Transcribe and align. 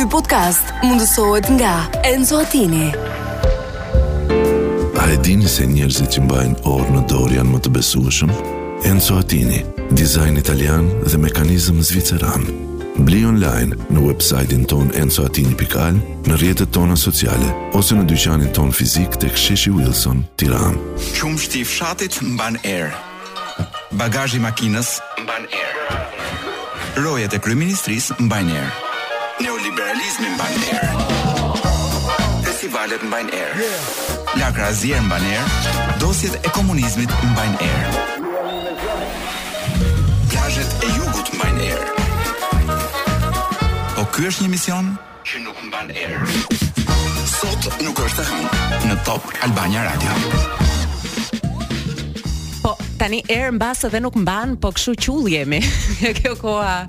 Ky 0.00 0.06
podcast 0.08 0.64
mundësohet 0.80 1.44
nga 1.60 1.70
Enzo 2.08 2.38
Atini. 2.40 2.86
A 4.96 5.04
e 5.12 5.16
dini 5.20 5.44
se 5.44 5.66
njerëzit 5.68 6.14
që 6.16 6.22
mbajnë 6.24 6.54
orë 6.64 6.94
në 6.96 7.02
dorë 7.10 7.36
janë 7.36 7.52
më 7.52 7.60
të 7.66 7.72
besueshëm? 7.74 8.32
Enzo 8.88 9.18
Atini, 9.20 9.60
dizajn 9.92 10.40
italian 10.40 10.88
dhe 11.04 11.20
mekanizëm 11.20 11.84
zviceran. 11.90 12.48
Bli 13.04 13.20
online 13.28 13.76
në 13.92 14.06
websajtin 14.08 14.64
ton 14.72 14.88
enzoatini.al, 14.96 16.00
në 16.30 16.40
rjetët 16.46 16.72
tona 16.72 16.96
sociale, 16.96 17.52
ose 17.76 17.92
në 18.00 18.08
dyqanin 18.08 18.56
ton 18.56 18.72
fizik 18.72 19.20
të 19.20 19.34
ksheshi 19.36 19.74
Wilson, 19.76 20.24
tiran. 20.40 20.80
Qumë 21.20 21.44
shti 21.44 21.60
fshatit 21.68 22.22
mban 22.24 22.56
erë. 22.64 22.88
Bagajji 24.00 24.40
makinës 24.48 24.96
mban 25.26 25.44
erë. 25.64 27.00
Rojet 27.04 27.36
e 27.36 27.48
kryministris 27.48 28.14
mban 28.16 28.48
erë. 28.48 28.88
Neoliberalizmi 29.40 30.30
në 30.36 30.56
erë 30.74 31.04
festivalet 32.44 33.00
mbajnë 33.08 33.32
erë. 33.38 33.54
Yeah. 33.56 34.34
Lakra 34.36 34.66
azier 34.68 35.00
mbajnë 35.06 35.30
erë, 35.32 35.86
dosjet 36.02 36.34
e 36.44 36.52
komunizmit 36.52 37.14
mbajnë 37.30 37.70
erë. 37.70 38.04
Plajet 40.28 40.76
e 40.88 40.92
jugut 40.98 41.32
mbajnë 41.38 41.70
erë. 41.72 42.78
Po 43.96 44.04
kjo 44.12 44.28
është 44.28 44.44
një 44.44 44.50
mision 44.58 44.90
që 45.24 45.42
nuk 45.46 45.64
mbajnë 45.70 46.02
erë. 46.04 46.90
Sot 47.38 47.70
nuk 47.80 48.04
është 48.10 48.20
të 48.20 48.28
hëngë 48.28 48.88
në 48.92 49.00
Top 49.08 49.24
Albania 49.40 49.88
Radio. 49.88 50.12
Top 50.18 50.26
Albania 50.26 50.58
Radio 50.58 50.68
tani 53.00 53.22
erë 53.32 53.54
mbas 53.56 53.80
dhe 53.88 54.00
nuk 54.04 54.16
mban, 54.20 54.58
po 54.60 54.72
këshu 54.76 54.92
qull 55.00 55.30
jemi 55.32 55.60
kjo 56.20 56.34
koha. 56.40 56.82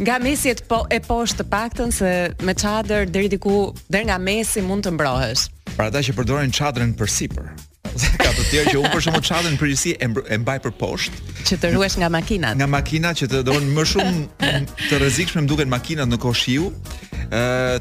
nga 0.00 0.14
mesi 0.24 0.54
po, 0.68 0.78
e 0.90 0.98
poshtë 1.04 1.42
të 1.42 1.46
paktën, 1.52 1.92
se 1.92 2.10
me 2.44 2.54
çadër 2.56 3.08
deri 3.12 3.28
diku, 3.32 3.74
dhe 3.92 4.02
nga 4.08 4.16
mesi 4.18 4.62
mund 4.64 4.86
të 4.86 4.94
mbrohesh. 4.96 5.42
Pra 5.76 5.90
ata 5.92 6.00
që 6.04 6.14
përdorin 6.16 6.52
qadrën 6.52 6.94
për 6.98 7.12
sipër. 7.12 7.46
Ka 8.24 8.30
të 8.36 8.44
tjerë 8.50 8.72
që 8.72 8.80
unë 8.80 8.92
për 8.92 9.04
shumë 9.06 9.22
qadrën 9.28 9.58
për 9.60 9.70
gjithësi 9.70 9.94
e 10.04 10.38
mbaj 10.40 10.56
për 10.66 10.74
poshtë. 10.80 11.20
Që 11.50 11.58
të 11.62 11.70
ruesh 11.76 11.96
nga 12.00 12.08
makinat. 12.12 12.56
Nga 12.60 12.68
makinat 12.76 13.20
që 13.22 13.28
të 13.34 13.42
dorën 13.48 13.68
më 13.76 13.84
shumë 13.92 14.62
të 14.90 15.00
rezikshme 15.04 15.44
më 15.44 15.50
duke 15.52 15.68
në 15.68 15.74
makinat 15.76 16.12
në 16.12 16.20
koshiu, 16.24 16.72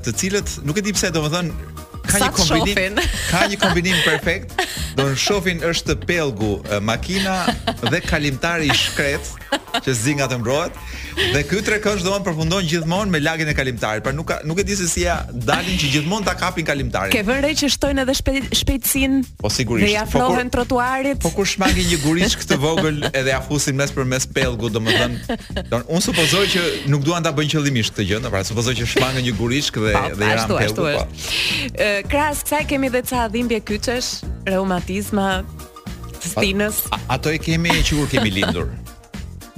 të 0.05 0.15
cilët, 0.19 0.59
nuk 0.67 0.79
e 0.79 0.83
di 0.87 0.95
pse 0.95 1.11
do 1.15 1.23
më 1.23 1.45
ka 2.09 2.17
një 2.21 2.31
kombinim, 2.37 2.99
ka 3.31 3.43
një 3.51 3.57
kombinim 3.61 3.97
perfekt. 4.05 4.53
Do 4.97 5.09
të 5.11 5.17
shohin 5.21 5.63
është 5.69 5.97
pellgu, 6.07 6.55
eh, 6.69 6.79
makina 6.83 7.37
dhe 7.89 8.01
kalimtari 8.09 8.71
i 8.71 8.77
shkretë 8.81 9.44
që 9.83 9.93
zingat 9.97 10.31
të 10.31 10.37
mbrohet. 10.41 10.77
Dhe 11.33 11.41
ky 11.47 11.59
tre 11.65 11.79
kësh 11.83 12.03
doan 12.05 12.23
përfundon 12.25 12.65
gjithmonë 12.67 13.11
me 13.13 13.21
lagjen 13.23 13.49
e 13.51 13.55
kalimtarit. 13.57 14.03
Pra 14.05 14.13
nuk 14.15 14.27
ka, 14.29 14.37
nuk 14.47 14.59
e 14.61 14.65
di 14.67 14.75
se 14.77 14.87
si 14.91 15.03
ja 15.05 15.19
dalin 15.31 15.77
që 15.79 15.89
gjithmonë 15.95 16.27
ta 16.27 16.33
kapin 16.39 16.67
kalimtarin. 16.67 17.13
Ke 17.15 17.23
vënë 17.27 17.43
re 17.47 17.51
që 17.61 17.69
shtojnë 17.75 18.05
edhe 18.05 18.15
shpejt 18.19 18.47
shpejtësin? 18.61 19.17
Po 19.41 19.51
sigurisht. 19.53 19.89
Dhe 19.91 19.97
afrohen 20.03 20.49
po, 20.49 20.55
trotuarit. 20.59 21.19
Po 21.23 21.31
kur 21.35 21.47
shmangi 21.49 21.85
një 21.91 22.01
gurishk 22.03 22.43
këtë 22.43 22.59
vogël 22.63 23.01
edhe 23.11 23.33
ja 23.35 23.41
fusin 23.45 23.77
mes 23.79 23.91
për 23.95 24.09
mes 24.11 24.27
pellgut, 24.37 24.75
domethën, 24.75 25.15
don 25.71 25.85
un 25.89 26.03
supozoj 26.03 26.45
që 26.53 26.65
nuk 26.93 27.05
duan 27.07 27.23
ta 27.25 27.31
bëjnë 27.35 27.55
qëllimisht 27.55 27.95
këtë 27.95 28.07
gjë, 28.13 28.23
pra 28.31 28.43
supozoj 28.47 28.75
që 28.81 28.89
shmangë 28.95 29.25
një 29.29 29.35
gurishk 29.39 29.79
dhe 29.81 29.93
pa, 29.95 30.05
po, 30.11 30.21
dhe 30.21 30.33
ran 30.35 30.53
pellgut. 30.55 30.65
Ashtu 30.65 30.81
po. 30.81 30.95
është. 30.95 32.09
Krahas 32.11 32.43
kësaj 32.47 32.63
kemi 32.71 32.91
edhe 32.91 33.03
ca 33.09 33.27
dhimbje 33.33 33.61
kyçesh, 33.71 34.11
reumatizma, 34.51 35.29
stinës. 36.29 36.85
Ato 37.07 37.31
e 37.33 37.39
kemi 37.47 37.79
që 37.81 38.01
kur 38.01 38.11
kemi 38.13 38.31
lindur. 38.41 38.71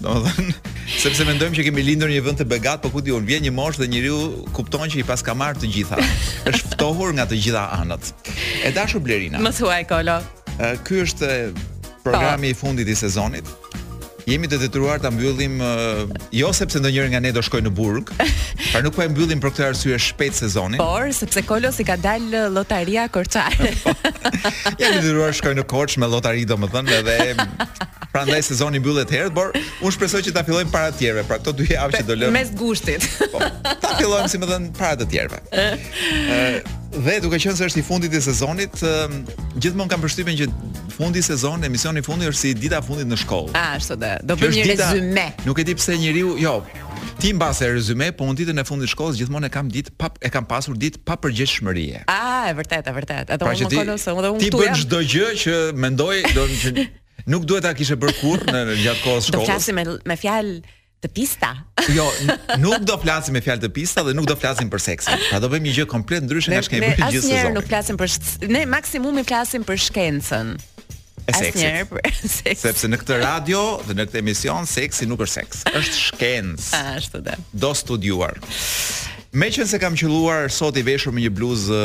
Domethënë, 0.03 0.53
sepse 1.01 1.25
mendojmë 1.25 1.57
që 1.57 1.65
kemi 1.67 1.83
lindur 1.85 2.11
një 2.11 2.19
vend 2.25 2.39
të 2.41 2.45
begat, 2.51 2.81
por 2.83 2.93
ku 2.93 3.01
diun 3.05 3.25
vjen 3.25 3.45
një 3.47 3.53
moshë 3.57 3.83
dhe 3.83 3.87
njeriu 3.93 4.19
kupton 4.55 4.85
që 4.93 5.01
i 5.01 5.07
pas 5.07 5.23
ka 5.25 5.33
marrë 5.37 5.63
të 5.63 5.71
gjitha. 5.73 5.97
Është 6.51 6.73
ftohur 6.75 7.15
nga 7.17 7.25
të 7.29 7.39
gjitha 7.41 7.65
anët. 7.79 8.11
E 8.65 8.73
dashur 8.75 9.01
Blerina. 9.03 9.41
Mos 9.43 9.61
kolo. 9.89 10.19
Ky 10.87 11.01
është 11.05 11.31
programi 12.05 12.51
po. 12.51 12.51
i 12.51 12.55
fundit 12.59 12.87
i 12.89 12.95
sezonit. 12.95 13.45
Jemi 14.27 14.49
të 14.51 14.57
detyruar 14.59 14.99
ta 14.99 15.07
mbyllim 15.07 15.53
uh, 15.63 16.01
jo 16.35 16.49
sepse 16.55 16.81
ndonjëri 16.81 17.13
nga 17.13 17.21
ne 17.23 17.29
do 17.31 17.39
shkojë 17.47 17.63
në 17.69 17.71
burg, 17.77 18.09
por 18.73 18.83
nuk 18.83 18.95
po 18.97 19.03
e 19.05 19.07
mbyllim 19.13 19.39
për 19.43 19.53
këtë 19.53 19.65
arsye 19.69 19.99
shpejt 20.09 20.39
sezonin. 20.41 20.81
Por 20.81 21.07
sepse 21.15 21.45
Kolos 21.47 21.79
i 21.79 21.85
ka 21.87 21.95
dalë 22.03 22.41
lotaria 22.51 23.05
korçare. 23.13 23.69
Po. 23.87 23.93
Jemi 24.79 24.99
të 24.99 25.03
detyruar 25.03 25.31
shkoj 25.37 25.53
në 25.59 25.63
Korç 25.71 25.95
me 26.01 26.09
lotari 26.11 26.43
domethënë 26.49 26.97
edhe 26.97 27.37
prandaj 28.13 28.41
sezoni 28.49 28.81
mbyllet 28.83 29.13
herët, 29.15 29.33
por 29.37 29.53
unë 29.55 29.95
shpresoj 29.95 30.21
që 30.27 30.33
ta 30.35 30.43
fillojmë 30.47 30.73
para 30.75 30.89
të 30.91 31.03
tjerëve, 31.05 31.23
pra 31.29 31.37
këto 31.39 31.53
dy 31.61 31.69
javë 31.71 31.95
që 32.01 32.05
do 32.11 32.17
lëmë. 32.19 32.33
Mes 32.35 32.51
gushtit. 32.59 33.07
Po, 33.31 33.39
ta 33.63 33.93
fillojmë 33.95 34.31
si 34.33 34.41
më 34.43 34.51
dhan 34.51 34.67
para 34.75 34.99
të 35.05 35.09
tjerëve. 35.13 35.39
Ë, 35.53 36.45
Dhe 36.95 37.17
duke 37.19 37.35
qenë 37.43 37.57
se 37.57 37.65
është 37.67 37.81
i 37.81 37.83
fundit 37.83 38.13
i 38.15 38.19
sezonit, 38.23 38.77
gjithmonë 39.61 39.91
kam 39.91 40.01
përshtypjen 40.03 40.37
që 40.39 40.93
fundi 40.95 41.19
i 41.19 41.25
sezonit, 41.25 41.67
emisioni 41.67 41.99
i 41.99 42.05
fundit 42.05 42.29
është 42.31 42.39
si 42.39 42.51
dita 42.55 42.79
e 42.79 42.85
fundit 42.85 43.09
në 43.11 43.17
shkollë. 43.25 43.51
Ah, 43.59 43.73
ashtu 43.77 43.97
dhe. 43.99 44.13
Do 44.23 44.37
bëj 44.39 44.51
një 44.55 44.65
dita, 44.69 44.87
rezume. 44.93 45.25
Nuk 45.45 45.59
e 45.61 45.65
di 45.67 45.75
pse 45.77 45.97
njeriu, 45.99 46.37
jo. 46.39 46.53
Ti 47.19 47.33
mbase 47.35 47.67
rezume, 47.75 48.07
po 48.17 48.29
në 48.29 48.37
ditën 48.43 48.63
e 48.63 48.65
fundit 48.69 48.87
të 48.89 48.93
shkollës 48.95 49.19
gjithmonë 49.19 49.49
e 49.49 49.53
kam 49.57 49.69
ditë 49.73 49.97
pa 49.99 50.09
e 50.25 50.31
kam 50.33 50.47
pasur 50.49 50.79
ditë 50.79 51.03
pa 51.05 51.17
përgjegjshmëri. 51.21 51.85
Ah, 52.13 52.47
e 52.53 52.55
vërtetë, 52.61 52.87
e 52.87 52.95
vërtetë. 53.01 53.35
Edhe 53.35 53.43
pra 53.43 53.51
unë 53.51 53.67
më 53.67 53.69
kolos, 53.81 54.07
unë 54.13 54.25
do 54.25 54.31
Ti 54.45 54.51
bën 54.55 54.79
çdo 54.85 55.03
gjë 55.11 55.29
që 55.43 55.57
mendoj, 55.87 56.15
do 56.37 56.47
të 56.47 56.61
thënë 56.63 56.87
Nuk 57.27 57.43
duhet 57.49 57.63
ta 57.67 57.73
kishe 57.75 57.97
bërë 57.99 58.13
kurrë 58.21 58.51
në 58.55 58.75
gjatë 58.79 59.01
kohës 59.03 59.25
shkollës. 59.27 59.33
Do 59.35 59.47
flasim 59.49 59.75
me 59.75 59.83
me 60.07 60.15
fjalë 60.15 60.61
të 61.05 61.09
pista. 61.13 61.49
Jo, 61.93 62.05
nuk 62.61 62.85
do 62.89 62.95
flasim 63.01 63.35
me 63.37 63.41
fjalë 63.45 63.67
të 63.67 63.69
pista 63.75 64.03
dhe 64.05 64.15
nuk 64.17 64.27
do 64.29 64.35
flasim 64.39 64.69
për 64.71 64.81
seksin. 64.87 65.19
Pra 65.29 65.39
do 65.43 65.49
bëjmë 65.51 65.69
një 65.69 65.73
gjë 65.77 65.85
komplet 65.91 66.25
ndryshe 66.25 66.53
nga 66.53 66.63
ç'kemi 66.65 66.87
bërë 66.87 66.95
gjithë 66.97 67.05
sezonin. 67.05 67.21
Ne 67.21 67.29
asnjëherë 67.29 67.55
nuk 67.57 67.69
flasim 67.69 67.99
për 68.01 68.49
ne 68.55 68.63
maksimumi 68.73 69.25
flasim 69.29 69.67
për 69.69 69.81
shkencën. 69.85 70.49
Asnjëherë 71.33 71.87
për 71.91 72.01
seksin. 72.39 72.63
Sepse 72.63 72.89
në 72.89 73.01
këtë 73.03 73.19
radio 73.21 73.61
dhe 73.85 73.97
në 73.99 74.07
këtë 74.09 74.23
emision 74.23 74.69
seksi 74.71 75.09
nuk 75.11 75.21
është 75.27 75.35
seks, 75.43 75.61
është 75.75 76.01
shkencë. 76.07 76.81
Ashtu 76.97 77.21
do. 77.29 77.37
Do 77.65 77.75
studiuar. 77.77 78.39
Me 79.35 79.49
qënë 79.51 79.67
se 79.67 79.79
kam 79.81 79.95
qëlluar 79.97 80.47
sot 80.53 80.77
i 80.79 80.83
veshur 80.87 81.11
me 81.11 81.19
një 81.25 81.31
bluzë 81.35 81.79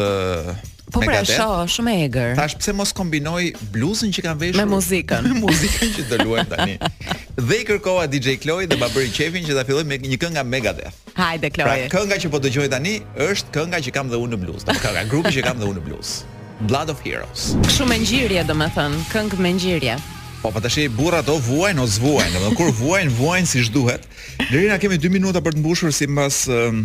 Po 0.92 1.00
pra, 1.00 1.22
sho, 1.24 1.46
shumë 1.72 1.92
e 1.96 2.00
egër. 2.04 2.32
Tash 2.36 2.52
pse 2.60 2.74
mos 2.76 2.90
kombinoj 2.92 3.48
bluzën 3.72 4.10
që 4.12 4.24
kam 4.26 4.36
veshur 4.36 4.60
me 4.60 4.66
muzikën. 4.74 5.24
Me 5.30 5.38
muzikën 5.40 5.94
që 5.96 6.02
do 6.10 6.18
luajmë 6.20 6.50
tani. 6.52 6.74
dhe 7.48 7.58
i 7.62 7.66
kërkova 7.66 8.04
DJ 8.12 8.34
Kloj 8.42 8.66
dhe 8.68 8.76
ma 8.78 8.90
bëri 8.92 9.08
qefin 9.16 9.46
që 9.48 9.56
ta 9.56 9.64
filloj 9.66 9.86
me 9.88 9.96
një 10.04 10.18
këngë 10.20 10.36
nga 10.36 10.44
Megadeth. 10.44 10.98
Hajde 11.16 11.48
Kloj. 11.56 11.66
Pra, 11.66 11.90
kënga 11.96 12.20
që 12.20 12.32
po 12.34 12.42
dëgjoj 12.44 12.68
tani 12.76 12.98
është 13.30 13.54
kënga 13.56 13.80
që 13.88 13.94
kam 13.96 14.12
dhe 14.12 14.20
unë 14.20 14.36
në 14.36 14.42
bluzë. 14.44 14.68
Do 14.68 14.76
kënga 14.84 15.06
grupi 15.10 15.32
që 15.38 15.46
kam 15.48 15.62
dhe 15.62 15.70
unë 15.72 15.80
në 15.80 15.86
bluzë. 15.88 16.34
Blood 16.68 16.92
of 16.92 17.00
Heroes. 17.06 17.54
Shumë 17.72 17.96
ngjyrje 18.04 18.44
domethën, 18.52 19.00
këngë 19.16 19.40
me 19.40 19.56
ngjyrje. 19.56 19.96
Po 20.42 20.48
pa 20.50 20.54
po 20.58 20.66
tash 20.66 20.88
burra 20.90 21.18
ato 21.22 21.36
vuajn 21.38 21.78
ose 21.78 22.00
vuajn, 22.02 22.32
domethënë 22.34 22.56
kur 22.58 22.72
vuajn, 22.74 23.12
vuajn 23.14 23.46
siç 23.46 23.68
duhet. 23.70 24.02
Lerina 24.50 24.74
na 24.74 24.78
kemi 24.82 24.96
2 24.98 25.08
minuta 25.14 25.38
për 25.38 25.54
të 25.54 25.60
mbushur 25.62 25.92
sipas 25.94 26.40
um, 26.50 26.80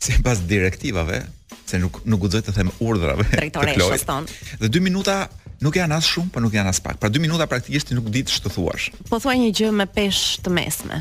Sipas 0.00 0.42
direktivave, 0.44 1.22
se 1.64 1.78
nuk 1.80 2.02
nuk 2.04 2.20
guxoj 2.26 2.42
të 2.44 2.52
them 2.58 2.68
urdhrave. 2.84 3.24
Drejtoreshës 3.32 4.04
ton. 4.08 4.28
Dhe 4.60 4.68
2 4.76 4.82
minuta 4.84 5.30
nuk 5.64 5.78
janë 5.80 5.96
as 6.02 6.08
shumë, 6.12 6.28
po 6.36 6.42
nuk 6.44 6.52
janë 6.52 6.68
as 6.74 6.82
pak. 6.84 6.98
Pra 7.00 7.08
2 7.08 7.22
minuta 7.24 7.46
praktikisht 7.48 7.88
ti 7.88 7.96
nuk 7.96 8.12
di 8.12 8.26
ç'të 8.28 8.52
thuash. 8.52 8.90
Po 9.08 9.16
thuaj 9.24 9.40
një 9.40 9.54
gjë 9.56 9.70
me 9.80 9.86
peshë 9.88 10.44
të 10.44 10.52
mesme. 10.60 10.98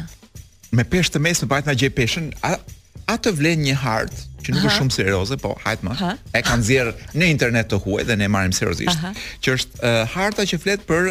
Me 0.71 0.85
peshë 0.87 1.17
të 1.17 1.23
mesme, 1.27 1.47
pajtë 1.51 1.67
po 1.67 1.73
na 1.73 1.79
gjej 1.81 1.91
peshën, 1.99 2.31
a 2.39 2.55
a 3.09 3.15
të 3.17 3.31
vlen 3.39 3.63
një 3.65 3.73
hart 3.81 4.13
që 4.45 4.53
nuk 4.53 4.65
është 4.67 4.75
shumë 4.79 4.93
serioze, 4.93 5.35
po 5.41 5.55
hajt 5.65 5.81
më. 5.83 5.93
Ha? 5.97 6.09
E 6.37 6.43
kanë 6.45 6.61
nxjerr 6.61 6.89
në 7.17 7.29
internet 7.33 7.71
të 7.71 7.79
huaj 7.81 8.03
dhe 8.05 8.15
ne 8.21 8.27
marrim 8.29 8.53
seriozisht, 8.53 9.01
që 9.41 9.55
është 9.57 9.81
uh, 9.81 10.13
harta 10.13 10.45
që 10.45 10.59
flet 10.61 10.83
për 10.85 11.09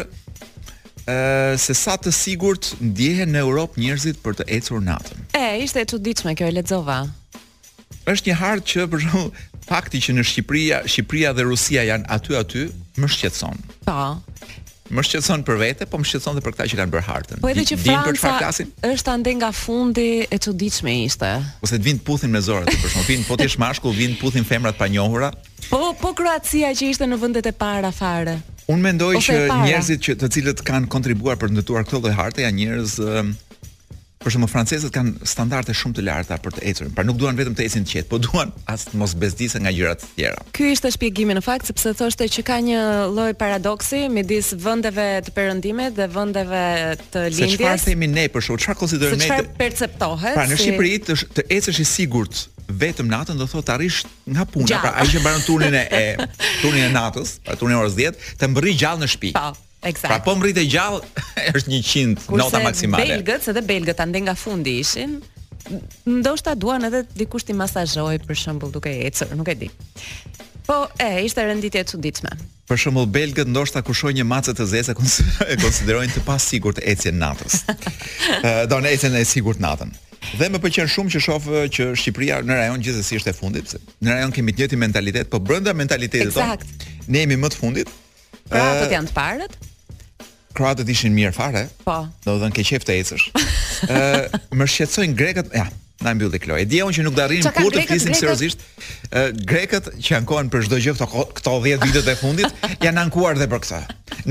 se 1.57 1.73
sa 1.77 1.95
të 1.99 2.11
sigurt 2.13 2.73
ndjehen 2.81 3.31
në 3.33 3.41
Europë 3.43 3.79
njerëzit 3.81 4.19
për 4.23 4.39
të 4.39 4.45
ecur 4.57 4.81
natën. 4.83 5.17
E, 5.33 5.59
ishte 5.63 5.81
e 5.83 5.87
çuditshme 5.87 6.35
kjo 6.35 6.47
e 6.49 6.55
lexova. 6.59 6.99
Është 8.09 8.31
një 8.31 8.37
hartë 8.41 8.67
që 8.73 8.87
për 8.91 8.99
shkak 8.99 9.45
fakti 9.69 9.99
që 10.01 10.15
në 10.17 10.23
Shqipëri, 10.25 10.63
Shqipëria 10.89 11.29
dhe 11.37 11.43
Rusia 11.45 11.83
janë 11.91 12.07
aty 12.09 12.33
aty, 12.39 12.63
më 12.97 13.05
shqetëson. 13.13 13.59
Po. 13.85 13.99
Më 14.89 15.03
shqetëson 15.05 15.43
për 15.45 15.59
vete, 15.61 15.85
po 15.85 15.99
më 16.01 16.07
shqetëson 16.09 16.33
edhe 16.37 16.41
për 16.47 16.55
këtë 16.57 16.67
që 16.71 16.79
kanë 16.79 16.93
bërë 16.95 17.05
hartën. 17.05 17.41
Po 17.43 17.51
edhe 17.51 17.67
që 17.69 17.77
Di, 17.77 17.93
Franca 18.17 18.49
është 18.89 19.13
ande 19.13 19.35
nga 19.37 19.51
fundi 19.53 20.07
e 20.25 20.39
çuditshme 20.41 20.95
ishte. 21.05 21.35
Ose 21.61 21.77
të 21.77 21.85
vinë 21.85 22.01
puthin 22.07 22.33
me 22.33 22.41
zorat, 22.41 22.71
për 22.73 22.95
shkak 22.95 23.09
vinë, 23.13 23.27
po 23.29 23.37
ti 23.37 23.45
je 23.45 23.59
mashkull, 23.61 23.93
vin 23.93 24.17
puthin 24.17 24.47
femrat 24.49 24.79
pa 24.81 24.89
njohura. 24.89 25.29
Po 25.69 25.93
po 26.01 26.15
Kroacia 26.17 26.73
që 26.73 26.89
ishte 26.95 27.05
në 27.05 27.21
vendet 27.21 27.51
e 27.53 27.53
para 27.53 27.93
fare. 27.93 28.39
Unë 28.69 28.85
mendoj 28.85 29.07
që 29.25 29.35
njerëzit 29.63 30.03
që 30.07 30.15
të 30.23 30.29
cilët 30.35 30.59
kanë 30.69 30.89
kontribuar 30.95 31.39
për 31.41 31.49
të 31.53 31.57
ndëtuar 31.57 31.87
këtë 31.89 32.01
lloj 32.03 32.15
harte 32.21 32.43
janë 32.45 32.59
njerëz 32.59 32.97
Por 34.19 34.33
shumë 34.35 34.49
francezët 34.51 34.91
kanë 34.91 35.27
standarde 35.31 35.71
shumë 35.71 35.95
të 35.95 36.03
larta 36.03 36.35
për 36.43 36.57
të 36.57 36.63
ecur, 36.67 36.87
pra 36.91 37.05
nuk 37.07 37.15
duan 37.21 37.37
vetëm 37.39 37.53
të 37.55 37.63
ecin 37.63 37.85
të 37.87 37.93
qetë, 37.93 38.07
po 38.11 38.17
duan 38.19 38.49
as 38.67 38.81
të 38.89 38.97
mos 38.99 39.13
bezdisen 39.15 39.63
nga 39.63 39.71
gjërat 39.71 40.01
të 40.03 40.09
tjera. 40.17 40.41
Ky 40.57 40.73
është 40.73 40.91
shpjegimi 40.97 41.37
në 41.37 41.43
fakt 41.45 41.69
sepse 41.71 41.93
thoshte 41.95 42.27
që 42.35 42.43
ka 42.49 42.57
një 42.65 42.81
lloj 43.15 43.29
paradoksi 43.39 44.01
midis 44.11 44.49
vendeve 44.59 45.05
të 45.23 45.31
perëndimit 45.37 45.95
dhe 46.01 46.09
vendeve 46.17 46.65
të 47.13 47.23
lindjes. 47.29 47.53
Se 47.53 47.63
çfarë 47.63 47.81
themi 47.85 48.11
ne 48.17 48.25
për 48.33 48.45
shkak 48.49 48.61
çfarë 48.65 48.79
konsiderojmë 48.81 49.21
ne? 49.21 49.29
Çfarë 49.31 49.55
perceptohet? 49.63 50.35
Pra 50.35 50.49
në 50.51 50.59
Shqipëri 50.65 50.93
të, 51.07 51.17
të 51.39 51.47
ecësh 51.59 51.79
i 51.79 51.87
sigurt 51.87 52.43
vetëm 52.83 53.07
natën 53.15 53.39
do 53.39 53.47
thotë 53.55 53.77
arrish 53.77 54.03
nga 54.27 54.43
puna, 54.51 54.67
Gjall. 54.67 54.83
pra 54.83 54.93
ai 54.99 55.07
që 55.15 55.23
bën 55.23 55.47
turnin 55.47 55.79
e 55.79 56.27
turnin 56.65 56.89
e 56.91 56.91
natës, 56.99 57.37
pra 57.47 57.55
turnin 57.55 57.79
e 57.79 57.81
orës 57.85 57.95
10, 57.95 58.19
të 58.43 58.51
mbërrish 58.51 58.81
gjallë 58.83 59.05
në 59.07 59.11
shtëpi. 59.15 59.35
Po. 59.39 59.55
Exact. 59.79 60.07
Pra 60.11 60.19
po 60.23 60.33
mritë 60.39 60.65
gjallë 60.67 61.01
është 61.57 61.77
100 62.27 62.37
nota 62.37 62.59
maksimale. 62.63 63.05
Kurse 63.05 63.15
belgët, 63.15 63.45
se 63.45 63.53
dhe 63.55 63.63
belgët 63.65 64.01
ande 64.03 64.21
nga 64.25 64.35
fundi 64.35 64.77
ishin, 64.81 65.19
ndoshta 66.19 66.55
duan 66.55 66.83
edhe 66.89 67.05
dikush 67.19 67.47
ti 67.47 67.55
masazhoj 67.55 68.19
për 68.27 68.39
shembull 68.41 68.73
duke 68.73 68.91
e 68.91 69.05
ecur, 69.07 69.31
nuk 69.39 69.51
e 69.51 69.55
di. 69.61 69.69
Po, 70.69 70.83
e, 71.01 71.13
ishte 71.25 71.45
renditje 71.47 71.81
e 71.83 71.87
çuditshme. 71.93 72.33
Për 72.69 72.77
shembull, 72.83 73.07
belgët 73.09 73.47
ndoshta 73.49 73.81
kur 73.85 73.95
shohin 73.97 74.19
një 74.19 74.27
macë 74.29 74.55
të 74.59 74.67
zezë 74.73 74.93
e 75.55 75.57
konsiderojnë 75.63 76.11
të 76.17 76.25
pasigurt 76.27 76.81
ecjen 76.83 77.17
natës. 77.23 77.61
Ëh, 77.71 78.65
do 78.69 78.81
në 78.83 78.91
ecjen 78.97 79.15
e 79.17 79.23
sigurt 79.27 79.63
natën. 79.63 79.95
Dhe 80.35 80.49
më 80.51 80.59
pëlqen 80.59 80.89
shumë 80.91 81.13
që 81.15 81.21
shoh 81.23 81.45
që 81.73 81.85
Shqipëria 81.95 82.41
në 82.43 82.57
rajon 82.59 82.81
gjithsesi 82.83 83.21
është 83.21 83.31
e 83.31 83.37
fundit, 83.37 83.65
pse 83.69 83.79
në 84.03 84.17
rajon 84.17 84.33
kemi 84.35 84.51
të 84.53 84.65
njëjtin 84.65 84.81
mentalitet, 84.83 85.29
po 85.31 85.39
brenda 85.39 85.71
mentalitetit 85.73 86.35
tonë 86.35 86.99
ne 87.07 87.21
jemi 87.23 87.37
më 87.39 87.49
të 87.53 87.57
fundit. 87.61 87.93
Pra, 88.51 88.65
ato 88.75 88.91
janë 88.91 89.09
të 89.09 89.15
parët? 89.15 89.55
kroatët 90.59 90.89
ishin 90.91 91.13
mirë 91.15 91.35
fare. 91.37 91.61
Po. 91.87 91.99
Do 92.25 92.35
të 92.35 92.41
thonë 92.43 92.57
ke 92.57 92.65
qeftë 92.71 92.97
ecësh. 92.99 93.29
më 94.59 94.67
shqetësojnë 94.73 95.17
grekët, 95.19 95.53
ja, 95.55 95.63
na 96.03 96.11
mbylli 96.15 96.39
Kloe. 96.43 96.63
Dhe 96.67 96.81
unë 96.83 96.97
që 96.97 97.05
nuk 97.05 97.15
do 97.17 97.27
kur 97.55 97.73
të 97.75 97.85
flisim 97.87 98.15
seriozisht. 98.15 98.61
grekët 99.47 99.87
që 100.03 100.17
ankohen 100.19 100.49
për 100.51 100.67
çdo 100.67 100.79
gjë 100.79 100.93
këto 101.37 101.53
10 101.63 101.83
vitet 101.85 102.11
e 102.13 102.15
fundit 102.15 102.83
janë 102.83 103.01
ankuar 103.05 103.35
edhe 103.39 103.47
për 103.51 103.63
këtë. 103.65 103.81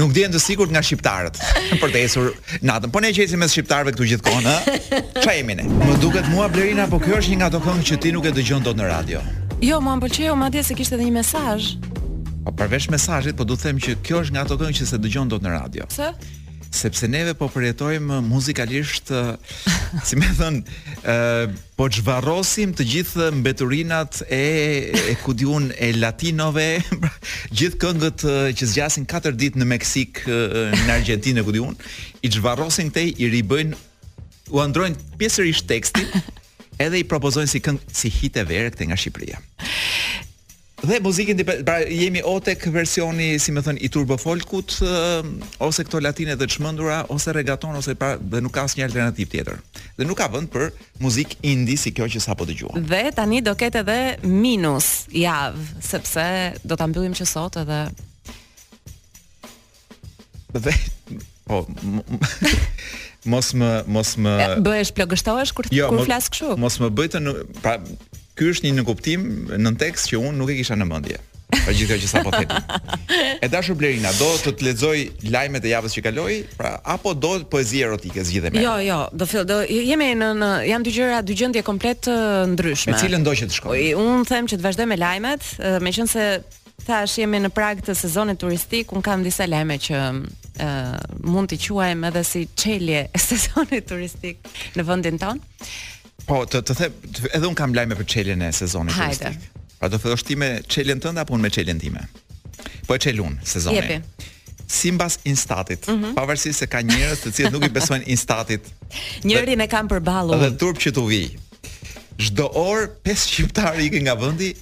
Nuk 0.01 0.13
dihen 0.17 0.33
të 0.35 0.41
sigurt 0.45 0.71
nga 0.75 0.83
shqiptarët 0.85 1.37
për 1.81 1.95
të 1.95 2.05
ecur 2.07 2.29
natën. 2.69 2.93
Po 2.93 3.03
ne 3.05 3.13
që 3.17 3.25
ecim 3.25 3.41
me 3.43 3.49
shqiptarëve 3.49 3.97
këtu 3.97 4.09
gjithkohon, 4.15 4.49
ë. 4.49 4.79
Çfarë 5.21 5.37
jemi 5.41 5.59
ne? 5.63 5.67
Më 5.87 5.97
duket 6.03 6.29
mua 6.33 6.49
Blerina, 6.53 6.85
po 6.93 7.01
kjo 7.03 7.21
është 7.23 7.33
një 7.35 7.41
nga 7.43 7.51
ato 7.55 7.63
këngë 7.67 7.87
që 7.91 8.01
ti 8.05 8.13
nuk 8.17 8.29
e 8.29 8.35
dëgjon 8.37 8.65
dot 8.69 8.77
në 8.79 8.89
radio. 8.93 9.25
Jo, 9.65 9.81
mua 9.83 9.97
pëlqeu, 9.99 10.35
madje 10.39 10.61
se 10.69 10.77
kishte 10.79 10.95
edhe 11.01 11.09
një 11.09 11.17
mesazh. 11.19 11.73
Pa 12.49 12.53
po 12.55 12.63
përveç 12.65 12.87
mesazhit, 12.89 13.37
po 13.37 13.45
do 13.45 13.59
të 13.59 13.65
them 13.67 13.79
që 13.85 13.95
kjo 14.07 14.23
është 14.25 14.33
nga 14.33 14.43
ato 14.47 14.57
këngë 14.57 14.77
që 14.79 14.85
se 14.89 14.99
dëgjon 15.05 15.29
dot 15.29 15.45
në 15.45 15.51
radio. 15.57 15.89
Pse? 15.93 16.13
sepse 16.79 17.09
neve 17.09 17.33
po 17.37 17.47
përjetojmë 17.49 18.19
muzikalisht, 18.29 19.09
si 20.09 20.19
më 20.21 20.29
thon, 20.37 20.59
ë 21.01 21.47
po 21.81 21.87
zhvarrosim 21.97 22.75
të 22.77 22.87
gjithë 22.93 23.29
mbeturinat 23.41 24.19
e 24.29 24.41
e 24.95 25.17
e 25.17 25.89
latinove, 25.97 26.67
gjithë 27.59 27.81
këngët 27.85 28.25
që 28.57 28.69
zgjasin 28.75 29.09
4 29.09 29.33
ditë 29.41 29.61
në 29.63 29.67
Meksik, 29.75 30.21
në 30.29 30.93
Argjentinë 30.99 31.41
e 31.47 31.53
diun, 31.57 31.77
i 32.23 32.29
zhvarrosin 32.37 32.93
këtej, 32.93 33.15
i 33.17 33.33
ribëjnë 33.33 33.83
u 34.53 34.61
androjnë 34.61 35.17
pjesërisht 35.19 35.69
tekstin, 35.73 36.09
edhe 36.85 37.01
i 37.01 37.05
propozojnë 37.09 37.49
si 37.49 37.65
këngë 37.65 37.93
si 37.97 38.13
hit 38.13 38.37
e 38.37 38.45
verë 38.45 38.89
nga 38.93 38.97
Shqipëria. 38.97 39.41
Dhe 40.81 41.01
muzikën 41.03 41.41
pra 41.67 41.81
jemi 41.91 42.21
o 42.23 42.37
tek 42.43 42.63
versioni, 42.71 43.33
si 43.43 43.51
më 43.51 43.63
thënë, 43.67 43.81
i 43.83 43.89
turbo 43.91 44.15
folkut 44.21 44.77
ose 45.65 45.85
këto 45.85 45.99
latine 46.05 46.37
të 46.39 46.47
çmendura 46.55 47.01
ose 47.11 47.35
regaton 47.35 47.75
ose 47.75 47.97
pra 47.99 48.13
dhe 48.19 48.39
nuk 48.45 48.55
ka 48.55 48.63
asnjë 48.69 48.87
alternativë 48.87 49.33
tjetër. 49.33 49.59
Dhe 49.99 50.07
nuk 50.07 50.21
ka 50.21 50.29
vënd 50.31 50.51
për 50.53 50.69
muzikë 51.03 51.41
indi, 51.51 51.75
si 51.77 51.91
kjo 51.95 52.07
që 52.15 52.23
sapo 52.23 52.47
dëgjuam. 52.47 52.79
Dhe 52.87 53.03
tani 53.17 53.41
do 53.43 53.57
ketë 53.59 53.83
edhe 53.83 53.99
minus 54.29 55.07
javë, 55.11 55.67
sepse 55.83 56.29
do 56.63 56.79
ta 56.79 56.87
mbyllim 56.87 57.17
që 57.19 57.27
sot 57.27 57.59
edhe 57.65 57.81
Dhe 60.55 60.73
po 61.49 61.65
mos 63.29 63.51
më 63.57 63.71
mos 63.93 64.15
më 64.21 64.35
bëhesh 64.65 64.93
plagështohesh 64.97 65.51
kur 65.57 65.67
jo, 65.75 65.91
kur 65.91 66.07
flas 66.07 66.29
kështu. 66.33 66.55
Mos 66.61 66.79
më 66.81 66.89
bëj 66.99 67.13
të 67.17 67.23
pra 67.65 67.75
ky 68.39 68.53
është 68.53 68.69
një 68.69 68.73
nënkuptim 68.79 69.23
në 69.59 69.73
tekst 69.83 70.13
që 70.13 70.21
unë 70.23 70.39
nuk 70.39 70.53
e 70.55 70.61
kisha 70.61 70.77
në 70.79 70.87
mendje. 70.89 71.19
Pra 71.49 71.73
gjithë 71.73 71.95
kjo 71.95 72.01
që 72.03 72.09
sapo 72.11 72.33
thënë. 72.35 72.61
E 73.39 73.47
dashur 73.49 73.77
Blerina, 73.79 74.11
do 74.19 74.27
të 74.43 74.53
të 74.59 74.67
lexoj 74.67 74.99
lajmet 75.33 75.65
e 75.65 75.71
javës 75.71 75.95
që 75.95 76.03
kaloi, 76.09 76.39
pra 76.59 76.75
apo 76.95 77.13
do 77.15 77.31
poezi 77.51 77.81
erotike 77.87 78.25
me? 78.53 78.63
Jo, 78.63 78.75
jo, 78.83 78.97
do 79.15 79.27
fill 79.31 79.45
do 79.47 79.59
jemi 79.63 80.09
në, 80.19 80.29
në 80.41 80.49
janë 80.69 80.85
dy 80.89 80.95
gjëra, 80.97 81.21
dy 81.23 81.35
gjendje 81.39 81.63
komplet 81.67 82.01
të 82.05 82.17
ndryshme. 82.55 82.93
Me 82.93 82.99
cilën 82.99 83.25
do 83.27 83.31
që 83.39 83.47
të 83.49 83.59
shkoj? 83.61 83.85
Unë 84.03 84.25
them 84.29 84.49
që 84.51 84.59
të 84.59 84.67
vazhdoj 84.67 84.87
me 84.91 84.99
lajmet, 84.99 85.47
meqense 85.87 86.25
thash 86.89 87.21
jemi 87.23 87.39
në 87.47 87.53
prag 87.55 87.85
të 87.87 87.95
sezonit 87.97 88.39
turistik, 88.43 88.91
un 88.97 89.07
kam 89.07 89.23
disa 89.25 89.47
lajme 89.47 89.79
që 89.87 90.01
uh, 90.03 90.97
mund 91.31 91.55
t'i 91.55 91.63
quajmë 91.69 92.11
edhe 92.11 92.25
si 92.29 92.47
çelje 92.59 93.07
e 93.15 93.19
sezonit 93.31 93.87
turistik 93.89 94.43
në 94.75 94.85
vendin 94.91 95.23
ton. 95.23 95.47
Po, 96.29 96.43
të 96.45 96.61
të 96.69 96.75
them, 96.77 96.97
edhe 97.33 97.47
un 97.49 97.57
kam 97.57 97.73
lajme 97.77 97.97
për 97.97 98.07
çelën 98.13 98.43
e 98.45 98.51
sezonit 98.53 98.93
turistik. 98.95 99.33
Hajde. 99.33 99.69
Pra 99.79 99.89
do 99.89 100.01
fillosh 100.03 100.25
ti 100.27 100.37
me 100.37 100.51
çelën 100.69 101.01
tënde 101.01 101.23
apo 101.23 101.35
un 101.35 101.41
me 101.41 101.49
çelën 101.49 101.81
time? 101.81 102.03
Po 102.87 102.95
e 102.95 102.99
çelun 102.99 103.39
sezonin. 103.45 103.81
Jepi. 103.81 104.01
Si 104.69 104.93
mbas 104.93 105.19
instatit, 105.25 105.89
mm 105.89 105.95
-hmm. 105.95 106.15
pavarësisht 106.15 106.59
se 106.61 106.67
ka 106.67 106.83
njerëz 106.83 107.19
të 107.25 107.31
cilët 107.37 107.53
nuk 107.53 107.65
i 107.65 107.69
besojnë 107.69 108.03
instatit. 108.07 108.61
Njëri 109.25 109.57
e 109.65 109.69
kam 109.69 109.89
përballur. 109.89 110.37
Edhe 110.37 110.57
turp 110.59 110.79
që 110.85 110.93
tu 110.93 111.07
vi. 111.07 111.39
Çdo 112.19 112.45
orë 112.67 112.85
pesë 113.05 113.25
shqiptarë 113.33 113.81
ikin 113.87 114.03
nga 114.05 114.15
vendi, 114.21 114.55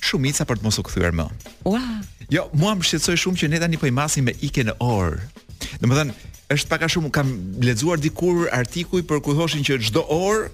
shumica 0.00 0.44
për 0.44 0.56
të 0.58 0.62
mos 0.62 0.78
u 0.78 0.82
kthyer 0.82 1.12
më. 1.12 1.26
Ua. 1.64 1.82
Jo, 2.30 2.48
mua 2.52 2.72
më 2.74 2.82
shqetësoi 2.88 3.16
shumë 3.22 3.36
që 3.40 3.46
ne 3.50 3.58
tani 3.60 3.76
po 3.76 3.86
i 3.86 3.90
masim 3.90 4.24
me 4.24 4.32
ikën 4.46 4.66
në 4.70 4.74
orë. 4.80 5.18
Domethënë, 5.80 6.12
është 6.54 6.68
pak 6.68 6.82
a 6.82 6.88
shumë 6.88 7.10
kam 7.10 7.28
lexuar 7.60 7.98
dikur 8.02 8.48
artikuj 8.52 9.02
për 9.08 9.20
ku 9.22 9.34
thoshin 9.34 9.62
që 9.66 9.72
çdo 9.86 10.02
orë 10.26 10.48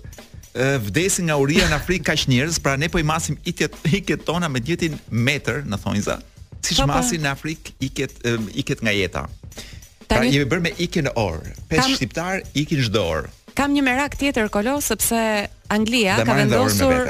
vdesin 0.82 1.28
nga 1.31 1.38
uria 1.38 1.66
në 1.70 1.76
Afrikë 1.78 2.06
kaq 2.10 2.22
njerëz, 2.32 2.56
pra 2.62 2.76
ne 2.78 2.88
po 2.90 2.99
i 2.99 3.06
masim 3.06 3.37
iket 3.46 3.75
iket 3.94 4.25
tona 4.26 4.49
me 4.50 4.60
dietin 4.60 4.96
metër, 5.10 5.62
në 5.66 5.78
thonjza. 5.82 6.19
Siç 6.58 6.81
po, 6.81 6.88
po. 6.88 6.94
masin 6.94 7.22
në 7.25 7.31
Afrikë 7.32 7.75
iket 7.87 8.16
iket 8.58 8.82
nga 8.84 8.94
jeta. 8.94 9.26
Pra 10.08 10.22
jemi 10.25 10.49
bërë 10.49 10.64
me 10.64 10.72
ikin 10.81 11.06
në 11.06 11.12
orë, 11.20 11.55
peç 11.70 11.93
shqiptar 11.94 12.43
ikin 12.58 12.82
çdo 12.88 13.05
orë. 13.05 13.31
Kam 13.58 13.72
një 13.75 13.82
merak 13.84 14.14
tjetër 14.19 14.49
kolo 14.55 14.76
sepse 14.82 15.20
Anglia 15.75 16.16
ka 16.22 16.37
vendosur 16.38 17.08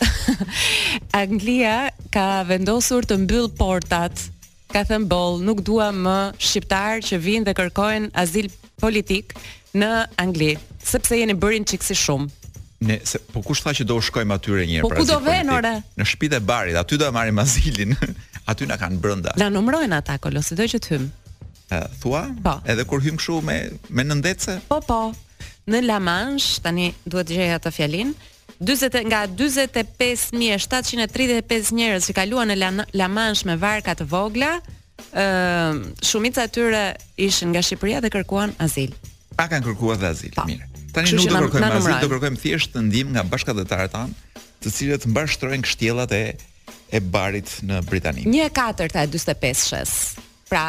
Anglia 1.22 1.90
ka 2.14 2.28
vendosur 2.48 3.06
të 3.08 3.20
mbyll 3.26 3.48
portat. 3.58 4.26
Ka 4.70 4.84
thënë 4.86 5.08
boll, 5.10 5.40
nuk 5.42 5.64
dua 5.66 5.88
më 5.90 6.18
shqiptar 6.38 7.00
që 7.02 7.16
vijnë 7.18 7.46
dhe 7.48 7.56
kërkojnë 7.58 8.12
azil 8.14 8.46
politik 8.78 9.34
në 9.74 9.88
Angli, 10.22 10.52
sepse 10.82 11.18
jeni 11.18 11.34
bërin 11.34 11.66
çiksi 11.66 11.94
shumë. 11.98 12.30
Ne 12.80 12.98
se 13.04 13.18
po 13.32 13.40
kush 13.44 13.60
tha 13.62 13.70
që 13.76 13.84
do 13.84 13.94
u 13.98 14.00
shkojmë 14.00 14.32
aty 14.38 14.48
re 14.56 14.62
një 14.64 14.74
herë 14.78 14.86
Po 14.88 14.90
pra 14.90 14.98
ku 15.02 15.06
do 15.08 15.18
vën 15.20 15.50
ora? 15.52 15.74
Në 16.00 16.04
shtëpi 16.08 16.30
e 16.36 16.40
barit, 16.40 16.76
aty 16.80 16.96
do 16.96 17.04
e 17.04 17.12
marrim 17.12 17.36
azilin. 17.42 17.94
Aty 18.50 18.64
na 18.66 18.76
kanë 18.80 18.96
brenda. 19.02 19.32
Na 19.38 19.48
numrojnë 19.52 19.94
ata 20.00 20.16
kolos, 20.18 20.48
do 20.58 20.62
që 20.66 20.78
të 20.82 20.88
hym. 20.94 21.04
Ëh, 21.76 21.84
thua? 22.00 22.22
Po. 22.42 22.54
Edhe 22.64 22.84
kur 22.88 23.00
hym 23.04 23.16
kshu 23.20 23.34
me 23.46 23.58
me 23.92 24.02
nëndetse? 24.06 24.56
Po 24.72 24.78
po. 24.86 24.96
Në 25.70 25.78
La 25.84 25.98
Manche 26.02 26.60
tani 26.64 26.86
duhet 27.04 27.26
të 27.28 27.32
gjej 27.36 27.50
atë 27.58 27.70
fjalin. 27.76 28.10
40 28.58 29.06
nga 29.12 29.20
45735 29.28 31.76
njerëz 31.78 32.02
që 32.08 32.12
kaluan 32.16 32.48
në 32.50 32.56
La 32.96 33.06
Manche 33.12 33.44
me 33.46 33.54
varka 33.60 33.92
të 34.00 34.04
vogla, 34.10 34.52
ëh, 35.12 35.76
shumica 36.02 36.40
e 36.48 36.50
tyre 36.50 36.82
ishin 37.20 37.52
nga 37.54 37.60
Shqipëria 37.62 38.00
dhe 38.02 38.10
kërkuan 38.16 38.50
azil. 38.66 38.92
Pa 39.36 39.46
kanë 39.52 39.64
kërkuar 39.68 40.00
dhe 40.02 40.08
azil, 40.16 40.34
pa. 40.34 40.48
mirë. 40.48 40.69
Tani 40.94 41.12
nuk 41.16 41.28
do 41.28 41.40
kërkojmë 41.46 41.70
asgjë, 41.78 41.96
do 42.04 42.08
kërkojmë 42.10 42.40
thjesht 42.42 42.74
ndihmë 42.82 43.14
nga 43.16 43.24
bashkëdhëtarët 43.30 43.92
tan, 43.94 44.14
të 44.62 44.72
cilët 44.76 45.06
mbashtrojnë 45.12 45.66
kështjellat 45.66 46.14
e 46.16 46.22
e 46.90 46.98
barit 47.14 47.52
në 47.62 47.82
Britani. 47.86 48.24
1 48.26 48.44
e 48.46 48.50
4 48.56 48.88
e 48.88 48.92
45 48.96 49.62
shës. 49.68 49.92
Pra 50.50 50.64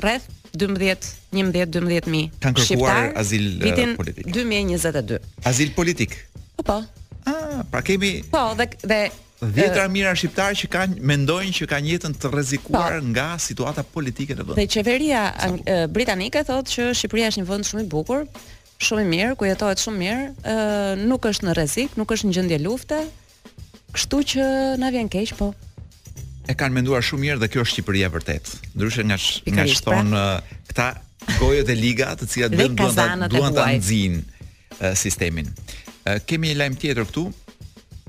rreth 0.00 0.28
12, 0.54 1.12
11, 1.34 1.68
12 1.74 2.00
shqiptar. 2.00 2.34
Kan 2.46 2.56
kërkuar 2.56 3.10
azil 3.20 3.44
vitin 3.60 3.92
2022. 3.98 5.20
Azil 5.44 5.74
politik. 5.76 6.14
Po 6.56 6.64
po. 6.64 6.78
Ah, 7.28 7.60
pra 7.68 7.82
kemi 7.84 8.22
Po, 8.32 8.54
dhe 8.56 8.66
dhe 8.92 9.02
Dhjetra 9.38 9.84
mira 9.86 10.10
shqiptar 10.18 10.54
që 10.58 10.66
kanë 10.66 10.96
mendojnë 11.08 11.52
që 11.54 11.66
kanë 11.70 11.90
jetën 11.92 12.14
të 12.18 12.30
rrezikuar 12.32 12.96
po. 12.98 13.04
nga 13.14 13.26
situata 13.38 13.84
politike 13.86 14.34
në 14.34 14.46
vend. 14.48 14.58
Dhe 14.58 14.64
qeveria 14.66 15.20
britanike 15.94 16.40
thotë 16.48 16.72
që 16.74 16.86
Shqipëria 16.98 17.28
është 17.30 17.44
një 17.44 17.46
vend 17.46 17.68
shumë 17.68 17.84
i 17.84 17.86
bukur, 17.92 18.24
shumë 18.86 19.02
i 19.04 19.08
mirë, 19.10 19.32
ku 19.40 19.44
jetohet 19.48 19.80
shumë 19.82 19.98
mirë, 20.02 20.26
ë 20.42 21.06
nuk 21.08 21.26
është 21.26 21.48
në 21.48 21.54
rrezik, 21.58 21.96
nuk 21.98 22.12
është 22.14 22.28
në 22.28 22.34
gjendje 22.38 22.58
lufte. 22.62 23.00
Kështu 23.96 24.20
që 24.34 24.44
na 24.80 24.92
vjen 24.94 25.08
keq, 25.10 25.32
po. 25.38 25.50
E 26.48 26.54
kanë 26.56 26.78
menduar 26.78 27.02
shumë 27.04 27.24
mirë 27.26 27.42
dhe 27.42 27.48
kjo 27.52 27.64
është 27.66 27.74
Shqipëria 27.78 28.10
vërtet. 28.14 28.52
Ndryshe 28.78 29.04
nga 29.08 29.18
sh, 29.20 29.42
nga 29.50 29.64
pra. 29.64 29.72
shton 29.74 30.12
pra? 30.14 30.24
këta 30.70 30.86
gojët 31.40 31.70
e 31.74 31.76
liga, 31.78 32.12
të 32.16 32.28
cilat 32.30 32.54
vetëm 32.62 32.78
duan 32.78 32.94
ta 32.94 33.28
duan 33.32 33.54
ta 33.58 33.66
nxin 33.74 34.20
sistemin. 34.96 35.50
E, 36.06 36.18
kemi 36.24 36.52
një 36.52 36.60
lajm 36.62 36.78
tjetër 36.80 37.10
këtu. 37.10 37.26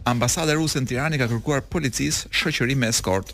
Ambasada 0.07 0.53
ruse 0.55 0.79
në 0.79 0.87
Tiranë 0.93 1.17
ka 1.19 1.27
kërkuar 1.31 1.65
policisë 1.71 2.31
shoqërim 2.31 2.79
me 2.81 2.87
eskort. 2.93 3.33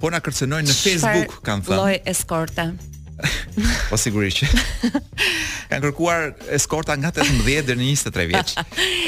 Po 0.00 0.08
na 0.12 0.18
kërcënojnë 0.24 0.70
në 0.70 0.78
Facebook, 0.78 1.36
kanë 1.46 1.66
thënë. 1.68 1.80
Lloj 1.80 2.00
eskorte. 2.14 2.70
Po 3.90 3.96
sigurisht. 4.00 4.44
kan 5.70 5.80
kërkuar 5.82 6.30
eskorta 6.54 6.96
nga 6.98 7.10
18 7.12 7.42
deri 7.46 7.60
në 7.80 7.92
23 7.94 8.26
vjeç. 8.32 8.54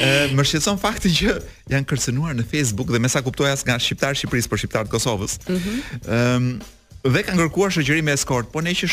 Ë 0.02 0.10
më 0.36 0.46
shqetëson 0.50 0.80
fakti 0.80 1.12
që 1.16 1.36
janë 1.74 1.86
kërcënuar 1.90 2.36
në 2.38 2.46
Facebook 2.50 2.92
dhe 2.92 3.00
me 3.02 3.10
sa 3.12 3.22
kuptoj 3.24 3.50
as 3.52 3.64
nga 3.66 3.78
shqiptar 3.80 4.16
Shqipërisë 4.18 4.52
për 4.52 4.62
shqiptar 4.62 4.88
të 4.88 4.94
Kosovës. 4.96 5.38
Ëm 5.46 5.60
mhm. 5.60 6.40
mm 6.40 6.72
dhe 7.06 7.20
kanë 7.22 7.36
kërkuar 7.38 7.70
shoqëri 7.70 8.02
me 8.02 8.16
eskort, 8.18 8.48
po 8.50 8.58
ne 8.64 8.72
që 8.74 8.88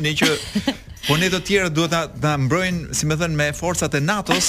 ne 0.00 0.14
që 0.16 0.28
Po 1.04 1.16
ne 1.20 1.28
të 1.30 1.40
tjerë 1.44 1.68
duhet 1.76 1.92
ta 1.92 2.00
ta 2.08 2.30
mbrojnë, 2.40 2.94
si 2.96 3.04
më 3.06 3.18
thënë, 3.20 3.36
me 3.36 3.50
forcat 3.54 3.92
e 3.92 4.00
NATO-s, 4.00 4.48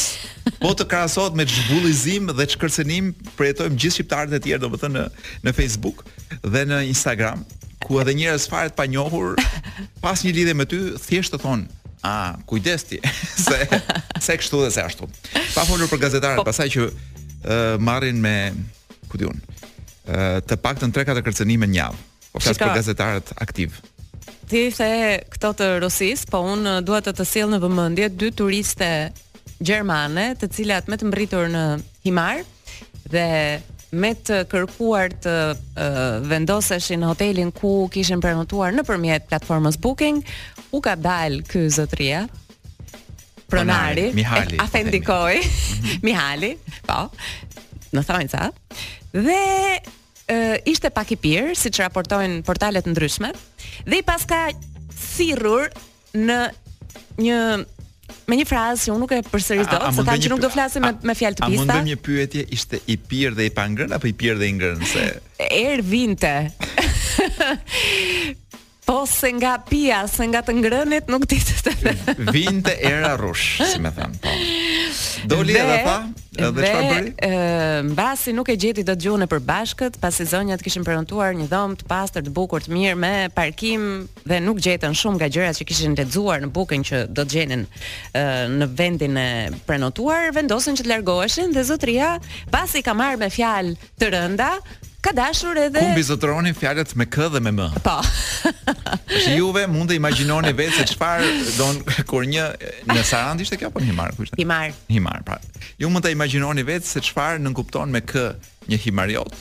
po 0.64 0.72
të 0.72 0.88
krahasohet 0.92 1.36
me 1.38 1.44
zhbullizim 1.44 2.32
dhe 2.32 2.48
çkërcënim 2.56 3.12
përjetojmë 3.38 3.76
po 3.76 3.78
gjithë 3.82 3.98
shqiptarët 3.98 4.40
e 4.40 4.42
tjerë, 4.48 4.64
domethënë 4.64 4.96
në 4.96 5.06
në 5.50 5.56
Facebook 5.58 6.06
dhe 6.48 6.64
në 6.72 6.80
Instagram 6.94 7.44
ku 7.90 7.98
edhe 7.98 8.14
njerëz 8.14 8.46
fare 8.50 8.70
të 8.70 8.78
panjohur 8.78 9.34
pas 10.04 10.22
një 10.22 10.34
lidhje 10.38 10.54
me 10.56 10.68
ty 10.70 10.78
thjesht 11.02 11.34
të 11.34 11.42
thonë 11.42 11.78
a 12.06 12.14
kujdes 12.48 12.86
ti 12.92 13.00
se 13.48 13.66
se 14.24 14.36
kështu 14.40 14.60
dhe 14.62 14.70
se 14.72 14.84
ashtu. 14.86 15.08
Pa 15.56 15.66
folur 15.68 15.90
për 15.92 16.00
gazetarët, 16.06 16.40
po. 16.40 16.46
pasaj 16.48 16.70
që 16.76 16.84
ë 16.86 16.90
uh, 16.90 17.74
marrin 17.82 18.22
me 18.24 18.36
ku 19.10 19.18
diun 19.20 19.42
ë 19.42 19.42
uh, 19.42 20.38
të 20.46 20.60
paktën 20.64 20.94
3-4 20.96 21.26
kërcënime 21.28 21.68
në 21.72 21.82
javë. 21.82 22.00
Po 22.30 22.44
flas 22.46 22.62
për 22.62 22.72
gazetarët 22.78 23.34
aktiv. 23.44 23.76
Ti 24.50 24.62
the 24.74 25.26
këto 25.32 25.50
të 25.60 25.66
Rusis, 25.84 26.24
po 26.30 26.40
unë 26.54 26.78
dua 26.88 27.02
të 27.06 27.14
të 27.20 27.26
sill 27.30 27.50
në 27.52 27.60
vëmendje 27.64 28.08
dy 28.18 28.30
turiste 28.34 28.88
gjermane, 29.60 30.32
të 30.40 30.50
cilat 30.56 30.88
me 30.90 30.98
të 30.98 31.10
mbritur 31.10 31.50
në 31.52 31.66
Himar 32.06 32.46
dhe 33.12 33.28
me 33.98 34.12
të 34.14 34.44
kërkuar 34.52 35.14
të 35.24 35.34
uh, 35.50 35.88
vendoseshin 36.30 37.02
hotelin 37.08 37.50
ku 37.56 37.88
kishin 37.94 38.22
prenotuar 38.22 38.74
nëpërmjet 38.78 39.28
platformës 39.32 39.80
Booking, 39.82 40.22
u 40.76 40.82
ka 40.84 40.94
dalë 41.00 41.42
ky 41.50 41.64
zotria 41.74 42.26
pronari, 43.50 43.50
pronari 43.56 44.08
Mihali, 44.14 44.58
e, 44.60 44.64
afendikoj, 44.64 45.40
po 45.44 45.96
Mihali, 46.06 46.52
po, 46.86 47.00
në 47.96 48.04
thonjë 48.06 48.34
sa, 48.36 48.50
dhe 49.14 49.42
ishte 50.70 50.92
pak 50.94 51.10
i 51.10 51.16
pirë, 51.18 51.56
si 51.58 51.72
që 51.74 51.88
raportojnë 51.88 52.44
portalet 52.46 52.86
ndryshme, 52.86 53.32
dhe 53.90 53.96
i 53.98 54.06
paska 54.06 54.44
sirur 54.94 55.66
në 56.14 56.38
një 57.20 57.40
me 58.30 58.38
një 58.40 58.46
frazë 58.50 58.86
që 58.88 58.92
unë 58.94 59.02
nuk 59.04 59.14
e 59.16 59.20
përsëris 59.32 59.70
dot, 59.72 59.86
se 59.96 60.06
tham 60.08 60.22
që 60.24 60.32
nuk 60.34 60.44
do 60.44 60.52
flasim 60.54 60.86
me 60.86 60.92
me 61.12 61.16
fjalë 61.18 61.40
të 61.40 61.48
pista. 61.48 61.64
A 61.64 61.66
mundem 61.66 61.90
një 61.92 61.98
pyetje 62.06 62.46
ishte 62.56 62.80
i 62.94 62.98
pirë 63.10 63.36
dhe 63.40 63.48
i 63.50 63.54
pangrën 63.58 63.96
apo 63.96 64.10
i 64.10 64.14
pirë 64.22 64.40
dhe 64.42 64.50
i 64.50 64.56
ngrënë 64.58 64.92
se 64.94 65.08
er 65.50 65.84
vinte. 65.86 66.34
po 68.90 69.04
se 69.06 69.30
nga 69.38 69.56
pia, 69.70 70.04
se 70.10 70.26
nga 70.32 70.42
të 70.46 70.56
ngrënit 70.60 71.10
nuk 71.14 71.28
ditë 71.30 71.60
të 71.66 72.34
vinte 72.34 72.74
era 72.80 73.14
rush, 73.22 73.60
si 73.70 73.82
me 73.84 73.92
thënë, 73.94 74.18
po. 74.24 74.34
Doli 75.28 75.56
edhe 75.58 75.80
pa 75.86 75.96
Dhe 76.40 76.50
çfarë 76.54 76.90
bëri? 76.90 77.32
Mbasi 77.90 78.32
nuk 78.38 78.48
e 78.52 78.56
gjeti 78.62 78.84
dot 78.88 79.00
gjuhën 79.02 79.26
e 79.26 79.28
përbashkët, 79.28 79.98
pasi 80.00 80.24
zonjat 80.32 80.62
kishin 80.64 80.86
prenotuar 80.88 81.34
një 81.36 81.50
dhomë 81.52 81.80
të 81.82 81.88
pastër, 81.90 82.24
të 82.28 82.32
bukur, 82.38 82.64
të 82.64 82.72
mirë 82.72 83.00
me 83.02 83.12
parkim 83.36 83.84
dhe 84.30 84.38
nuk 84.46 84.62
gjetën 84.64 84.96
shumë 84.96 85.18
nga 85.20 85.28
gjërat 85.36 85.60
që 85.60 85.68
kishin 85.68 85.98
lexuar 86.00 86.46
në 86.46 86.52
bukën 86.56 86.86
që 86.90 87.02
do 87.12 87.26
të 87.26 87.34
gjenin 87.36 87.66
në 88.62 88.70
vendin 88.80 89.20
e 89.20 89.28
prenotuar, 89.68 90.30
vendosen 90.38 90.80
që 90.80 90.86
të 90.86 90.94
largoheshin 90.94 91.52
dhe 91.56 91.66
zotria 91.68 92.14
pasi 92.54 92.86
ka 92.88 92.96
marrë 92.96 93.20
me 93.26 93.32
fjalë 93.36 93.76
të 94.00 94.12
rënda, 94.16 94.54
ka 95.02 95.12
dashur 95.16 95.56
edhe 95.58 95.80
Kumbi 95.80 96.04
zotroni 96.04 96.54
fjalët 96.62 96.96
me 96.96 97.06
k 97.06 97.28
dhe 97.34 97.40
me 97.48 97.52
m. 97.56 97.62
Po. 97.86 97.96
Është 99.20 99.36
juve 99.38 99.64
mund 99.72 99.90
të 99.92 99.98
imagjinoni 100.00 100.54
vetë 100.58 100.82
se 100.82 100.86
çfarë 100.94 101.30
don 101.58 101.82
kur 102.10 102.28
një 102.34 102.48
në 102.92 103.04
Sarandë 103.12 103.46
ishte 103.48 103.60
kjo 103.62 103.72
apo 103.72 103.84
Himar 103.86 104.16
kush? 104.18 104.32
Himar. 104.40 104.74
Himar, 104.92 105.22
pra. 105.28 105.40
Ju 105.80 105.90
mund 105.94 106.06
të 106.06 106.14
imagjinoni 106.18 106.66
vetë 106.68 106.92
se 106.96 107.04
çfarë 107.10 107.42
nën 107.44 107.56
kupton 107.58 107.94
me 107.96 108.02
k 108.14 108.30
një 108.70 108.82
himariot. 108.86 109.38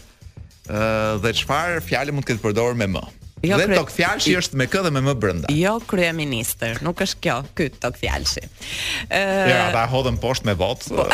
Ëh 0.69 1.23
dhe 1.25 1.35
çfarë 1.43 1.83
fjalë 1.91 2.15
mund 2.15 2.27
të 2.29 2.35
ketë 2.37 2.47
përdorur 2.47 2.79
me 2.79 2.91
m. 2.95 3.01
Jo 3.47 3.57
dhe 3.61 3.69
tok 3.73 3.91
fjalshi 3.95 4.33
është 4.39 4.59
me 4.59 4.67
kë 4.71 4.81
dhe 4.89 4.93
me 4.95 5.03
më 5.09 5.15
brenda. 5.21 5.51
Jo 5.55 5.77
kryeministër, 5.89 6.81
nuk 6.87 7.03
është 7.05 7.19
kjo, 7.27 7.37
ky 7.59 7.69
tok 7.81 7.99
fjalshi. 8.01 8.43
Ë 9.07 9.21
uh... 9.21 9.45
Ja, 9.53 9.61
ata 9.71 9.85
hodhën 9.93 10.19
poshtë 10.23 10.51
me 10.51 10.57
vot. 10.59 10.87
Po. 10.89 11.05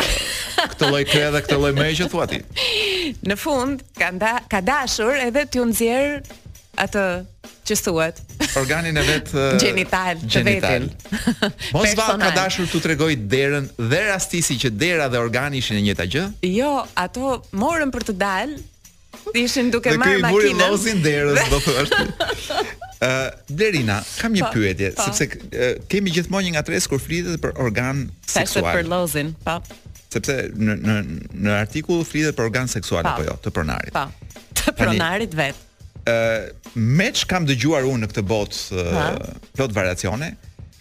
këtë 0.73 0.89
lloj 0.89 1.01
kë 1.11 1.23
dhe 1.35 1.41
këtë 1.45 1.57
lloj 1.61 1.71
më 1.77 1.89
që 2.01 2.07
thua 2.13 2.25
ti. 2.31 2.39
Në 3.27 3.37
fund 3.37 3.83
ka 3.99 4.09
da, 4.15 4.33
ka 4.49 4.61
dashur 4.65 5.13
edhe 5.27 5.43
t'u 5.53 5.65
nxjerr 5.69 6.23
atë 6.81 7.03
që 7.65 7.77
thuhet. 7.85 8.21
Organin 8.59 8.97
e 8.99 9.03
vet 9.07 9.31
gjenital, 9.61 10.19
gjenital. 10.29 10.85
Mos 11.77 11.93
va 11.99 12.13
ka 12.25 12.31
dashur 12.41 12.69
t'u 12.71 12.81
tregoj 12.83 13.13
derën 13.31 13.69
dhe 13.79 14.01
rastisi 14.09 14.57
që 14.65 14.73
dera 14.85 15.07
dhe 15.11 15.21
organi 15.21 15.61
ishin 15.61 15.77
e 15.81 15.85
njëjta 15.85 16.09
gjë? 16.15 16.25
Jo, 16.57 16.73
ato 16.97 17.37
morën 17.61 17.93
për 17.93 18.09
të 18.09 18.17
dalë 18.21 18.63
Ishin 19.37 19.69
duke 19.73 19.93
marrë 19.99 20.21
makinën. 20.23 20.25
Ne 20.25 20.43
kemi 20.43 20.59
një 20.59 20.69
lozin 20.69 21.01
derës, 21.03 21.41
do 21.51 21.59
thosh. 21.63 22.51
Ë, 23.05 23.09
Blerina, 23.51 23.97
kam 24.21 24.33
një 24.35 24.47
pyetje, 24.53 24.89
sepse 24.99 25.27
kemi 25.91 26.13
gjithmonë 26.15 26.47
një 26.49 26.53
ngatresë 26.57 26.91
kur 26.93 27.01
flitet 27.03 27.41
për 27.43 27.55
organ 27.61 28.05
seksual. 28.25 28.63
Sa 28.71 28.77
për 28.79 28.89
lozin, 28.91 29.33
pa. 29.45 29.57
Sepse 30.15 30.37
në 30.55 30.77
në 30.81 30.97
në 31.43 31.57
artikull 31.59 32.03
flitet 32.07 32.37
për 32.37 32.47
organ 32.49 32.71
seksual 32.71 33.03
apo 33.11 33.25
jo, 33.27 33.35
të 33.43 33.51
pronarit. 33.55 33.93
Pa. 33.97 34.05
Të 34.55 34.73
pronarit 34.79 35.35
vetë. 35.37 35.61
Ë, 36.05 36.73
me 36.79 37.09
ç 37.15 37.25
kam 37.29 37.47
dëgjuar 37.49 37.87
unë 37.91 38.05
në 38.05 38.11
këtë 38.13 38.25
botë 38.31 38.89
plot 39.59 39.75
variacione. 39.75 40.31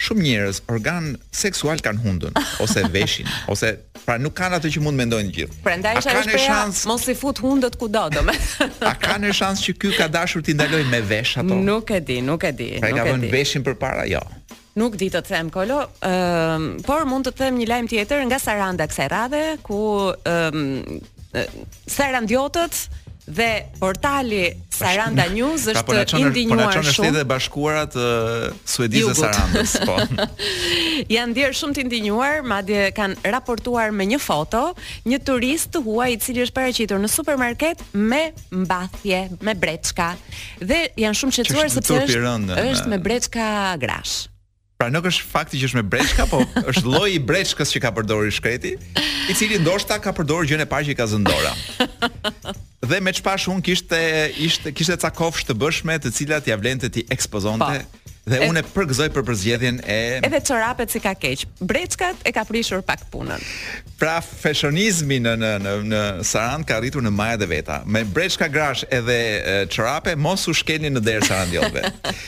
Shumë 0.04 0.24
njerëz 0.26 0.58
organ 0.74 1.12
seksual 1.32 1.78
kanë 1.80 2.02
hundën 2.02 2.34
ose 2.64 2.82
veshin 2.92 3.28
ose 3.48 3.70
pra 4.04 4.16
nuk 4.22 4.34
kanë 4.36 4.58
atë 4.60 4.70
që 4.74 4.82
mund 4.84 4.98
mendojnë 5.00 5.32
gjithë. 5.34 5.58
Prandaj 5.64 5.94
është 6.02 6.14
ajo 6.20 6.40
shans, 6.42 6.82
mos 6.88 7.06
i 7.12 7.16
fut 7.18 7.40
hundët 7.42 7.78
kudo 7.80 8.04
domë. 8.12 8.34
A 8.88 8.92
kanë 9.00 9.32
shans 9.36 9.62
që 9.64 9.74
ky 9.80 9.92
ka 9.98 10.06
dashur 10.12 10.44
ti 10.44 10.54
ndaloj 10.56 10.82
me 10.92 11.00
vesh 11.10 11.38
ato? 11.40 11.56
Nuk 11.56 11.94
e 11.96 12.00
di, 12.08 12.18
nuk 12.24 12.44
e 12.48 12.52
di, 12.58 12.68
pra, 12.80 12.90
nuk 12.90 12.90
e 12.90 12.90
di. 12.90 12.90
Ai 12.90 12.98
ka 12.98 13.06
vënë 13.08 13.30
veshin 13.32 13.64
përpara, 13.66 14.04
jo. 14.10 14.20
Nuk 14.80 14.96
di 14.98 15.06
të 15.14 15.22
them 15.28 15.50
Kolo, 15.54 15.78
ëm, 16.02 16.64
por 16.86 17.04
mund 17.08 17.28
të 17.30 17.36
them 17.38 17.60
një 17.60 17.68
lajm 17.70 17.88
tjetër 17.92 18.24
nga 18.28 18.40
Saranda 18.42 18.88
kësaj 18.90 19.08
radhe, 19.14 19.42
ku 19.64 19.80
ëm 20.22 21.00
Sarandiotët 21.90 22.84
dhe 23.26 23.64
portali 23.80 24.50
Saranda 24.74 25.24
News 25.32 25.66
është 25.72 25.82
pra, 25.88 26.02
qonë, 26.08 26.24
indinjuar 26.26 26.58
shumë. 26.60 26.66
Po 26.68 26.72
na 26.76 26.82
është 26.90 26.96
po 27.00 27.06
edhe 27.08 27.22
bashkuarat 27.28 27.96
uh, 27.96 28.46
suedizë 28.68 29.14
Sarandës, 29.16 29.74
po. 29.86 29.96
Janë 31.14 31.30
ndier 31.32 31.54
shumë 31.56 31.76
të 31.78 31.84
indinjuar, 31.86 32.40
madje 32.50 32.88
kanë 32.96 33.30
raportuar 33.34 33.94
me 33.96 34.06
një 34.10 34.18
foto 34.20 34.64
një 35.08 35.20
turist 35.26 35.72
të 35.74 35.82
huaj 35.86 36.10
i 36.16 36.20
cili 36.24 36.44
është 36.44 36.56
paraqitur 36.58 37.00
në 37.04 37.10
supermarket 37.12 37.80
me 37.96 38.26
mbathje, 38.52 39.22
me 39.46 39.56
breçka 39.62 40.10
dhe 40.60 40.84
janë 41.00 41.20
shumë 41.22 41.36
shqetësuar 41.38 41.72
sepse 41.78 42.02
është 42.04 42.60
është 42.74 42.94
me 42.94 43.00
breçka 43.04 43.48
grash. 43.84 44.24
Pra 44.76 44.90
nuk 44.92 45.06
është 45.08 45.26
fakti 45.30 45.60
që 45.62 45.68
është 45.70 45.78
me 45.78 45.84
breçka, 45.86 46.26
po 46.28 46.42
është 46.72 46.90
lloji 46.92 47.16
i 47.16 47.22
breçkës 47.22 47.70
që 47.72 47.80
ka 47.86 47.94
përdorur 47.94 48.28
shkreti, 48.36 48.74
i 49.30 49.38
cili 49.38 49.62
ndoshta 49.62 50.00
ka 50.02 50.12
përdorur 50.18 50.50
gjën 50.50 50.66
e 50.66 50.68
parë 50.68 50.90
që 50.90 50.96
i 50.96 50.98
ka 50.98 51.06
zënë 51.14 51.30
dora. 51.30 51.54
dhe 52.88 53.00
me 53.02 53.12
çfarë 53.14 53.50
un 53.52 53.62
kishte 53.64 54.00
ishte 54.40 54.72
kishte 54.76 54.96
ca 55.00 55.10
kofsh 55.14 55.46
të 55.48 55.56
bëshme 55.58 55.96
të 56.04 56.10
cilat 56.16 56.48
ja 56.50 56.56
vlente 56.60 56.90
ti 56.92 57.04
ekspozonte. 57.14 57.78
Pa. 57.82 58.02
Po. 58.24 58.32
Dhe 58.32 58.38
unë 58.46 58.56
e 58.56 58.64
përgëzoj 58.72 59.06
për 59.12 59.24
përzgjedhjen 59.28 59.78
e 59.84 59.96
Edhe 60.24 60.38
çorapet 60.48 60.88
si 60.94 61.00
ka 61.04 61.10
keq. 61.20 61.42
Breçkat 61.60 62.22
e 62.24 62.32
ka 62.32 62.46
prishur 62.48 62.80
pak 62.86 63.02
punën. 63.12 63.42
Pra 64.00 64.14
fashionizmi 64.24 65.18
në 65.26 65.34
në 65.42 65.50
në 65.66 65.74
në 65.90 66.00
Saran 66.24 66.64
ka 66.64 66.78
arritur 66.80 67.04
në 67.04 67.12
majat 67.12 67.44
e 67.44 67.50
veta. 67.52 67.78
Me 67.84 68.00
breçka 68.04 68.48
grash 68.48 68.86
edhe 68.88 69.66
çorape 69.74 70.16
mos 70.16 70.46
u 70.48 70.56
shkelni 70.56 70.88
në 70.94 71.04
derë 71.04 71.28
Sarandjove. 71.28 71.84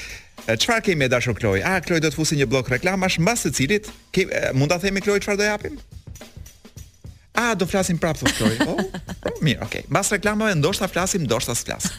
Çfarë 0.63 0.85
kemi 0.91 1.09
dashur 1.11 1.35
Kloj? 1.35 1.65
A 1.67 1.79
Kloj 1.83 2.03
do 2.05 2.13
të 2.13 2.21
fusi 2.21 2.37
një 2.43 2.51
blok 2.53 2.69
reklamash 2.77 3.17
mbas 3.25 3.49
të 3.49 3.57
cilit 3.57 3.89
ke, 4.15 4.29
mund 4.55 4.69
ta 4.71 4.77
themi 4.85 5.01
Kloj 5.03 5.17
çfarë 5.25 5.41
do 5.41 5.49
japim? 5.49 5.81
A 7.37 7.53
do 7.55 7.67
flasim 7.69 7.99
prapë 8.01 8.25
thotë. 8.25 8.65
Oh, 8.65 8.79
oh, 8.81 9.41
mirë, 9.45 9.61
okay. 9.67 9.83
Mbas 9.93 10.09
reklamave 10.15 10.55
ndoshta 10.57 10.89
flasim, 10.89 11.27
ndoshta 11.27 11.53
s'flas. 11.59 11.91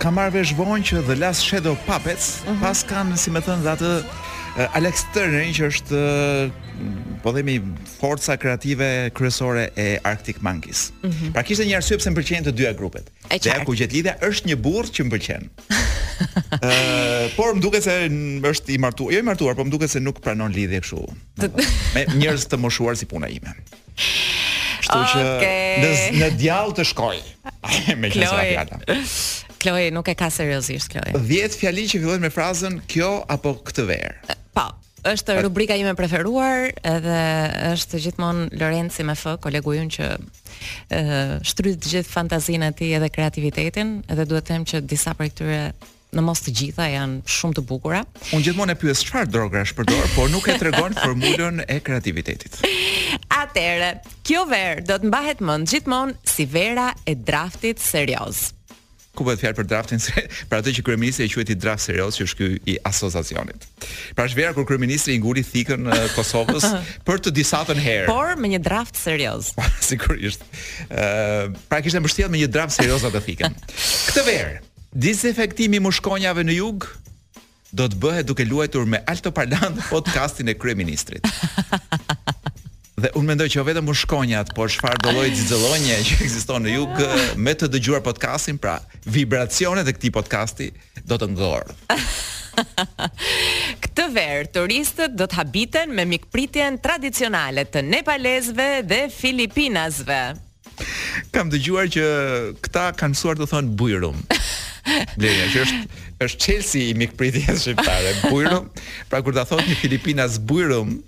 ka 0.00 0.12
marrë 0.16 0.38
vesh 0.38 0.54
vonë 0.56 0.86
që 0.88 1.02
dhe 1.10 1.18
las 1.20 1.42
Shadow 1.44 1.76
Puppets, 1.84 2.30
uh 2.40 2.50
mhm. 2.50 2.56
-huh. 2.56 2.62
pas 2.64 2.84
kanë 2.92 3.16
si 3.20 3.30
më 3.34 3.40
thënë 3.48 3.68
atë 3.76 3.90
eh, 4.56 4.76
Alex 4.78 5.04
Turner 5.12 5.44
që 5.58 5.68
është 5.74 5.92
eh, 5.96 6.52
po 7.22 7.32
themi 7.36 7.60
forca 8.00 8.36
kreative 8.40 8.88
kryesore 9.18 9.68
e 9.76 10.00
Arctic 10.04 10.40
Monkeys. 10.40 10.90
Uh 11.02 11.10
mhm. 11.10 11.16
-huh. 11.16 11.32
Pra 11.32 11.42
kishte 11.42 11.64
një 11.68 11.76
arsye 11.76 11.96
pse 12.00 12.08
më 12.10 12.16
pëlqejnë 12.18 12.44
të 12.48 12.52
dyja 12.56 12.72
grupet. 12.72 13.04
Dhe 13.36 13.64
ku 13.66 13.74
gjet 13.76 13.92
lidhja 13.92 14.16
është 14.28 14.44
një 14.48 14.56
burrë 14.64 14.88
që 14.94 15.00
më 15.04 15.10
pëlqen. 15.14 15.42
por 17.38 17.54
më 17.56 17.62
duket 17.64 17.84
se 17.86 17.94
është 18.52 18.74
i 18.76 18.80
martuar. 18.82 19.14
Jo 19.14 19.22
i 19.22 19.26
martuar, 19.26 19.56
por 19.58 19.66
më 19.68 19.72
duket 19.74 19.92
se 19.92 20.02
nuk 20.02 20.20
pranon 20.24 20.52
lidhje 20.52 20.80
kështu. 20.84 21.02
Me 21.96 22.06
njerëz 22.18 22.46
të 22.50 22.58
moshuar 22.60 22.98
si 22.98 23.08
puna 23.10 23.30
ime. 23.30 23.54
Kështu 23.94 24.98
që 25.12 25.24
në, 25.84 25.92
në 26.20 26.30
djallë 26.40 26.76
të 26.80 26.88
shkoj. 26.92 27.20
me 28.00 28.12
që 28.12 28.28
sa 28.28 29.54
Kloe 29.60 29.90
nuk 29.92 30.06
e 30.08 30.14
ka 30.16 30.30
seriozisht 30.32 30.88
Kloe. 30.94 31.18
10 31.20 31.56
fjali 31.60 31.82
që 31.90 31.98
fillojnë 32.00 32.24
me 32.24 32.30
frazën 32.32 32.78
kjo 32.88 33.10
apo 33.28 33.50
këtë 33.68 33.84
verë. 33.90 34.36
Po, 34.56 34.64
është 35.10 35.34
rubrika 35.44 35.76
ime 35.76 35.92
preferuar 35.98 36.70
edhe 36.88 37.18
është 37.74 38.00
gjithmonë 38.06 38.46
Lorenci 38.56 39.04
me 39.04 39.12
fë, 39.20 39.34
kolegu 39.44 39.74
ynë 39.82 39.92
që 39.98 40.08
ë 40.96 41.04
shtryt 41.52 41.84
gjithë 41.92 42.08
fantazinë 42.08 42.70
ati 42.72 42.88
edhe 42.96 43.12
kreativitetin, 43.12 43.98
edhe 44.08 44.24
duhet 44.32 44.48
të 44.48 44.56
them 44.56 44.64
që 44.72 44.80
disa 44.94 45.12
prej 45.16 45.28
këtyre 45.34 45.60
në 46.16 46.24
mos 46.26 46.40
të 46.42 46.52
gjitha 46.60 46.86
janë 46.90 47.30
shumë 47.30 47.58
të 47.58 47.64
bukura. 47.68 48.00
Unë 48.34 48.46
gjithmonë 48.48 48.74
e 48.74 48.78
pyes 48.82 49.02
çfarë 49.06 49.30
drogrash 49.32 49.74
për 49.78 49.86
përdor, 49.88 50.12
por 50.16 50.30
nuk 50.32 50.48
e 50.50 50.56
tregon 50.60 50.96
formulën 51.02 51.62
e 51.70 51.80
kreativitetit. 51.86 52.60
Atëre, 53.40 53.92
kjo 54.26 54.46
verë 54.50 54.84
do 54.90 54.98
të 55.00 55.10
mbahet 55.10 55.42
mend 55.44 55.70
gjithmonë 55.70 56.18
si 56.26 56.48
vera 56.50 56.90
e 57.08 57.14
draftit 57.16 57.82
serioz. 57.82 58.48
Ku 59.10 59.24
bëhet 59.26 59.40
fjalë 59.42 59.56
për 59.58 59.66
draftin 59.66 59.98
se 60.00 60.22
për 60.48 60.60
atë 60.60 60.72
që 60.78 60.82
kryeministri 60.86 61.24
e 61.26 61.30
quhet 61.32 61.48
i 61.50 61.56
draft 61.58 61.82
serioz 61.82 62.14
që 62.14 62.26
është 62.28 62.36
ky 62.38 62.46
i 62.70 62.76
asociacionit. 62.92 63.64
Pra 64.14 64.22
është 64.28 64.38
vera 64.38 64.54
kur 64.54 64.64
kryeministri 64.68 65.16
i 65.18 65.20
nguri 65.20 65.42
thikën 65.44 65.82
e 65.98 65.98
Kosovës 66.14 66.68
për 67.06 67.20
të 67.26 67.32
disatën 67.40 67.80
herë. 67.86 68.06
Por 68.08 68.38
me 68.38 68.52
një 68.54 68.62
draft 68.70 68.96
serioz. 68.98 69.50
Sigurisht. 69.90 70.46
Ëh, 70.94 71.50
pra 71.68 71.82
kishte 71.82 72.00
mbështjell 72.00 72.30
me 72.32 72.40
një 72.44 72.52
draft 72.54 72.78
serioz 72.78 73.04
atë 73.10 73.24
thikën. 73.26 73.58
Këtë 73.74 74.24
verë, 74.30 74.58
Disinfektimi 74.90 75.78
mushkonjave 75.78 76.42
në 76.42 76.54
jug 76.58 76.84
do 77.70 77.84
të 77.86 77.96
bëhet 78.02 78.26
duke 78.26 78.42
luajtur 78.42 78.88
me 78.90 78.98
altoparlant 79.06 79.78
podcastin 79.92 80.48
e 80.50 80.56
kryeministrit. 80.58 81.22
Dhe 83.00 83.08
unë 83.16 83.28
mendoj 83.30 83.46
që 83.52 83.56
jo 83.56 83.62
vetëm 83.68 83.86
mushkonjat, 83.86 84.48
por 84.58 84.66
çfarë 84.68 84.98
do 85.06 85.12
lloj 85.14 85.28
zëllonje 85.46 85.98
që 86.08 86.16
ekziston 86.26 86.66
në 86.66 86.74
jug 86.74 87.00
me 87.40 87.54
të 87.56 87.68
dëgjuar 87.72 88.02
podcastin, 88.04 88.58
pra 88.60 88.80
vibracionet 89.06 89.86
e 89.88 89.94
këtij 89.96 90.10
podcasti 90.16 90.66
do 91.08 91.16
të 91.22 91.28
ngordh. 91.36 91.70
Këtë 93.86 94.08
verë, 94.12 94.50
turistët 94.52 95.14
do 95.16 95.30
të 95.30 95.38
habiten 95.38 95.94
me 95.96 96.02
mikpritjen 96.04 96.80
tradicionale 96.84 97.62
të 97.64 97.84
nepalesve 97.86 98.82
dhe 98.90 99.04
filipinasve. 99.14 100.18
Kam 101.32 101.46
dëgjuar 101.54 101.88
që 101.94 102.04
këta 102.64 102.90
kanë 103.00 103.16
suar 103.22 103.38
të 103.40 103.46
thonë 103.54 103.76
bujrum. 103.80 104.18
Blenja 105.16 105.46
që 105.54 105.62
është 105.66 105.82
është 106.20 106.40
Chelsea 106.44 106.88
i 106.90 106.94
mikpritjes 107.00 107.62
shqiptare, 107.64 108.10
Bujrum. 108.28 108.66
Pra 109.08 109.22
kur 109.24 109.32
ta 109.32 109.46
thotë 109.48 109.64
një 109.70 109.76
filipinas 109.80 110.34
Bujrum 110.50 110.98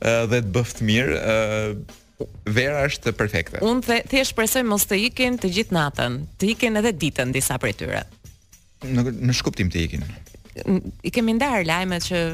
dhe 0.00 0.38
të 0.46 0.52
bëft 0.54 0.78
mirë, 0.88 1.18
vera 2.56 2.86
është 2.88 3.12
perfekte. 3.18 3.60
Unë 3.60 3.84
the, 3.84 3.98
thjesht 4.14 4.32
presoj 4.38 4.62
mos 4.64 4.88
të 4.88 4.96
ikin 5.10 5.36
të 5.42 5.50
gjithë 5.58 5.76
natën, 5.76 6.16
të 6.40 6.50
ikin 6.54 6.80
edhe 6.80 6.94
ditën 7.04 7.34
disa 7.36 7.58
prej 7.60 7.74
tyre. 7.82 8.06
Në 8.88 9.04
në 9.12 9.36
shkuptim 9.36 9.68
të 9.72 9.82
ikin. 9.84 10.08
I 11.04 11.12
kemi 11.12 11.36
ndarë 11.36 11.66
lajmet 11.68 12.08
që 12.08 12.24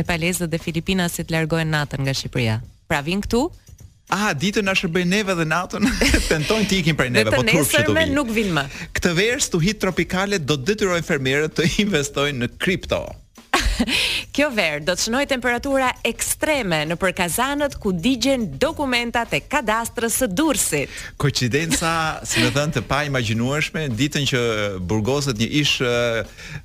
Nepalezët 0.00 0.48
dhe 0.54 0.60
Filipinasit 0.64 1.28
largohen 1.30 1.68
natën 1.76 2.00
nga 2.06 2.14
Shqipëria. 2.16 2.54
Pra 2.88 3.02
vin 3.04 3.20
këtu, 3.20 3.44
A, 4.10 4.32
ditën 4.34 4.66
na 4.66 4.74
shërbejnë 4.74 5.10
neve 5.14 5.34
dhe 5.38 5.44
natën 5.46 5.86
tentojnë 6.28 6.66
të 6.70 6.78
ikin 6.82 6.98
prej 6.98 7.10
neve, 7.14 7.32
por 7.34 7.46
turp 7.46 7.70
që 7.74 7.84
do 7.88 7.94
Nuk 8.10 8.32
vinë 8.34 8.54
më. 8.56 8.64
Këtë 8.98 9.12
verë 9.20 9.42
stuhit 9.46 9.78
tropikale 9.84 10.40
do 10.42 10.58
detyrojnë 10.58 11.06
fermerët 11.06 11.54
të 11.60 11.68
investojnë 11.86 12.42
në 12.42 12.50
kripto. 12.60 13.04
Kjo 14.34 14.48
verë 14.54 14.82
do 14.86 14.94
të 14.96 15.04
shënoj 15.06 15.24
temperatura 15.30 15.90
ekstreme 16.06 16.82
në 16.90 16.96
për 17.00 17.14
kazanët 17.20 17.76
ku 17.82 17.92
digjen 17.92 18.46
dokumentat 18.62 19.34
e 19.38 19.42
kadastrës 19.50 20.18
së 20.22 20.28
dursit. 20.32 20.94
Koqidenca, 21.20 21.92
si 22.28 22.42
më 22.42 22.50
thënë 22.56 22.76
të 22.78 22.84
pa 22.90 23.02
imaginuashme, 23.08 23.86
ditën 23.98 24.26
që 24.32 24.40
burgoset 24.90 25.38
një 25.40 25.48
ishë 25.62 25.92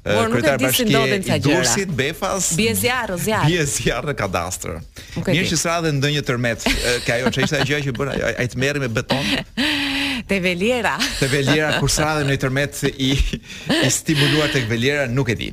kërëtar 0.06 0.62
bashkje 0.66 1.18
i 1.38 1.40
dursit, 1.44 1.94
befas, 1.98 2.52
bje 2.60 2.76
zjarë, 2.84 3.20
zjarë, 3.28 3.52
bje 3.52 3.68
zjarë 3.76 4.12
në 4.14 4.18
kadastrë. 4.22 4.78
Një 5.26 5.46
që 5.52 5.60
sra 5.62 5.80
dhe 5.86 5.94
ndë 5.98 6.14
një 6.18 6.26
tërmet, 6.28 6.68
ka 7.08 7.20
jo 7.24 7.32
që 7.36 7.46
ishtë 7.46 7.62
a 7.62 7.70
gjë 7.70 7.84
që 7.90 7.98
bërë, 8.00 8.18
a 8.32 8.36
i 8.46 8.52
të 8.52 8.62
meri 8.64 8.84
me 8.86 8.92
beton? 8.92 9.26
Te 10.26 10.38
veljera. 10.42 10.96
Te 11.20 11.28
veljera, 11.30 11.76
kur 11.78 11.92
sra 11.92 12.16
dhe 12.18 12.26
në 12.26 12.38
tërmet 12.42 12.80
i, 12.90 13.12
i 13.84 13.90
stimuluar 13.94 14.50
të 14.54 14.64
këveljera, 14.66 15.04
nuk 15.12 15.30
e 15.30 15.36
di. 15.38 15.52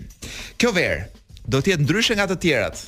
Kjo 0.56 0.70
verë, 0.72 1.02
do 1.46 1.60
të 1.62 1.74
jetë 1.74 1.86
ndryshe 1.86 2.16
nga 2.16 2.28
të 2.30 2.38
tjerat. 2.44 2.82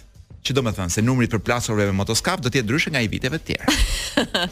Që 0.45 0.53
do 0.53 0.61
më 0.61 0.75
thënë, 0.77 0.93
se 0.93 1.01
numrit 1.01 1.33
për 1.33 1.41
plasurve 1.41 1.87
me 1.89 1.95
motoskaf 1.97 2.43
do 2.45 2.51
tjetë 2.53 2.69
ndryshe 2.69 2.93
nga 2.93 3.01
i 3.01 3.09
viteve 3.09 3.39
tjera. 3.41 4.37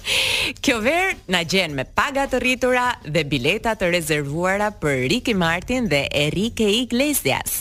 Kjo 0.65 0.79
verë 0.85 1.19
në 1.33 1.43
gjenë 1.55 1.77
me 1.79 1.85
pagat 1.85 2.33
të 2.33 2.41
rritura 2.43 2.87
dhe 3.13 3.27
biletat 3.29 3.83
të 3.83 3.91
rezervuara 3.93 4.71
për 4.83 5.05
Riki 5.13 5.35
Martin 5.39 5.91
dhe 5.93 6.07
Erike 6.25 6.69
Iglesias. 6.81 7.61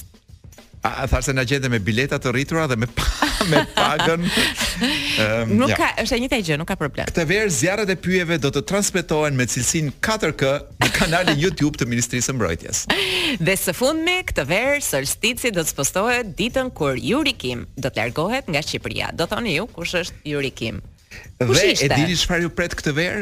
A, 0.82 1.04
a 1.04 1.10
tharë 1.12 1.26
se 1.28 1.34
në 1.36 1.44
gjenë 1.50 1.66
dhe 1.68 1.74
me 1.76 1.80
biletat 1.86 2.24
të 2.24 2.32
rritura 2.34 2.66
dhe 2.72 2.80
me, 2.80 2.88
pa, 2.88 3.10
me 3.52 3.66
pagën 3.76 4.24
Um, 5.22 5.56
nuk 5.62 5.72
ja. 5.72 5.78
ka, 5.80 5.88
është 6.04 6.16
e 6.16 6.20
njëjta 6.24 6.40
gjë, 6.50 6.58
nuk 6.62 6.70
ka 6.72 6.78
problem. 6.80 7.08
Këtë 7.10 7.26
ver 7.30 7.50
zjarret 7.54 7.90
e 7.94 7.98
pyjeve 8.00 8.38
do 8.42 8.52
të 8.54 8.64
transmetohen 8.72 9.38
me 9.38 9.46
cilësin 9.50 9.92
4K 10.06 10.52
në 10.82 10.90
kanalin 10.96 11.42
YouTube 11.44 11.80
të 11.80 11.88
Ministrisë 11.90 12.30
së 12.30 12.36
Mbrojtjes. 12.38 12.82
Dhe 13.42 13.56
së 13.60 13.76
fundmi, 13.78 14.18
këtë 14.30 14.46
ver 14.50 14.80
solstici 14.86 15.52
do 15.56 15.64
të 15.66 15.74
spostohet 15.74 16.34
ditën 16.40 16.72
kur 16.78 16.98
Yuri 17.00 17.36
Kim 17.42 17.66
do 17.78 17.90
të 17.92 18.02
largohet 18.06 18.50
nga 18.52 18.64
Shqipëria. 18.66 19.12
Do 19.18 19.28
thoni 19.32 19.58
ju 19.60 19.68
kush 19.76 19.96
është 20.02 20.24
Yuri 20.34 20.52
Kim? 20.56 20.82
Kush 21.42 21.60
Dhe 21.60 21.90
e 21.90 21.92
dini 21.96 22.18
çfarë 22.18 22.48
ju 22.48 22.54
pret 22.58 22.78
këtë 22.80 22.96
ver? 22.98 23.22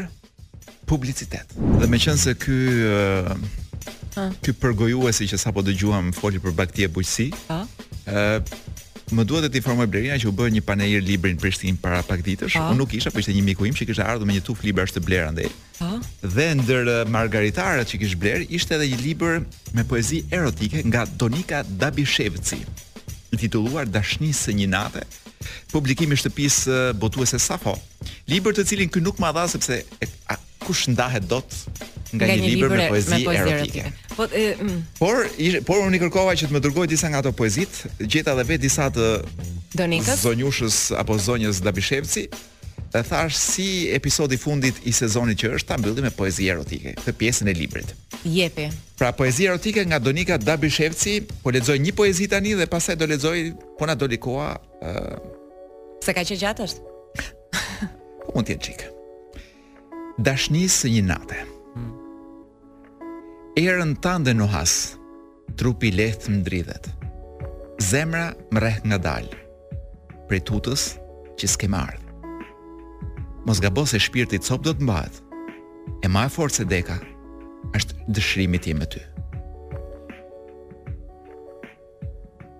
Publicitet. 0.89 1.51
Dhe 1.81 1.87
meqense 1.89 2.31
ky 2.43 2.59
uh, 2.85 4.29
ky 4.45 4.55
përgojuesi 4.61 5.27
që 5.31 5.37
sapo 5.41 5.61
dëgjuam 5.67 6.13
foli 6.17 6.41
për 6.43 6.55
Bakti 6.57 6.85
e 6.85 6.89
bujësi, 6.91 7.29
ë 7.29 7.57
ah. 7.57 7.97
eh, 8.05 8.77
Më 9.09 9.23
duhet 9.25 9.49
të 9.49 9.57
informoj 9.59 9.87
Blerina 9.89 10.17
që 10.21 10.27
u 10.29 10.33
bë 10.37 10.49
një 10.53 10.61
panair 10.65 11.01
libri 11.01 11.31
në 11.33 11.39
Prishtinë 11.41 11.79
para 11.81 12.01
pak 12.05 12.21
ditësh. 12.25 12.55
Pa. 12.59 12.67
Unë 12.69 12.77
nuk 12.77 12.91
isha, 12.93 13.09
por 13.13 13.23
ishte 13.23 13.33
një 13.33 13.41
miku 13.47 13.65
im 13.65 13.73
që 13.73 13.87
kishte 13.89 14.05
ardhur 14.05 14.27
me 14.29 14.35
një 14.37 14.43
tufë 14.45 14.67
libra 14.67 14.85
të 14.85 15.01
blerë 15.05 15.31
andaj. 15.31 15.47
Dhe 16.35 16.45
ndër 16.59 16.91
margaritarët 17.09 17.89
që 17.89 17.99
kishte 18.03 18.19
blerë 18.21 18.47
ishte 18.53 18.77
edhe 18.77 18.91
një 18.91 18.99
libër 19.07 19.39
me 19.77 19.85
poezi 19.89 20.21
erotike 20.29 20.83
nga 20.91 21.07
Donika 21.17 21.63
Dabishevci, 21.65 22.59
i 23.33 23.37
titulluar 23.41 23.89
Dashnisë 23.89 24.45
së 24.51 24.57
një 24.59 24.67
nate, 24.75 25.03
publikimi 25.73 26.13
i 26.17 26.21
shtëpisë 26.21 26.77
botuese 27.01 27.41
Safo. 27.41 27.73
Libër 28.29 28.59
të 28.59 28.67
cilin 28.69 28.93
kë 28.93 29.03
nuk 29.07 29.17
ma 29.23 29.33
dha 29.33 29.47
sepse 29.49 29.81
kush 30.69 30.85
ndahet 30.93 31.25
dot 31.25 31.45
nga, 32.13 32.25
një, 32.29 32.35
një 32.45 32.49
libër 32.53 32.73
me 32.77 32.85
poezi 32.93 33.13
erotike. 33.13 33.55
erotike. 33.55 33.89
Po 34.17 34.25
e, 34.25 34.45
mm. 34.57 34.77
por 35.01 35.17
por 35.65 35.81
unë 35.85 35.99
kërkova 36.03 36.35
që 36.37 36.49
të 36.49 36.55
më 36.57 36.61
dërgoj 36.65 36.85
disa 36.93 37.09
nga 37.09 37.21
ato 37.23 37.33
poezit, 37.41 37.81
gjeta 38.11 38.33
edhe 38.35 38.45
vetë 38.53 38.63
disa 38.67 38.85
të 38.93 39.05
Donikës, 39.79 40.21
Zonjushës 40.25 40.77
apo 41.01 41.17
Zonjës 41.21 41.61
Dabishevci, 41.65 42.23
e 42.97 43.01
thash 43.09 43.37
si 43.51 43.67
episodi 43.97 44.37
fundit 44.41 44.75
i 44.89 44.93
sezonit 44.97 45.37
që 45.41 45.51
është 45.59 45.67
ta 45.69 45.77
mbylli 45.77 46.05
me 46.07 46.11
poezi 46.21 46.49
erotike, 46.53 46.95
këtë 47.01 47.15
pjesën 47.21 47.51
e 47.51 47.55
librit. 47.61 47.89
Jepi. 48.25 48.69
Pra 49.01 49.11
poezi 49.19 49.49
erotike 49.49 49.85
nga 49.89 49.99
Donika 50.01 50.37
Dabishevci, 50.41 51.13
po 51.45 51.49
lexoj 51.53 51.77
një 51.85 51.93
poezi 52.01 52.29
tani 52.31 52.53
dhe 52.61 52.69
pastaj 52.75 52.95
do 53.01 53.05
lexoj 53.13 53.37
po 53.79 53.83
na 53.89 53.95
do 53.99 54.05
koha 54.25 54.51
ë 54.81 54.93
uh... 55.17 55.19
se 56.05 56.13
ka 56.17 56.21
që 56.25 56.35
gjatë 56.45 56.63
është. 56.69 56.95
Mund 58.33 58.45
të 58.49 58.53
jetë 58.57 58.63
çikë 58.69 58.95
dashnisë 60.19 60.89
një 60.91 61.01
nate. 61.07 61.37
Erën 63.59 63.93
tande 64.03 64.33
në 64.35 64.47
trupi 65.59 65.91
lehtë 65.95 66.31
më 66.33 66.41
dridhet, 66.47 66.89
zemra 67.79 68.25
më 68.51 68.61
rehtë 68.65 68.87
nga 68.91 68.99
dalë, 69.05 69.37
prej 70.27 70.41
tutës 70.47 70.83
që 71.39 71.47
s'ke 71.53 71.67
më 71.71 71.85
Mos 73.47 73.59
gabo 73.63 73.85
se 73.87 73.97
shpirti 73.99 74.37
të 74.39 74.45
sopë 74.49 74.63
do 74.67 74.71
të 74.75 74.83
mbahet, 74.83 75.21
e 76.03 76.07
ma 76.11 76.25
e 76.27 76.29
forë 76.35 76.53
se 76.57 76.65
deka, 76.67 76.97
është 77.75 77.95
dëshrimi 78.13 78.59
ti 78.59 78.73
me 78.75 78.85
ty. 78.91 79.01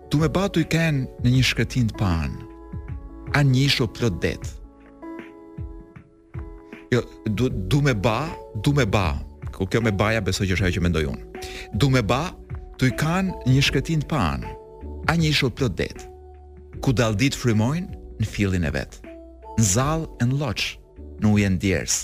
Tu 0.09 0.17
me 0.17 0.27
batu 0.29 0.59
i 0.59 0.65
kenë 0.65 1.03
në 1.23 1.29
një 1.35 1.43
shkretin 1.45 1.91
të 1.91 1.99
panë, 1.99 2.47
a 3.37 3.43
një 3.43 3.67
shu 3.75 3.85
plot 3.87 4.17
detë, 4.23 4.58
jo, 6.91 7.01
du, 7.27 7.49
du 7.49 7.81
me 7.81 7.93
ba, 7.95 8.27
du 8.65 8.73
me 8.73 8.85
ba, 8.89 9.13
ku 9.53 9.65
kjo 9.69 9.81
me 9.83 9.91
baja 9.91 10.21
besoj 10.23 10.47
që 10.49 10.55
është 10.57 10.67
ajo 10.69 10.75
që 10.77 10.83
mendoj 10.85 11.05
unë. 11.09 11.47
Du 11.77 11.89
me 11.93 12.01
ba, 12.01 12.29
tu 12.77 12.87
i 12.89 12.93
kanë 12.97 13.49
një 13.49 13.63
shkretin 13.65 14.01
të 14.05 14.09
panë, 14.09 14.53
a 15.09 15.15
një 15.17 15.29
isho 15.33 15.49
plot 15.53 15.75
det, 15.77 15.93
ku 16.81 16.93
daldit 16.95 17.37
frimojnë 17.37 17.97
në 18.21 18.29
fillin 18.29 18.65
e 18.65 18.71
vetë, 18.73 19.15
në 19.59 19.67
zalë 19.73 20.07
e 20.23 20.29
në 20.29 20.39
loqë, 20.39 20.69
në 21.21 21.33
ujën 21.35 21.59
djerës, 21.61 21.97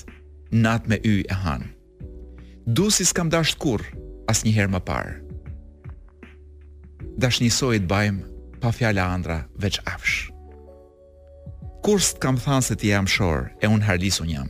natë 0.53 0.91
me 0.93 0.99
yj 1.03 1.17
e 1.31 1.39
hanë. 1.45 1.71
Du 2.77 2.89
si 2.93 3.05
s'kam 3.05 3.29
të 3.29 3.41
kur, 3.61 3.81
as 4.29 4.43
një 4.45 4.67
më 4.73 4.79
parë. 4.85 5.21
Dash 7.21 7.39
një 7.39 7.51
sojt 7.53 7.85
bajmë, 7.87 8.21
pa 8.61 8.71
fjala 8.73 9.05
andra, 9.17 9.45
veç 9.57 9.79
afsh. 9.89 10.29
kur 11.85 12.01
të 12.01 12.17
kam 12.19 12.37
thanë 12.41 12.63
se 12.65 12.75
ti 12.81 12.87
jam 12.89 13.05
shorë, 13.05 13.49
e 13.61 13.67
unë 13.67 13.85
harlisun 13.85 14.29
jam. 14.29 14.47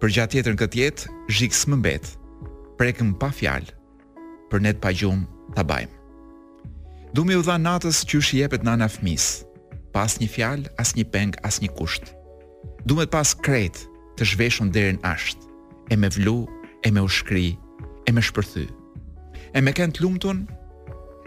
Për 0.00 0.14
gjatë 0.16 0.32
tjetër 0.32 0.54
në 0.56 0.60
këtë 0.62 0.78
jetë, 0.80 1.10
zhikës 1.36 1.58
më 1.68 1.76
mbet, 1.76 2.06
prekëm 2.80 3.10
pa 3.20 3.28
fjalë, 3.36 3.72
për 4.48 4.62
net 4.64 4.78
pa 4.80 4.94
gjumë 4.96 5.52
të 5.58 5.64
bajmë. 5.68 5.98
Dume 7.12 7.36
u 7.36 7.42
dha 7.44 7.58
natës 7.60 7.98
që 8.08 8.20
është 8.22 8.38
jepet 8.38 8.64
nana 8.64 8.88
fmis, 8.88 9.26
pa 9.92 10.06
as 10.08 10.14
një 10.22 10.30
fjalë, 10.38 10.72
as 10.80 10.94
një 10.96 11.04
peng, 11.12 11.36
as 11.44 11.60
një 11.60 11.68
kusht. 11.76 12.14
Dume 12.88 13.04
të 13.04 13.12
pas 13.12 13.34
kretë 13.44 13.84
të 14.16 14.30
zhveshën 14.32 14.72
dherën 14.72 15.02
ashtë, 15.04 15.44
e 15.92 16.00
me 16.00 16.08
vlu, 16.16 16.38
e 16.80 16.94
me 16.96 17.04
ushkri, 17.04 17.44
e 18.08 18.16
me 18.16 18.24
shpërthy. 18.24 18.70
E 19.52 19.60
me 19.60 19.76
kënë 19.76 19.98
të 19.98 20.06
lumëtun, 20.06 20.44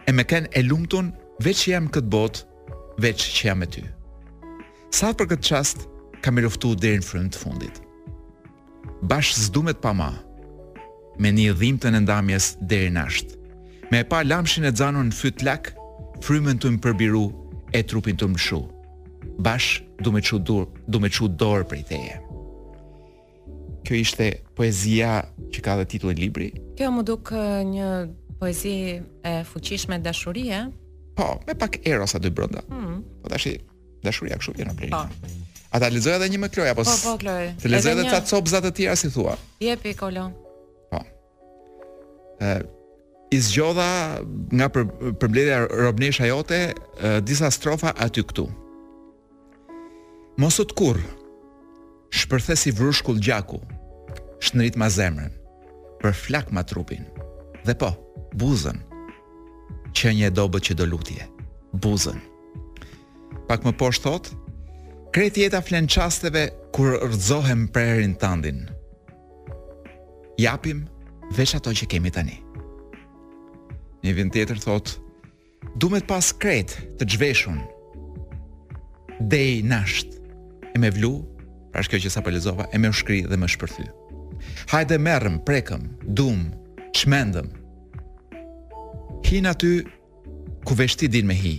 e 0.10 0.18
me 0.18 0.26
kënë 0.34 0.50
e 0.58 0.66
lumëtun, 0.66 1.14
veç 1.46 1.62
që 1.68 1.76
jam 1.76 1.92
këtë 1.94 2.12
botë, 2.18 2.46
veç 3.06 3.30
që 3.38 3.50
jam 3.52 3.66
e 3.70 3.72
ty. 3.78 3.86
Sa 4.90 5.14
për 5.14 5.36
këtë 5.36 5.50
qast, 5.52 5.86
kam 6.26 6.42
e 6.42 6.48
luftu 6.50 6.74
dherën 6.74 7.06
frënë 7.06 7.38
të 7.38 7.46
fundit 7.48 7.83
bash 9.06 9.36
zdumet 9.36 9.78
pa 9.84 9.92
ma, 9.94 10.14
me 11.20 11.30
një 11.36 11.54
dhimtën 11.60 11.96
e 11.96 12.02
ndamjes 12.06 12.54
deri 12.62 12.90
nashtë. 12.96 13.36
Me 13.92 14.00
e 14.02 14.06
pa 14.08 14.22
lamshin 14.24 14.66
e 14.68 14.72
dzanon 14.74 15.12
në 15.12 15.18
fyt 15.20 15.44
lak, 15.46 15.72
frymën 16.24 16.62
të 16.62 16.72
më 16.76 16.80
përbiru 16.86 17.26
e 17.76 17.82
trupin 17.84 18.18
të 18.18 18.30
më 18.34 18.40
shu. 18.46 18.62
Bash, 19.46 19.82
du 20.04 20.14
me 20.16 20.22
qu, 20.24 20.40
dur, 20.40 20.68
du 20.88 21.02
me 21.04 21.10
qu 21.12 21.28
dorë 21.40 21.68
për 21.70 21.80
i 21.80 21.86
teje. 21.92 22.16
Kjo 23.84 24.00
ishte 24.00 24.30
poezia 24.56 25.18
që 25.52 25.60
ka 25.66 25.76
dhe 25.82 25.86
titullin 25.94 26.22
libri. 26.24 26.50
Kjo 26.80 26.94
më 26.96 27.04
duk 27.10 27.34
një 27.74 27.90
poezi 28.40 28.74
e 29.28 29.34
fuqishme 29.52 30.00
dashurie. 30.06 30.64
Po, 31.20 31.28
me 31.48 31.58
pak 31.60 31.82
erosa 31.84 32.22
dy 32.24 32.32
brënda. 32.32 32.64
Mm. 32.72 33.02
Po 33.22 33.34
tash 33.34 33.52
dashuria 34.08 34.40
kështu 34.40 34.56
vjen 34.62 34.72
në 34.72 34.78
blerje. 34.80 34.96
Po. 34.96 35.52
A 35.74 35.80
ta 35.82 35.90
lexoj 35.90 36.14
edhe 36.14 36.28
një 36.36 36.40
me 36.44 36.50
Kloj 36.54 36.70
apo? 36.70 36.84
Po, 36.86 36.94
po, 37.02 37.14
Kloj. 37.24 37.48
Të 37.64 37.72
lexoj 37.74 37.94
edhe 37.96 38.04
ca 38.12 38.20
copza 38.30 38.60
të 38.62 38.70
tjera 38.78 38.96
si 39.00 39.10
thua. 39.14 39.34
Jepi 39.64 39.96
kolon. 39.98 40.30
Po. 40.92 41.00
Ë, 42.46 42.52
i 43.34 43.40
zgjodha 43.42 43.88
nga 44.54 44.68
për 44.74 44.86
përmbledhja 45.22 45.64
Robnesha 45.82 46.30
jote 46.30 46.60
disa 47.26 47.50
strofa 47.54 47.96
aty 48.06 48.22
këtu. 48.22 48.46
Mosot 50.40 50.72
kur, 50.78 51.02
Shpërthe 52.14 52.56
si 52.58 52.70
vrushkull 52.72 53.18
gjaku. 53.26 53.58
Shndrit 54.46 54.78
ma 54.78 54.92
zemrën. 54.94 55.34
Për 56.04 56.14
flak 56.20 56.52
ma 56.54 56.62
trupin. 56.70 57.08
Dhe 57.66 57.74
po, 57.74 57.96
buzën. 58.38 58.82
që 59.94 60.10
një 60.18 60.30
dobët 60.34 60.64
që 60.66 60.74
do 60.74 60.86
lutje. 60.90 61.22
Buzën. 61.78 62.18
Pak 63.46 63.62
më 63.62 63.74
poshtë 63.78 64.08
thotë, 64.08 64.32
Kreti 65.14 65.42
jeta 65.46 65.60
flen 65.62 65.86
qasteve 65.88 66.48
kur 66.74 66.96
rëzohem 67.06 67.68
prerin 67.70 68.16
tandin. 68.18 68.64
Japim 70.42 70.88
veç 71.38 71.54
ato 71.60 71.70
që 71.70 71.86
kemi 71.92 72.10
tani. 72.16 72.40
Një 74.02 74.16
vind 74.18 74.34
tjetër 74.34 74.58
thot, 74.64 74.96
dumet 75.78 76.08
pas 76.10 76.32
kret 76.42 76.74
të 76.98 77.06
gjveshun, 77.14 77.62
dej 79.30 79.62
nasht, 79.70 80.18
e 80.74 80.82
me 80.82 80.90
vlu, 80.98 81.14
pra 81.72 81.86
shkjo 81.86 82.02
që 82.08 82.12
sa 82.16 82.26
palizova, 82.26 82.66
po 82.66 82.74
e 82.74 82.82
me 82.82 82.90
u 82.90 82.98
shkri 82.98 83.22
dhe 83.30 83.38
me 83.38 83.46
shpërthy. 83.54 83.86
Hajde 84.74 84.98
merrem, 85.00 85.38
prekëm, 85.46 85.92
dum, 86.18 86.48
çmendëm. 86.98 87.54
Hin 89.30 89.46
aty 89.54 89.76
ku 90.66 90.74
veshti 90.82 91.06
din 91.08 91.30
me 91.30 91.38
hi. 91.38 91.56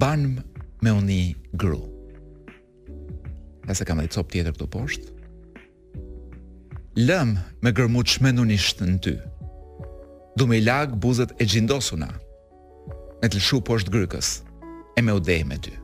Banm 0.00 0.40
me 0.80 0.92
unë 0.96 1.08
një 1.08 1.58
gru. 1.60 1.80
Nëse 3.68 3.86
kam 3.86 4.00
dhe 4.02 4.10
copë 4.12 4.34
tjetër 4.36 4.54
këtu 4.56 4.68
poshtë. 4.74 5.16
Lëm 7.06 7.36
me 7.62 7.72
gërmu 7.74 8.02
të 8.04 8.16
shmenu 8.16 8.44
një 8.48 8.58
në 8.92 9.00
ty. 9.04 9.14
Du 10.36 10.46
me 10.46 10.60
lagë 10.60 10.98
buzët 11.02 11.34
e 11.40 11.44
gjindosuna, 11.46 12.08
me 13.20 13.26
të 13.28 13.36
lëshu 13.38 13.60
poshtë 13.66 13.92
grykës, 13.94 14.28
e 14.98 15.02
me 15.02 15.14
udej 15.18 15.42
me 15.48 15.58
ty. 15.58 15.74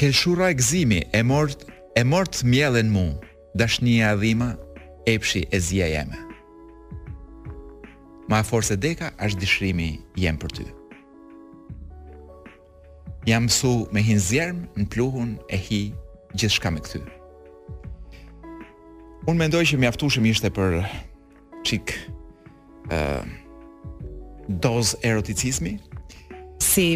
Kelshura 0.00 0.48
e 0.50 0.56
gzimi 0.56 1.02
e 1.12 1.22
mort 1.22 2.42
mjëllën 2.46 2.88
mu, 2.88 3.06
adhima, 3.60 4.10
e 4.10 4.16
dhima, 4.20 4.50
epshi 5.06 5.42
e 5.52 5.58
zia 5.60 5.86
jeme 5.90 6.29
ma 8.30 8.38
e 8.38 8.44
forse 8.52 8.74
deka, 8.84 9.10
është 9.26 9.42
dishrimi 9.42 9.88
jem 10.22 10.36
për 10.38 10.52
ty. 10.60 10.66
Jam 13.26 13.48
su 13.52 13.70
me 13.92 14.00
hinë 14.06 14.22
zjerëm 14.24 14.60
në 14.78 14.86
pluhun 14.94 15.34
e 15.52 15.58
hi 15.58 15.80
gjithë 16.36 16.54
shka 16.54 16.70
me 16.72 16.80
këty. 16.86 17.00
Unë 19.28 19.36
mendoj 19.42 19.64
që 19.74 19.80
mi 19.82 20.30
ishte 20.30 20.48
për 20.56 20.78
qik 21.68 21.92
uh, 22.94 23.20
doz 24.64 24.94
eroticismi. 25.02 25.74
Si 26.64 26.86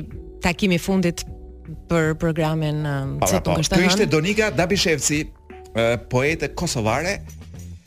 takimi 0.42 0.78
fundit 0.80 1.26
për 1.90 2.14
programin 2.22 2.80
uh, 2.86 3.18
pa, 3.20 3.26
që 3.28 3.42
të 3.44 3.54
kështë 3.58 3.74
të 3.82 3.86
ishte 3.90 4.06
Donika 4.14 4.48
Dabishevci, 4.54 5.20
uh, 5.74 5.96
poete 6.14 6.54
kosovare, 6.56 7.18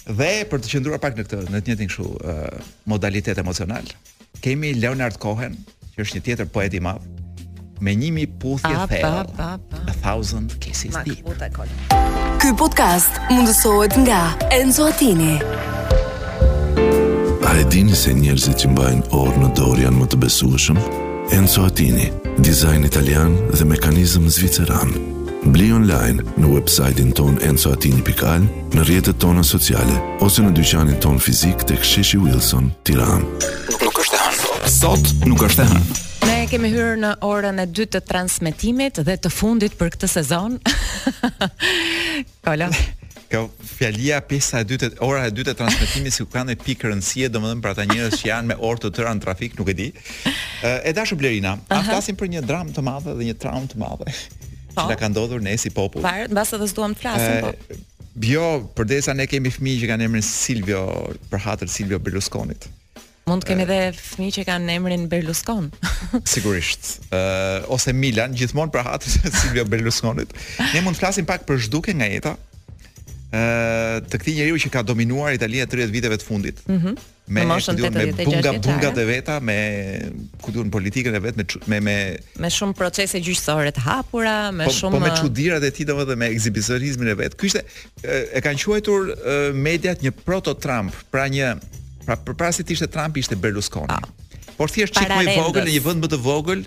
Dhe 0.08 0.46
për 0.48 0.62
të 0.64 0.70
qendruar 0.72 1.02
pak 1.04 1.18
në 1.18 1.24
këtë, 1.26 1.40
në 1.52 1.60
të 1.62 1.74
njëjtin 1.74 1.90
kështu 1.92 2.06
uh, 2.08 2.74
modalitet 2.88 3.38
emocional, 3.42 3.84
kemi 4.44 4.70
Leonard 4.80 5.18
Cohen, 5.20 5.58
që 5.96 6.04
është 6.06 6.18
një 6.18 6.24
tjetër 6.28 6.52
poet 6.56 6.78
i 6.78 6.82
madh, 6.82 7.04
me 7.84 7.92
1000 7.94 8.30
puthje 8.40 8.86
the. 8.88 9.02
A 9.04 9.96
thousand 10.02 10.56
kisses 10.64 10.96
deep. 11.06 11.28
Ky 12.42 12.54
podcast 12.58 13.20
mundësohet 13.32 13.98
nga 14.08 14.22
Enzo 14.60 14.88
Attini. 14.94 15.36
A 17.48 17.54
e 17.62 17.66
dini 17.72 17.96
se 17.96 18.14
njerëzit 18.14 18.64
që 18.64 18.72
mbajnë 18.74 19.06
orë 19.18 19.44
në 19.44 19.52
dorë 19.60 19.86
janë 19.86 20.00
më 20.02 20.08
të 20.14 20.22
besueshëm? 20.24 20.82
Enzo 21.38 21.68
Attini, 21.68 22.10
dizajn 22.40 22.88
italian 22.90 23.38
dhe 23.56 23.68
mekanizëm 23.76 24.28
zviceran. 24.32 25.16
Bli 25.48 25.70
online 25.72 26.26
në 26.44 26.48
websajtin 26.52 27.14
ton 27.16 27.38
enzoatini.al, 27.48 28.44
në 28.76 28.82
rjetët 28.84 29.16
tonën 29.24 29.46
sociale, 29.48 29.94
ose 30.20 30.44
në 30.44 30.50
dyqanin 30.58 30.98
ton 31.00 31.22
fizik 31.24 31.62
të 31.70 31.78
ksheshi 31.84 32.18
Wilson, 32.20 32.66
tiran. 32.86 33.24
Nuk 33.80 34.00
është 34.04 34.18
e 34.18 34.24
hanë, 34.26 34.72
Sot 34.74 35.12
nuk 35.24 35.46
është 35.48 35.64
e 35.64 35.68
hanë. 35.70 35.96
Ne 36.28 36.36
kemi 36.52 36.72
hyrë 36.74 36.98
në 37.00 37.12
orën 37.24 37.62
e 37.64 37.68
dytë 37.72 37.94
të 37.96 38.04
transmitimit 38.10 39.00
dhe 39.08 39.16
të 39.24 39.32
fundit 39.32 39.78
për 39.80 39.94
këtë 39.96 40.10
sezon. 40.18 40.60
Kolo. 42.44 42.68
Kjo 43.32 43.46
fjalia 43.78 44.20
pjesa 44.28 44.66
e 44.66 44.68
dytë, 44.74 44.90
ora 45.04 45.30
e 45.30 45.32
dytë 45.36 45.54
e 45.56 45.60
transmetimit 45.64 46.16
si 46.16 46.26
ku 46.28 46.34
kanë 46.36 46.58
pikë 46.66 46.92
rëndësie, 46.92 47.30
domethënë 47.32 47.64
për 47.64 47.72
ata 47.78 47.86
njerëz 47.94 48.20
që 48.20 48.30
janë 48.34 48.52
me 48.52 48.60
orë 48.68 48.84
të 48.84 48.92
tëra 49.00 49.16
në 49.16 49.24
trafik, 49.24 49.56
nuk 49.60 49.72
e 49.72 49.80
di. 49.80 49.88
E 50.64 50.96
dashur 50.96 51.20
Blerina, 51.20 51.56
a 51.72 51.80
flasim 51.88 52.20
për 52.20 52.34
një 52.36 52.44
dramë 52.50 52.76
të 52.76 52.84
madhe 52.88 53.16
dhe 53.16 53.30
një 53.32 53.40
traumë 53.46 53.74
të 53.76 53.84
madhe? 53.84 54.16
po. 54.78 54.88
që 54.94 54.98
ka 55.02 55.10
ndodhur 55.12 55.42
ne 55.44 55.56
si 55.60 55.72
popull. 55.74 56.06
Pa, 56.06 56.18
mbas 56.32 56.54
edhe 56.58 56.68
s'duam 56.70 56.94
të 56.98 57.02
flasim, 57.04 57.46
po. 57.46 57.78
Bjo, 58.22 58.44
përdesa 58.78 59.14
ne 59.16 59.28
kemi 59.30 59.52
fëmijë 59.54 59.84
që 59.84 59.90
kanë 59.92 60.08
emrin 60.08 60.26
Silvio, 60.26 60.84
për 61.32 61.44
hatër 61.44 61.70
Silvio 61.72 62.00
Berlusconit. 62.02 62.66
Mund 63.28 63.44
të 63.44 63.50
kemi 63.52 63.66
edhe 63.66 63.80
fëmijë 63.94 64.36
që 64.40 64.46
kanë 64.50 64.76
emrin 64.80 65.04
Berluscon. 65.12 65.66
Sigurisht. 66.36 66.94
Ë 67.14 67.68
ose 67.76 67.92
Milan, 67.94 68.34
gjithmonë 68.40 68.72
për 68.74 68.88
hatër 68.90 69.18
Silvio 69.36 69.68
Berlusconit. 69.70 70.32
Ne 70.74 70.82
mund 70.86 70.96
të 70.98 71.04
flasim 71.06 71.28
pak 71.30 71.44
për 71.50 71.60
zhduke 71.68 71.94
nga 72.00 72.08
jeta 72.10 72.38
të 73.28 74.18
këtij 74.22 74.34
njeriu 74.36 74.56
që 74.56 74.70
ka 74.72 74.82
dominuar 74.88 75.34
Italia 75.36 75.66
30 75.68 75.92
viteve 75.92 76.16
të 76.18 76.24
fundit. 76.28 76.62
Mm 76.68 76.78
-hmm. 76.80 76.98
Me 77.28 77.44
me 77.46 78.16
bunga 78.26 78.52
bunga 78.60 78.90
të 78.96 79.04
veta, 79.08 79.40
me 79.44 79.58
ku 80.42 80.52
diun 80.52 80.70
politikën 80.72 81.16
e 81.16 81.20
vet, 81.20 81.36
me 81.36 81.44
me 81.68 81.80
me 81.82 81.96
me 82.40 82.50
shumë 82.50 82.72
procese 82.74 83.20
gjyqësore 83.20 83.72
të 83.76 83.80
hapura, 83.84 84.52
me 84.52 84.66
po, 84.66 84.72
shumë 84.72 84.92
po 84.96 85.00
me 85.04 85.10
çuditërat 85.20 85.64
e 85.64 85.72
tij 85.76 85.86
dhe 85.86 86.16
me 86.16 86.26
ekzibicionizmin 86.32 87.08
e 87.08 87.16
vet. 87.20 87.36
Ky 87.36 87.46
ishte 87.52 87.62
e 88.34 88.40
kanë 88.42 88.64
quajtur 88.64 89.02
mediat 89.54 90.00
një 90.02 90.12
proto 90.24 90.54
Trump, 90.56 90.94
pra 91.12 91.28
një 91.28 91.58
pra 92.06 92.16
përpara 92.16 92.52
se 92.56 92.64
të 92.64 92.72
ishte 92.72 92.88
Trump 92.88 93.18
ishte 93.18 93.36
Berlusconi. 93.36 93.90
Ah. 93.92 94.08
Por 94.58 94.70
thjesht 94.72 94.94
çik 94.94 95.10
më 95.10 95.22
i 95.22 95.28
vogël 95.44 95.64
në 95.68 95.72
një 95.76 95.82
vend 95.88 96.00
më 96.04 96.08
të 96.14 96.18
vogël, 96.30 96.62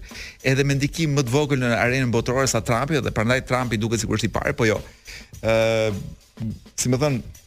edhe 0.50 0.62
me 0.68 0.74
ndikim 0.74 1.10
më 1.16 1.22
të 1.26 1.30
vogël 1.36 1.58
në 1.62 1.68
arenën 1.84 2.10
botërore 2.12 2.46
sa 2.46 2.60
Trumpi, 2.60 3.00
dhe 3.00 3.10
prandaj 3.10 3.40
Trumpi 3.48 3.76
duket 3.76 4.00
sikur 4.00 4.16
është 4.18 4.28
i 4.28 4.28
parë, 4.36 4.52
po 4.58 4.64
jo. 4.64 4.78
ë 5.42 5.88
uh, 5.88 5.94
si 6.78 6.88
më 6.90 6.98
thënë, 7.02 7.44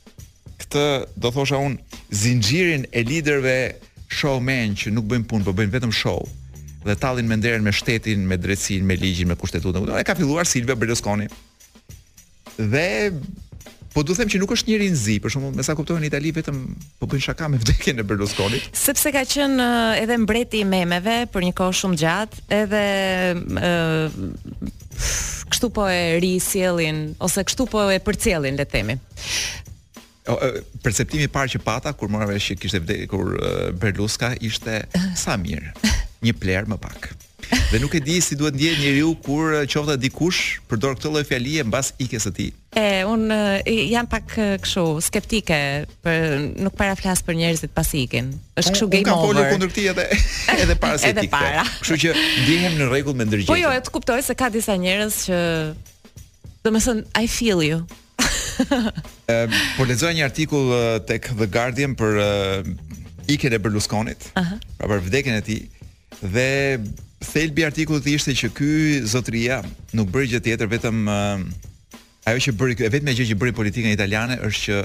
këtë 0.63 0.85
do 1.23 1.31
thosha 1.35 1.59
unë, 1.65 1.99
zingjirin 2.23 2.87
e 2.91 3.03
liderve 3.07 3.57
showmen 4.13 4.75
që 4.77 4.93
nuk 4.93 5.07
bëjmë 5.11 5.29
punë, 5.29 5.45
për 5.45 5.51
po 5.53 5.57
bëjnë 5.59 5.75
vetëm 5.77 5.95
show, 5.97 6.19
dhe 6.85 6.97
talin 6.99 7.29
me 7.29 7.37
nderen 7.39 7.65
me 7.65 7.73
shtetin, 7.73 8.25
me 8.29 8.37
drecin, 8.37 8.85
me 8.85 8.97
ligjin, 8.99 9.29
me 9.31 9.37
kushtetut, 9.39 9.79
e 9.97 10.05
ka 10.05 10.17
filluar 10.19 10.47
Silve 10.49 10.75
Berlusconi, 10.77 11.29
dhe 12.59 12.85
Po 13.93 14.01
do 14.01 14.09
them 14.17 14.25
që 14.25 14.39
nuk 14.41 14.49
është 14.55 14.71
një 14.71 14.77
rinzi, 14.81 15.15
për 15.21 15.29
shkakun, 15.35 15.51
mesa 15.53 15.75
kuptohen 15.77 16.01
në 16.01 16.07
Itali 16.09 16.31
vetëm 16.33 16.55
po 16.97 17.05
bëjnë 17.05 17.25
shaka 17.27 17.45
me 17.53 17.59
vdekjen 17.61 18.01
e 18.01 18.05
Berlusconi. 18.09 18.57
Sepse 18.73 19.11
ka 19.13 19.21
qenë 19.29 19.61
eh, 19.67 20.01
edhe 20.01 20.17
mbreti 20.17 20.63
i 20.63 20.65
memeve 20.65 21.27
për 21.29 21.45
një 21.45 21.53
kohë 21.59 21.75
shumë 21.77 21.99
gjatë, 22.01 22.41
edhe 22.57 22.81
eh, 23.69 24.17
kështu 25.51 25.69
po 25.75 25.85
e 25.89 26.17
ri 26.21 26.33
sjellin 26.41 27.03
ose 27.23 27.43
kështu 27.45 27.67
po 27.71 27.85
e 27.93 27.99
përcjellin 28.05 28.57
le 28.59 28.65
të 28.65 28.73
themi. 28.77 28.95
O, 30.31 30.35
perceptimi 30.85 31.27
i 31.27 31.31
parë 31.31 31.51
që 31.55 31.59
pata 31.67 31.91
kur 31.99 32.11
mora 32.13 32.27
vesh 32.29 32.53
që 32.53 32.59
kishte 32.61 32.79
vdekur 32.83 33.33
Berluska 33.81 34.31
ishte 34.47 34.81
sa 35.23 35.35
mirë, 35.41 35.73
një 36.23 36.37
pler 36.41 36.69
më 36.71 36.79
pak 36.85 37.11
dhe 37.71 37.77
nuk 37.81 37.93
e 37.97 37.99
di 37.99 38.19
si 38.21 38.35
duhet 38.35 38.53
ndjehet 38.55 38.79
njeriu 38.79 39.09
kur 39.25 39.53
eh, 39.53 39.65
qofta 39.71 39.95
dikush 39.99 40.41
përdor 40.69 40.95
këtë 40.97 41.11
lloj 41.13 41.23
fjalie 41.29 41.63
mbas 41.67 41.93
ikjes 42.01 42.25
së 42.27 42.31
tij. 42.37 42.49
E 42.79 43.03
un 43.07 43.23
eh, 43.33 43.63
jam 43.91 44.07
pak 44.09 44.31
eh, 44.37 44.55
kështu 44.61 44.83
skeptike 45.07 45.59
për 46.03 46.17
nuk 46.63 46.75
para 46.79 46.95
flas 46.99 47.21
për 47.25 47.37
njerëzit 47.41 47.73
pas 47.75 47.87
ikën. 47.93 48.31
Është 48.59 48.73
kështu 48.77 48.89
game 48.93 49.15
over. 49.15 49.41
Ka 49.43 49.49
kundër 49.55 49.71
tij 49.75 49.89
edhe 49.93 50.05
edhe 50.65 50.75
para 50.79 50.97
se 51.01 51.11
ti. 51.19 51.29
Kështu 51.29 51.99
që 52.05 52.13
ndihem 52.45 52.77
në 52.81 52.89
rregull 52.91 53.17
me 53.19 53.27
ndërgjegjen. 53.27 53.51
Po 53.53 53.59
jo, 53.59 53.73
e 53.77 53.83
të 53.85 53.93
kuptoj 53.95 54.21
se 54.27 54.37
ka 54.39 54.49
disa 54.53 54.77
njerëz 54.79 55.19
që 55.27 55.39
domethën 56.65 57.03
I 57.19 57.27
feel 57.27 57.61
you. 57.65 57.81
e, 59.33 59.37
por 59.77 59.87
lexoja 59.89 60.13
një 60.13 60.27
artikull 60.29 60.67
tek 61.09 61.25
The 61.39 61.47
Guardian 61.49 61.95
për 61.97 62.19
uh, 62.21 63.31
ikën 63.33 63.55
e 63.55 63.59
Berlusconit, 63.59 64.27
pra 64.77 64.85
për 64.91 65.01
vdekjen 65.07 65.39
e 65.39 65.41
tij 65.41 65.61
dhe 66.35 66.45
thelbi 67.23 67.61
i 67.63 67.67
artikullit 67.67 68.07
ishte 68.11 68.33
që 68.35 68.49
ky 68.57 68.71
zotria 69.07 69.61
nuk 69.95 70.11
bëri 70.13 70.29
gjë 70.33 70.41
tjetër 70.47 70.69
vetëm 70.71 71.03
uh, 71.07 71.45
ajo 72.29 72.43
që 72.47 72.53
bëri 72.59 72.77
ky, 72.79 72.89
vetëm 72.91 73.13
gjë 73.17 73.27
që 73.31 73.37
bëri 73.39 73.55
politika 73.55 73.91
italiane 73.93 74.39
është 74.43 74.65
që 74.65 74.83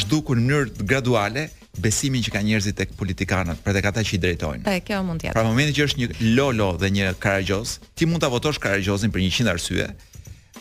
zhduku 0.00 0.36
në 0.36 0.46
mënyrë 0.48 0.88
graduale 0.88 1.46
besimin 1.84 2.22
që 2.22 2.30
kanë 2.30 2.46
njerëzit 2.52 2.76
tek 2.78 2.92
politikanët, 2.98 3.58
për 3.64 3.74
tek 3.76 3.86
ata 3.90 4.02
që 4.06 4.12
i 4.14 4.18
drejtojnë. 4.22 4.62
Po, 4.66 4.74
kjo 4.86 4.98
mund 5.08 5.20
të 5.20 5.26
jetë. 5.28 5.34
Pra 5.34 5.42
në 5.42 5.50
momentin 5.50 5.74
që 5.76 5.86
është 5.88 6.00
një 6.00 6.10
lolo 6.36 6.68
dhe 6.78 6.90
një 6.94 7.08
karagjoz, 7.22 7.72
ti 7.98 8.06
mund 8.06 8.22
ta 8.22 8.30
votosh 8.30 8.60
karagjozin 8.62 9.10
për 9.14 9.24
100 9.26 9.50
arsye. 9.50 9.88
Ëh, 9.90 9.90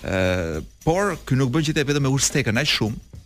eh, 0.10 0.58
por 0.82 1.14
ky 1.30 1.38
nuk 1.38 1.54
bën 1.54 1.68
gjithë 1.68 1.86
vetëm 1.86 2.08
me 2.08 2.14
ushtekën 2.18 2.58
aq 2.64 2.72
shumë 2.74 3.22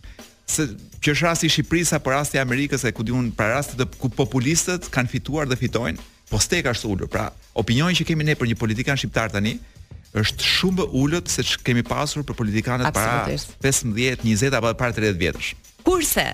se 0.48 0.64
që 1.04 1.12
është 1.16 1.24
rasti 1.26 1.48
i 1.48 1.52
Shqipërisë 1.54 1.96
apo 1.98 2.12
rasti 2.12 2.36
i 2.38 2.42
Amerikës 2.44 2.84
e 2.88 2.92
ku 2.96 3.04
diun 3.08 3.26
para 3.36 3.56
rastit 3.58 3.76
të 3.82 3.88
ku 4.02 4.08
populistët 4.12 4.86
kanë 4.94 5.10
fituar 5.14 5.44
dhe 5.50 5.56
fitojnë, 5.60 5.96
po 6.30 6.40
steka 6.44 6.72
është 6.76 6.88
ulur. 6.92 7.08
Pra, 7.12 7.26
opinioni 7.58 7.98
që 7.98 8.06
kemi 8.12 8.26
ne 8.28 8.36
për 8.38 8.52
një 8.52 8.58
politikan 8.60 8.98
shqiptar 9.00 9.32
tani 9.34 9.56
është 10.18 10.46
shumë 10.52 10.86
ulët 11.02 11.28
se 11.30 11.44
që 11.44 11.58
kemi 11.66 11.82
pasur 11.86 12.24
për 12.26 12.36
politikanët 12.38 12.92
para 12.96 13.26
15, 13.28 13.92
20 14.22 14.56
apo 14.58 14.72
para 14.78 14.94
30 14.96 15.18
vjetësh. 15.20 15.50
Kurse 15.86 16.28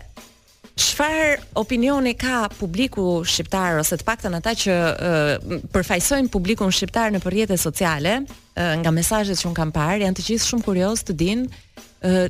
Çfarë 0.75 1.27
opinioni 1.61 2.17
ka 2.19 2.49
publiku 2.59 3.05
shqiptar 3.31 3.77
ose 3.79 3.95
të 4.01 4.07
paktën 4.09 4.35
ata 4.35 4.57
që 4.59 4.73
uh, 4.93 5.53
përfaqësojnë 5.71 6.31
publikun 6.35 6.73
shqiptar 6.75 7.13
në 7.15 7.21
rrjetet 7.23 7.61
sociale, 7.63 8.17
uh, 8.27 8.73
nga 8.83 8.91
mesazhet 8.97 9.39
që 9.39 9.47
un 9.53 9.55
kam 9.55 9.71
parë, 9.77 10.01
janë 10.03 10.19
të 10.19 10.25
gjithë 10.27 10.49
shumë 10.49 10.67
kurioz 10.67 11.05
të 11.07 11.15
dinë 11.21 11.63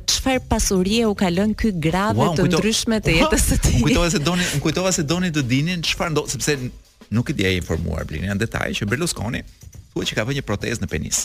çfarë 0.07 0.43
uh, 0.43 0.47
pasurie 0.51 1.01
u 1.09 1.15
ka 1.17 1.31
lënë 1.33 1.57
ky 1.57 1.73
grave 1.87 2.21
wow, 2.21 2.35
të 2.37 2.45
ndryshme 2.51 3.01
të 3.03 3.17
jetës 3.17 3.47
së 3.49 3.57
tij. 3.65 3.79
Kujtova 3.87 4.09
se 4.13 4.21
doni, 4.29 4.45
kujtova 4.63 4.93
se 4.99 5.07
doni 5.15 5.33
të 5.33 5.47
dinin 5.49 5.81
çfarë 5.89 6.13
ndodh, 6.13 6.37
sepse 6.37 6.59
nuk 7.09 7.29
i 7.29 7.33
dia 7.33 7.49
i 7.51 7.59
informuar 7.59 8.05
Blini 8.07 8.29
në 8.29 8.37
detaj 8.45 8.71
që 8.79 8.87
Berlusconi 8.89 9.41
thuhet 9.41 10.09
që 10.09 10.17
ka 10.19 10.25
vënë 10.27 10.39
një 10.41 10.45
protezë 10.47 10.83
në 10.83 10.89
penis. 10.91 11.23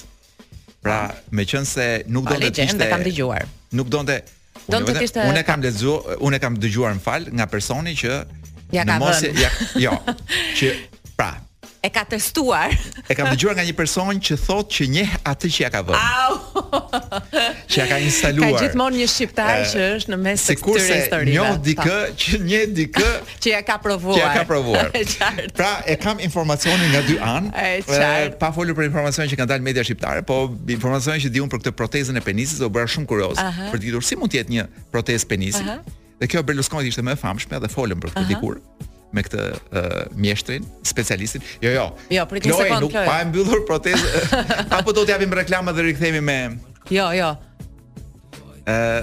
Pra, 0.80 1.10
meqense 1.36 1.84
nuk 2.08 2.28
donte 2.30 2.48
të 2.54 2.66
ishte 2.70 2.90
kam 2.90 3.02
dëgjuar. 3.04 3.48
Nuk 3.76 3.90
donte 3.92 4.20
të 4.70 4.96
kishte 5.00 5.26
Unë 5.30 5.44
kam 5.46 5.62
lexuar, 5.64 6.16
unë 6.26 6.40
kam 6.42 6.56
dëgjuar 6.62 6.96
në 6.98 7.04
falë 7.04 7.34
nga 7.36 7.48
personi 7.52 7.96
që 8.02 8.18
ja 8.76 8.86
ka 8.88 8.98
vënë. 9.02 9.52
Jo, 9.82 9.94
që 10.60 10.70
pra, 11.18 11.32
e 11.82 11.88
ka 11.88 12.04
testuar. 12.04 12.68
E 13.08 13.12
kam 13.16 13.30
dëgjuar 13.32 13.54
nga 13.56 13.64
një 13.64 13.72
person 13.76 14.18
që 14.20 14.36
thot 14.44 14.68
që 14.76 14.84
njeh 14.92 15.12
atë 15.24 15.50
që 15.52 15.62
ja 15.64 15.70
ka 15.72 15.80
vënë. 15.88 16.00
Au. 16.00 16.34
që 17.70 17.80
ja 17.80 17.86
ka 17.88 17.98
instaluar. 18.04 18.52
Ka 18.52 18.66
gjithmonë 18.66 19.00
një 19.00 19.06
shqiptar 19.08 19.52
e, 19.54 19.62
që 19.72 19.86
është 19.96 20.12
në 20.12 20.18
mes 20.26 20.44
të 20.44 20.56
këtyre 20.60 20.90
historive. 21.00 21.32
Njoh 21.36 21.54
dikë 21.68 21.86
po. 21.86 21.94
që 22.22 22.40
një 22.50 22.60
dikë 22.80 23.06
që 23.46 23.54
ja 23.54 23.62
ka 23.70 23.78
provuar. 23.80 24.18
Që 24.18 24.26
ja 24.26 24.32
ka 24.36 24.44
provuar. 24.50 24.90
pra 25.56 25.70
e 25.88 25.96
kam 26.00 26.20
informacionin 26.24 26.92
nga 26.94 27.00
dy 27.08 27.16
anë. 27.30 27.64
Është 27.86 28.40
pa 28.42 28.52
folur 28.56 28.76
për 28.76 28.90
informacionin 28.90 29.32
që 29.32 29.40
kanë 29.40 29.50
dalë 29.54 29.66
media 29.70 29.84
shqiptare, 29.86 30.24
po 30.28 30.42
informacionin 30.68 31.24
që 31.24 31.32
diun 31.38 31.48
për 31.50 31.64
këtë 31.64 31.74
protezën 31.80 32.20
e 32.20 32.24
penisit, 32.24 32.60
do 32.60 32.68
bëra 32.68 32.90
shumë 32.92 33.08
kurioz. 33.10 33.40
Uh 33.40 33.46
-huh. 33.48 33.70
Për 33.72 33.78
të 33.80 33.84
ditur 33.88 34.04
si 34.04 34.16
mund 34.20 34.32
të 34.36 34.42
jetë 34.42 34.52
një 34.58 34.64
protezë 34.92 35.26
penisi. 35.32 35.64
Uh 35.64 35.78
-huh. 35.78 35.98
Dhe 36.20 36.26
kjo 36.28 36.42
Berlusconi 36.44 36.88
ishte 36.92 37.00
më 37.02 37.12
e 37.16 37.16
famshme 37.16 37.56
dhe 37.62 37.68
folën 37.76 37.96
për 38.02 38.10
këtë 38.10 38.20
uh 38.20 38.26
-huh. 38.28 38.28
dikur 38.28 38.56
me 39.12 39.22
këtë 39.26 39.44
uh, 39.50 39.86
mjeshtrin, 40.14 40.66
specialistin. 40.86 41.44
Jo, 41.64 41.72
jo. 41.74 41.86
Jo, 42.14 42.26
prit 42.30 42.46
një 42.46 42.58
sekond, 42.58 42.86
Jo, 42.86 42.88
Nuk 42.88 42.96
pa 43.08 43.18
e 43.24 43.28
mbyllur 43.30 43.64
protezë. 43.68 44.42
Apo 44.80 44.94
do 44.96 45.06
t'japim 45.08 45.32
reklamë 45.40 45.76
dhe 45.76 45.88
rikthehemi 45.90 46.24
me 46.30 46.40
Jo, 46.94 47.10
jo. 47.14 47.32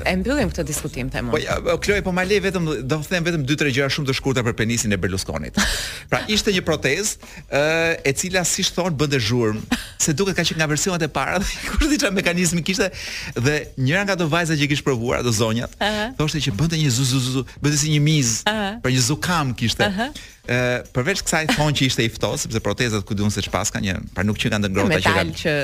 E 0.06 0.14
mbyllim 0.22 0.50
këtë 0.52 0.64
diskutim 0.68 1.10
themon. 1.12 1.34
Po 1.34 1.40
ja, 1.42 1.58
po, 1.64 1.76
Kloe 1.82 2.02
po 2.06 2.12
ma 2.16 2.22
le 2.28 2.38
vetëm 2.44 2.68
do 2.88 2.98
them 3.10 3.26
vetëm 3.26 3.46
2-3 3.50 3.72
gjëra 3.74 3.90
shumë 3.94 4.10
të 4.12 4.16
shkurtra 4.20 4.44
për 4.46 4.56
penisin 4.60 4.94
e 4.94 5.00
Berlusconit. 5.02 5.58
Pra 6.12 6.22
ishte 6.30 6.54
një 6.54 6.62
protezë 6.68 7.18
ë 7.50 7.62
e 8.08 8.14
cila 8.18 8.44
si 8.48 8.66
thon 8.76 8.94
bënte 9.00 9.20
zhurmë, 9.28 9.64
se 10.02 10.14
duket 10.14 10.38
ka 10.38 10.46
qenë 10.46 10.62
nga 10.62 10.70
versionet 10.70 11.08
e 11.08 11.10
para 11.12 11.40
Kur 11.68 11.80
kur 11.82 11.90
diçka 11.92 12.12
mekanizmi 12.14 12.62
kishte 12.68 12.92
dhe 13.38 13.56
njëra 13.82 14.06
nga 14.06 14.18
ato 14.20 14.28
vajza 14.30 14.58
që 14.60 14.70
kishte 14.70 14.86
provuar 14.86 15.24
ato 15.26 15.34
zonjat, 15.34 15.74
thoshte 16.20 16.44
që 16.46 16.54
bënte 16.60 16.78
një 16.78 16.94
zuzuzu, 16.94 17.38
zuzu, 17.42 17.46
bënte 17.62 17.82
si 17.82 17.94
një 17.96 18.02
miz, 18.06 18.36
për 18.46 18.80
pra 18.86 18.94
një 18.94 19.06
zukam 19.10 19.54
kishte. 19.58 19.90
Uh 19.90 20.26
ë 20.48 20.58
përveç 20.96 21.20
kësaj 21.28 21.42
thonë 21.58 21.74
që 21.76 21.86
ishte 21.90 22.04
i 22.08 22.10
ftohtë 22.16 22.38
sepse 22.46 22.62
protezat 22.64 23.04
ku 23.04 23.12
diun 23.20 23.28
se 23.36 23.42
çfarë 23.44 23.74
ka 23.76 23.82
një, 23.84 23.96
pra 24.16 24.24
nuk 24.24 24.40
që 24.40 24.52
kanë 24.54 24.70
të 24.70 24.70
që 24.70 24.78
kanë. 24.78 24.94
Metal 24.96 25.32
që, 25.42 25.56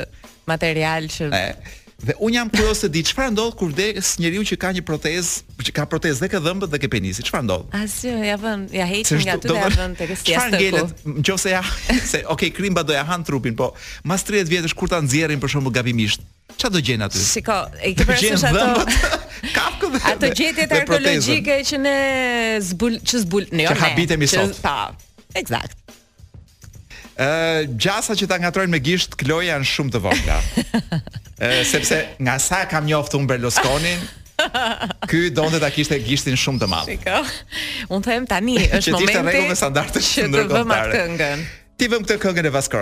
material 0.51 1.05
që 1.13 1.29
Dhe 2.03 2.15
un 2.19 2.33
jam 2.35 2.49
kujos 2.51 2.81
se 2.83 2.87
di 2.91 2.99
çfarë 2.99 3.31
ndodh 3.31 3.53
kur 3.55 3.69
vdes 3.71 4.17
njeriu 4.19 4.43
që 4.43 4.55
ka 4.59 4.71
një 4.75 4.81
protezë, 4.83 5.55
që 5.67 5.71
ka 5.77 5.85
protezë 5.87 6.19
dhe 6.25 6.27
ka 6.33 6.41
dhëmbët 6.43 6.73
dhe 6.73 6.79
ka 6.83 6.89
penis. 6.91 7.21
Çfarë 7.23 7.45
ndodh? 7.47 7.69
Asgjë, 7.79 8.15
ja 8.27 8.35
vën, 8.43 8.65
ja 8.75 8.87
heqin 8.89 9.21
nga 9.23 9.37
aty 9.37 9.47
dhe 9.47 9.55
ja 9.61 9.69
vën 9.71 9.93
tek 10.01 10.11
siestë. 10.11 10.27
Çfarë 10.27 10.51
ngelet? 10.51 11.05
Nëse 11.15 11.53
ja, 11.53 11.61
se 12.11 12.21
okay, 12.33 12.51
krimba 12.55 12.83
do 12.83 12.97
ja 12.97 13.05
han 13.07 13.23
trupin, 13.23 13.55
po 13.55 13.69
mas 14.03 14.25
30 14.27 14.51
vjetësh 14.51 14.75
kur 14.75 14.91
ta 14.91 14.99
nxjerrin 14.99 15.39
për 15.39 15.53
shkak 15.55 15.65
të 15.69 15.73
gabimisht. 15.79 16.27
Çfarë 16.59 16.73
do 16.75 16.81
gjen 16.91 17.05
aty? 17.07 17.23
Shiko, 17.29 17.57
e 17.79 17.93
ke 17.95 18.09
përsëritur 18.09 18.51
ato. 18.51 19.21
Kafkë 19.59 19.91
dhe 19.95 20.03
ato 20.11 20.33
gjetjet 20.41 20.75
arkeologjike 20.81 21.57
që 21.71 21.79
ne 21.87 21.97
zbul, 22.73 22.99
që 23.07 23.23
zbul, 23.23 23.47
ne 23.55 23.69
jo. 23.69 23.71
Ne 23.71 23.79
habitemi 23.85 24.27
sot. 24.33 24.59
Pa. 24.65 24.91
Eksakt 25.39 25.79
ë 27.19 27.67
gjasa 27.77 28.15
që 28.17 28.27
ta 28.31 28.37
ngatrojnë 28.41 28.73
me 28.73 28.79
gisht 28.81 29.15
Kloja 29.19 29.53
janë 29.55 29.67
shumë 29.69 29.93
të 29.95 30.01
vogla. 30.03 30.37
ë 31.37 31.63
sepse 31.67 31.99
nga 32.23 32.37
sa 32.39 32.63
kam 32.69 32.85
njoftu 32.89 33.19
un 33.21 33.27
Berlusconin, 33.29 34.01
Ky 35.07 35.29
donte 35.31 35.59
ta 35.61 35.69
kishte 35.71 35.95
gishtin 36.03 36.35
shumë 36.35 36.63
të 36.63 36.67
madh. 36.67 36.87
Shikoj. 36.89 37.33
Un 37.93 38.01
them 38.03 38.25
tani 38.27 38.57
është 38.65 38.91
momenti 38.91 39.13
që 39.53 40.27
të 40.27 40.47
vëmë 40.49 40.79
atë 40.79 41.03
këngën. 41.03 41.45
Ti 41.73 41.87
vëm 41.89 42.03
këtë 42.05 42.19
këngën 42.21 42.45
e 42.45 42.49
Vasco 42.53 42.79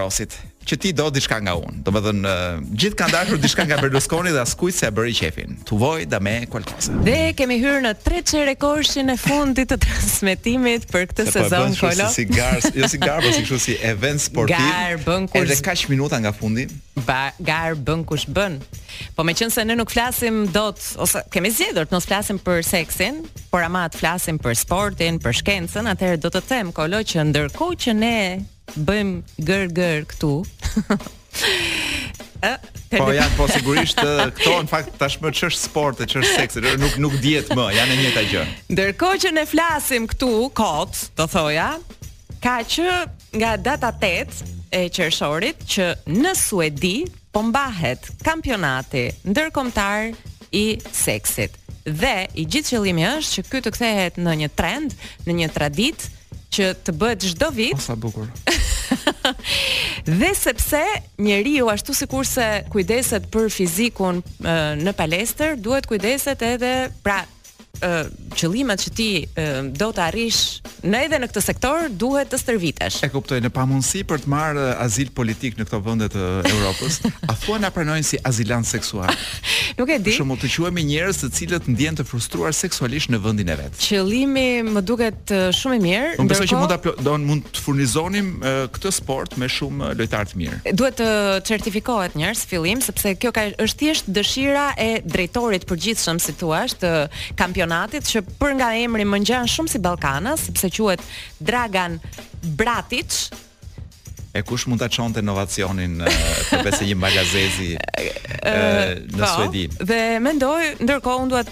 që 0.67 0.75
ti 0.77 0.91
do 0.93 1.05
diçka 1.09 1.39
nga 1.41 1.53
unë. 1.57 1.79
Domethënë, 1.87 2.23
uh, 2.27 2.57
gjithë 2.77 2.97
kanë 2.99 3.13
dashur 3.15 3.39
diçka 3.41 3.63
nga 3.65 3.77
Berlusconi 3.81 4.29
dhe 4.35 4.41
askush 4.43 4.75
s'e 4.77 4.89
bëri 4.93 5.15
qefin. 5.17 5.55
Tu 5.65 5.77
voj 5.79 6.03
da 6.11 6.19
me 6.21 6.43
Qualcosa. 6.51 6.91
Ne 7.07 7.31
kemi 7.33 7.55
hyrë 7.63 7.79
në 7.87 7.93
tre 8.03 8.19
çere 8.27 8.53
e 8.55 9.17
fundit 9.17 9.71
të 9.71 9.77
transmetimit 9.85 10.91
për 10.91 11.05
këtë 11.07 11.23
Se 11.31 11.39
po 11.39 11.47
sezon 11.47 11.73
po 11.79 11.87
Kolo. 11.87 12.09
Si 12.13 12.25
gar, 12.25 12.59
jo 12.75 12.87
si 12.87 12.97
gar, 12.97 13.21
por 13.23 13.31
si 13.31 13.41
kështu 13.41 13.59
si 13.59 13.77
event 13.81 14.21
sportiv. 14.21 14.59
Gar 14.59 14.99
bën 15.05 15.29
kush. 15.31 15.39
Edhe 15.41 15.61
kaç 15.63 15.87
minuta 15.89 16.19
nga 16.19 16.33
fundi? 16.35 16.67
Ba, 17.07 17.31
gar 17.39 17.73
bën 17.79 18.05
kush 18.05 18.27
bën. 18.29 18.59
Po 19.15 19.23
meqense 19.23 19.63
ne 19.65 19.79
nuk 19.79 19.89
flasim 19.89 20.45
dot 20.51 20.77
ose 20.99 21.23
kemi 21.31 21.49
zgjedhur 21.49 21.87
të 21.89 21.95
mos 21.97 22.05
flasim 22.05 22.37
për 22.37 22.61
seksin, 22.61 23.23
por 23.49 23.63
ama 23.63 23.87
të 23.89 24.03
flasim 24.03 24.37
për 24.37 24.59
sportin, 24.67 25.17
për 25.19 25.41
shkencën, 25.41 25.89
atëherë 25.95 26.21
do 26.27 26.33
të 26.37 26.45
them 26.51 26.71
Kolo 26.75 27.01
që 27.01 27.25
ndërkohë 27.31 27.79
që 27.85 27.97
ne 28.03 28.15
bëjmë 28.75 29.23
gër 29.47 29.69
gër 29.75 30.05
këtu. 30.11 30.31
Ë, 32.41 32.51
po 32.89 33.07
janë 33.13 33.35
po 33.37 33.45
sigurisht 33.51 33.99
këto 34.01 34.55
në 34.65 34.69
fakt 34.71 34.95
tashmë 34.99 35.31
ç'është 35.37 35.61
sport 35.61 35.99
e 36.03 36.07
ç'është 36.09 36.31
seks, 36.39 36.57
nuk 36.81 36.95
nuk 37.01 37.17
dihet 37.21 37.51
më, 37.55 37.67
janë 37.77 37.93
e 37.93 37.97
njëjta 38.01 38.23
gjë. 38.31 38.41
Ndërkohë 38.73 39.19
që 39.25 39.33
ne 39.37 39.43
flasim 39.49 40.07
këtu 40.09 40.31
kot, 40.57 40.97
do 41.17 41.27
thoja, 41.29 41.69
ka 42.43 42.57
që 42.65 42.87
nga 43.37 43.53
data 43.61 43.93
8 43.93 44.41
e 44.73 44.83
qershorit 44.91 45.61
që 45.71 45.87
në 46.17 46.33
Suedi 46.39 46.95
po 47.31 47.43
mbahet 47.47 48.09
kampionati 48.25 49.05
ndërkombëtar 49.29 50.11
i 50.57 50.65
seksit. 50.91 51.55
Dhe 51.85 52.27
i 52.37 52.43
gjithë 52.49 52.75
qëllimi 52.75 53.05
është 53.07 53.37
që 53.37 53.47
ky 53.51 53.61
të 53.65 53.73
kthehet 53.77 54.19
në 54.21 54.33
një 54.43 54.49
trend, 54.57 54.97
në 55.25 55.37
një 55.39 55.47
traditë, 55.55 56.09
që 56.53 56.67
të 56.85 56.93
bëhet 56.99 57.25
çdo 57.33 57.49
vit. 57.55 57.79
Sa 57.83 57.95
bukur. 57.95 58.27
Dhe 60.21 60.31
sepse 60.35 60.83
njeriu 61.23 61.69
ashtu 61.71 61.93
sikurse 61.95 62.47
kujdeset 62.73 63.29
për 63.33 63.49
fizikun 63.53 64.23
në 64.83 64.95
palester, 64.99 65.55
duhet 65.63 65.87
kujdeset 65.89 66.43
edhe, 66.53 66.73
pra 67.05 67.21
qëllimet 68.33 68.83
që 68.83 68.91
ti 68.95 69.07
do 69.77 69.87
të 69.95 70.01
arrish 70.03 70.39
në 70.85 70.99
edhe 71.07 71.17
në 71.21 71.27
këtë 71.31 71.41
sektor 71.43 71.87
duhet 71.99 72.29
të 72.31 72.37
stërvitesh. 72.37 72.99
E 73.05 73.09
kuptoj 73.13 73.39
në 73.41 73.49
pamundësi 73.53 74.03
për 74.07 74.21
të 74.23 74.29
marrë 74.31 74.65
azil 74.83 75.11
politik 75.15 75.55
në 75.57 75.65
këto 75.65 75.79
vende 75.85 76.07
të 76.13 76.25
Evropës, 76.49 76.99
a 77.31 77.35
thua 77.41 77.59
na 77.61 77.71
pranojnë 77.73 78.05
si 78.07 78.19
azilant 78.27 78.67
seksual? 78.69 79.09
Nuk 79.79 79.89
e 79.89 79.97
di. 80.03 80.13
Shumë 80.13 80.37
të 80.43 80.49
quhemi 80.53 80.83
njerëz 80.91 81.21
të 81.23 81.29
cilët 81.39 81.69
ndjen 81.71 81.97
të 82.01 82.05
frustruar 82.05 82.53
seksualisht 82.53 83.13
në 83.15 83.21
vendin 83.23 83.49
e 83.53 83.57
vet. 83.61 83.79
Qëllimi 83.81 84.75
më 84.77 84.83
duket 84.85 85.33
shumë 85.57 85.79
i 85.79 85.83
mirë, 85.87 86.11
Unë 86.21 86.31
besoj 86.33 86.49
që 86.51 86.59
mund 86.61 86.75
ta 86.75 86.95
do 87.07 87.17
mund 87.23 87.49
të 87.55 87.65
furnizonim 87.65 88.31
këtë 88.75 88.93
sport 88.99 89.37
me 89.41 89.49
shumë 89.49 89.93
lojtarë 89.97 90.33
të 90.33 90.41
mirë. 90.43 90.59
Duhet 90.77 90.99
të 91.01 91.09
certifikohet 91.49 92.17
njerëz 92.19 92.43
fillim 92.51 92.83
sepse 92.83 93.15
kjo 93.17 93.31
ka 93.33 93.47
është 93.63 93.81
thjesht 93.81 94.11
dëshira 94.19 94.67
e 94.81 94.89
drejtorit 95.07 95.65
përgjithshëm 95.69 96.19
si 96.21 96.35
thua, 96.37 96.65
të 96.81 96.91
kampionat 97.39 97.60
kampionatit 97.61 98.07
që 98.09 98.21
për 98.39 98.55
nga 98.57 98.67
emri 98.79 99.05
më 99.05 99.19
ngjan 99.23 99.49
shumë 99.51 99.71
si 99.71 99.79
Ballkana, 99.83 100.33
sepse 100.39 100.69
quhet 100.73 101.01
Dragan 101.39 101.99
Bratić. 102.41 103.21
E 104.33 104.41
kush 104.47 104.65
mund 104.67 104.79
ta 104.81 104.87
çonte 104.89 105.19
inovacionin 105.19 105.99
të 106.49 106.61
besë 106.63 106.87
një 106.87 106.97
magazezi 106.99 107.69
në 109.11 109.19
po, 109.19 109.33
Suedi. 109.35 109.65
Dhe 109.83 109.99
mendoj 110.23 110.79
ndërkohë 110.79 111.25
unë 111.25 111.33
dua 111.33 111.43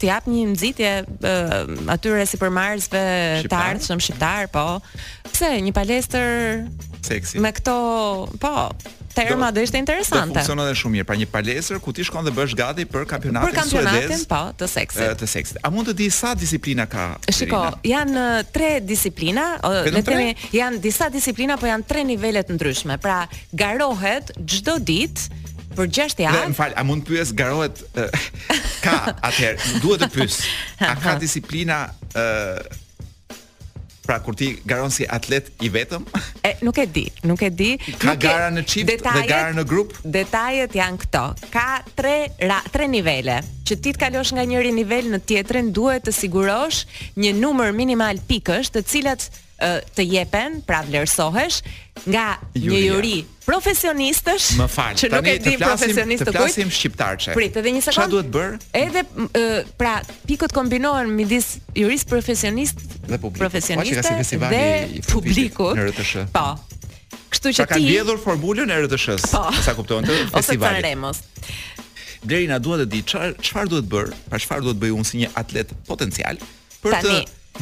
të 0.00 0.08
jap 0.08 0.24
një 0.26 0.46
nxitje 0.54 0.92
atyre 1.92 2.24
supermarketëve 2.30 3.44
të 3.52 3.60
ardhshëm 3.68 4.00
shqiptar, 4.02 4.48
po. 4.54 4.66
Pse 5.28 5.52
një 5.62 5.74
palestër 5.76 6.64
seksi. 7.06 7.38
Me 7.44 7.52
këto, 7.56 7.76
po, 8.42 8.54
terma 9.14 9.52
do, 9.52 9.60
ishte 9.60 9.76
interesante. 9.78 10.28
Do 10.32 10.40
funksionon 10.40 10.66
edhe 10.66 10.78
shumë 10.80 10.92
mirë, 10.96 11.06
pra 11.08 11.16
një 11.20 11.28
palesër 11.32 11.80
ku 11.84 11.92
ti 11.94 12.04
shkon 12.06 12.26
dhe 12.26 12.32
bësh 12.34 12.56
gati 12.58 12.86
për 12.88 13.06
kampionatin 13.08 13.52
suedez. 13.52 13.60
Për 13.60 13.62
kampionatin, 13.62 14.08
suedez, 14.08 14.26
po, 14.32 14.40
të 14.60 14.70
seksit. 14.74 15.14
të 15.22 15.28
seksit. 15.34 15.60
A 15.62 15.70
mund 15.74 15.90
të 15.92 15.96
di 16.00 16.08
sa 16.12 16.32
disiplina 16.38 16.86
ka? 16.90 17.06
Shiko, 17.28 17.62
Irina? 17.62 17.80
janë 17.92 18.26
tre 18.56 18.70
disiplina, 18.80 19.46
le 19.62 19.94
të 19.94 20.04
themi, 20.08 20.32
janë 20.54 20.82
disa 20.84 21.08
disiplina, 21.12 21.56
po 21.60 21.68
janë 21.70 21.86
tre 21.92 22.04
nivele 22.08 22.42
të 22.46 22.56
ndryshme. 22.58 22.98
Pra, 23.04 23.22
garohet 23.52 24.34
çdo 24.42 24.78
ditë 24.80 25.40
për 25.76 25.88
6 25.88 26.24
javë. 26.26 26.44
Më 26.52 26.56
fal, 26.56 26.74
a 26.76 26.84
mund 26.86 27.04
të 27.06 27.14
pyes 27.16 27.34
garohet 27.36 27.82
ka 28.84 28.98
atëherë, 29.18 29.80
duhet 29.84 30.06
të 30.06 30.10
pyes. 30.14 30.40
A 30.82 30.96
ka 31.00 31.14
disiplina 31.20 31.84
Pra 34.06 34.18
kur 34.18 34.34
ti 34.34 34.50
garon 34.66 34.90
si 34.90 35.06
atlet 35.08 35.46
i 35.62 35.68
vetëm? 35.70 36.02
E 36.42 36.56
nuk 36.66 36.76
e 36.82 36.86
di, 36.90 37.04
nuk 37.22 37.40
e 37.42 37.52
di. 37.54 37.70
Ka 38.02 38.10
nuk 38.16 38.22
gara 38.24 38.48
në 38.50 38.64
çift 38.66 38.90
dhe 39.06 39.22
gara 39.30 39.52
në 39.54 39.62
grup? 39.70 39.94
Detajet 40.02 40.74
janë 40.74 41.04
këto. 41.04 41.22
Ka 41.54 41.68
3 41.94 42.50
3 42.74 42.88
nivele. 42.96 43.38
Që 43.62 43.78
ti 43.84 43.94
të 43.94 44.02
kalosh 44.02 44.34
nga 44.34 44.42
njëri 44.48 44.74
nivel 44.74 45.06
në 45.12 45.22
tjetrin, 45.26 45.70
duhet 45.76 46.02
të 46.08 46.16
sigurosh 46.18 46.82
një 47.14 47.34
numër 47.38 47.70
minimal 47.78 48.18
pikësh, 48.26 48.74
të 48.74 48.82
cilat 48.90 49.28
të 49.96 50.04
jepen, 50.08 50.58
pra 50.66 50.80
vlerësohesh 50.86 51.60
nga 52.06 52.24
një 52.56 52.78
juri 52.88 53.14
profesionistësh. 53.46 54.48
Më 54.58 54.66
fal, 54.70 54.94
që 54.98 55.10
nuk 55.12 55.28
e 55.28 55.34
di 55.44 55.54
profesionistë 55.60 56.26
kujt. 56.26 56.38
Ne 56.38 56.40
flasim 56.40 56.72
shqiptar 56.72 57.18
çe. 57.20 57.34
Prit, 57.36 57.56
edhe 57.60 57.72
një 57.76 57.82
sekond. 57.84 57.98
Çfarë 57.98 58.12
duhet 58.12 58.30
bër? 58.32 58.56
Edhe 58.80 59.64
pra 59.78 59.94
pikët 60.28 60.54
kombinohen 60.56 61.10
midis 61.14 61.54
juris 61.78 62.04
profesionist 62.08 62.80
dhe 63.06 63.18
publik. 63.22 63.42
Profesionistë 63.44 64.40
dhe 64.54 65.02
publikut 65.12 65.76
në 65.78 65.86
RTSH. 65.92 66.24
Po. 66.34 66.46
Kështu 67.32 67.54
që 67.58 67.66
pra 67.66 67.76
ti 67.76 67.84
ka 67.84 67.84
mbledhur 67.84 68.20
formulën 68.24 68.72
e 68.72 68.74
rts 68.82 69.04
s 69.22 69.28
po. 69.32 69.46
sa 69.64 69.72
kupton 69.72 70.04
ti, 70.04 70.16
festivali. 70.34 70.80
Ose 70.80 70.84
Remos. 70.90 71.20
Blerina 72.22 72.58
duhet 72.62 72.84
të 72.84 72.90
di 72.92 73.00
çfarë 73.08 73.36
çfarë 73.42 73.70
duhet 73.72 73.88
bër, 73.94 74.10
pra 74.28 74.38
çfarë 74.42 74.66
duhet 74.68 74.82
bëjë 74.82 74.98
unë 74.98 75.08
si 75.08 75.22
një 75.22 75.32
atlet 75.40 75.72
potencial 75.88 76.36
për 76.84 76.98
të 77.02 77.14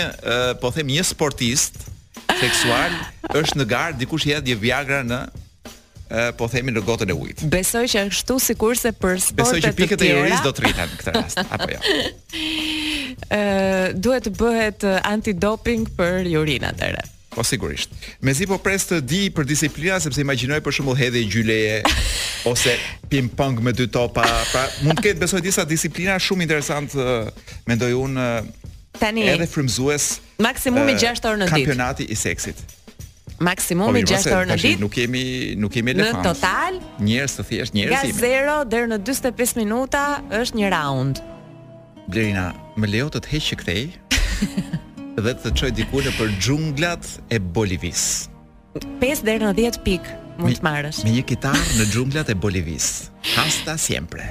po 0.59 0.71
them 0.75 0.91
një 0.91 1.05
sportist 1.13 1.79
seksual 2.41 2.97
është 3.39 3.61
në 3.61 3.69
gar, 3.71 3.95
dikush 3.99 4.27
i 4.27 4.35
një 4.35 4.57
Viagra 4.59 4.99
në 5.07 5.19
po 6.39 6.47
themi 6.49 6.73
në 6.73 6.81
gotën 6.87 7.11
e 7.13 7.13
ujit. 7.21 7.43
Besoj 7.53 7.83
që 7.91 8.01
ashtu 8.09 8.39
sikurse 8.41 8.89
për 8.97 9.19
sportet 9.21 9.29
të 9.29 9.43
tjera. 9.45 9.45
Besoj 9.45 9.59
që 9.61 9.71
pikët 9.77 10.01
e 10.01 10.09
jurist 10.09 10.47
do 10.47 10.53
të 10.55 10.63
rriten 10.63 10.95
këtë 11.01 11.13
rast 11.17 11.41
apo 11.55 11.69
jo. 11.69 11.77
Ja? 11.77 13.39
duhet 13.97 14.25
të 14.27 14.31
bëhet 14.39 14.83
antidoping 15.09 15.85
për 15.97 16.27
e 16.33 16.59
atëre. 16.73 17.05
Po 17.29 17.43
sigurisht. 17.45 17.93
Mezi 18.25 18.47
po 18.49 18.57
pres 18.57 18.87
të 18.89 18.97
di 19.05 19.19
për 19.29 19.45
disiplina 19.45 19.99
sepse 20.01 20.23
imagjinoj 20.23 20.57
për 20.65 20.75
shembull 20.79 20.97
hedhje 20.97 21.21
gjyleje 21.29 21.75
ose 22.51 22.73
ping 23.11 23.29
pong 23.37 23.59
me 23.61 23.73
dy 23.77 23.85
topa, 23.93 24.23
pra 24.49 24.63
mund 24.81 24.97
të 24.97 25.11
ketë 25.11 25.21
besoj 25.21 25.41
disa 25.45 25.65
disiplina 25.69 26.15
shumë 26.17 26.47
interesante 26.47 26.97
mendoj 27.69 27.91
un 27.99 28.17
tani 28.99 29.27
edhe 29.29 29.45
frymzues 29.51 30.07
maksimumi 30.41 30.97
6 30.97 31.21
uh, 31.21 31.29
orë 31.29 31.41
në 31.43 31.49
ditë. 31.51 31.53
Kampionati 31.59 32.09
i 32.09 32.17
seksit. 32.17 32.63
Maksimumi 33.45 34.01
6 34.09 34.25
po, 34.25 34.35
orë 34.41 34.49
në 34.55 34.59
ditë. 34.65 34.81
Nuk 34.81 34.97
kemi 34.97 35.23
nuk 35.67 35.77
kemi 35.77 35.93
elefant. 35.93 36.25
Në 36.25 36.31
total 36.33 36.81
njerëz 37.05 37.37
të 37.37 37.47
thjesht 37.53 37.77
njerëz. 37.77 38.07
Nga 38.09 38.19
0 38.25 38.59
deri 38.73 38.91
në 38.97 39.01
45 39.13 39.61
minuta 39.61 40.07
është 40.41 40.63
një 40.63 40.73
round. 40.79 41.21
Blerina, 42.09 42.49
më 42.81 42.89
lejo 42.95 43.11
të 43.13 43.21
të 43.27 43.35
heqë 43.37 43.61
këtë. 43.61 43.81
dhe 45.23 45.33
të 45.35 45.51
çoj 45.59 45.71
diku 45.75 45.99
për 46.15 46.29
xhunglat 46.39 47.07
e 47.35 47.39
Bolivis. 47.41 48.01
5 49.01 49.23
deri 49.27 49.43
në 49.43 49.53
10 49.57 49.79
pik 49.83 50.05
mund 50.39 50.55
të 50.59 50.63
marrësh. 50.65 51.01
Me 51.03 51.11
një 51.17 51.25
kitarë 51.27 51.65
në 51.79 51.87
xhunglat 51.91 52.29
e 52.31 52.35
Bolivis. 52.39 52.85
Hasta 53.35 53.77
siempre. 53.77 54.29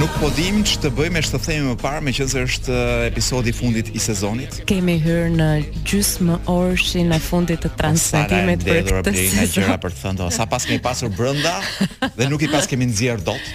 Nuk 0.00 0.12
po 0.18 0.28
dim 0.36 0.60
që 0.66 0.80
të 0.82 0.88
bëjmë 0.98 1.20
e 1.20 1.22
shtë 1.24 1.38
themi 1.46 1.68
më 1.70 1.76
parë 1.80 2.00
me 2.04 2.12
që 2.12 2.24
është 2.48 2.72
eh, 2.74 3.04
episodi 3.08 3.54
fundit 3.56 3.88
i 3.96 4.00
sezonit 4.04 4.58
Kemi 4.68 4.98
hyrë 5.00 5.30
në 5.32 5.46
gjysë 5.88 6.26
më 6.28 6.34
orëshi 6.52 7.04
në 7.08 7.18
fundit 7.24 7.62
të 7.64 7.70
transmitimet 7.80 8.66
për 8.66 8.90
këtë 8.90 9.14
sezon 9.14 9.30
Sara 9.30 9.46
e 9.46 9.52
gjëra 9.54 9.76
për 9.86 9.94
të 9.94 9.98
thëndo 10.02 10.26
Sa 10.36 10.44
pas 10.50 10.68
kemi 10.68 10.82
pasur 10.84 11.08
brënda 11.16 11.54
dhe 12.18 12.28
nuk 12.28 12.44
i 12.44 12.50
pas 12.52 12.68
kemi 12.68 12.90
nëzirë 12.90 13.24
dot 13.24 13.48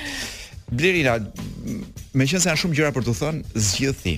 Blirina, 0.73 1.19
me 2.17 2.25
që 2.25 2.39
nëse 2.41 2.49
janë 2.49 2.63
shumë 2.63 2.79
gjëra 2.81 2.95
për 2.97 3.05
të 3.11 3.15
thënë, 3.21 3.53
zgjithi 3.67 4.15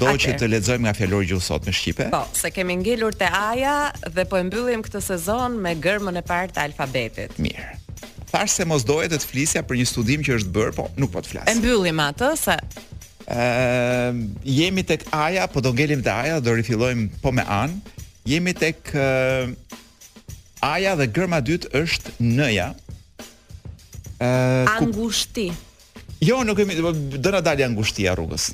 do 0.00 0.12
që 0.22 0.34
të 0.40 0.46
lexojmë 0.54 0.86
nga 0.86 0.94
fjalori 0.96 1.28
gjuhë 1.30 1.44
sot 1.44 1.66
në 1.68 1.74
shqipe. 1.76 2.06
Po, 2.14 2.22
se 2.36 2.48
kemi 2.54 2.78
ngelur 2.80 3.14
te 3.18 3.28
A-ja 3.28 3.76
dhe 4.14 4.24
po 4.30 4.38
e 4.40 4.46
mbyllim 4.46 4.82
këtë 4.86 5.02
sezon 5.10 5.58
me 5.62 5.74
gërmën 5.78 6.16
e 6.20 6.24
parë 6.26 6.54
të 6.56 6.62
alfabetit. 6.70 7.36
Mirë. 7.42 7.68
Tharë 8.30 8.52
se 8.54 8.66
mos 8.70 8.84
dohet 8.86 9.12
të 9.12 9.20
flisja 9.28 9.62
për 9.66 9.80
një 9.80 9.88
studim 9.90 10.24
që 10.26 10.38
është 10.38 10.52
bërë, 10.54 10.74
po 10.78 10.86
nuk 11.02 11.12
po 11.14 11.22
të 11.24 11.32
flas. 11.34 11.50
E 11.52 11.56
mbyllim 11.60 12.00
atë 12.10 12.32
se 12.46 12.58
Ëm 13.30 13.36
ehm, 13.40 14.20
jemi 14.42 14.82
tek 14.82 15.04
A-ja, 15.14 15.44
po 15.50 15.60
do 15.62 15.70
ngelim 15.76 16.00
te 16.02 16.10
A-ja, 16.10 16.40
do 16.42 16.50
rifillojmë 16.56 17.20
po 17.22 17.30
me 17.30 17.44
an. 17.46 17.76
Jemi 18.28 18.50
tek 18.58 18.90
aja 18.94 19.44
ehm, 19.46 19.52
A-ja 20.66 20.96
dhe 20.98 21.06
gërma 21.14 21.38
dytë 21.46 21.70
është 21.78 22.16
N-ja. 22.26 22.72
Ëm 24.18 24.26
ehm, 24.26 24.72
Angushti. 24.80 25.46
Jo, 26.26 26.40
nuk 26.44 26.58
kemi 26.58 26.74
do 26.80 26.90
në 26.90 27.40
dalë 27.46 27.64
angushtia 27.70 28.12
rrugës 28.18 28.50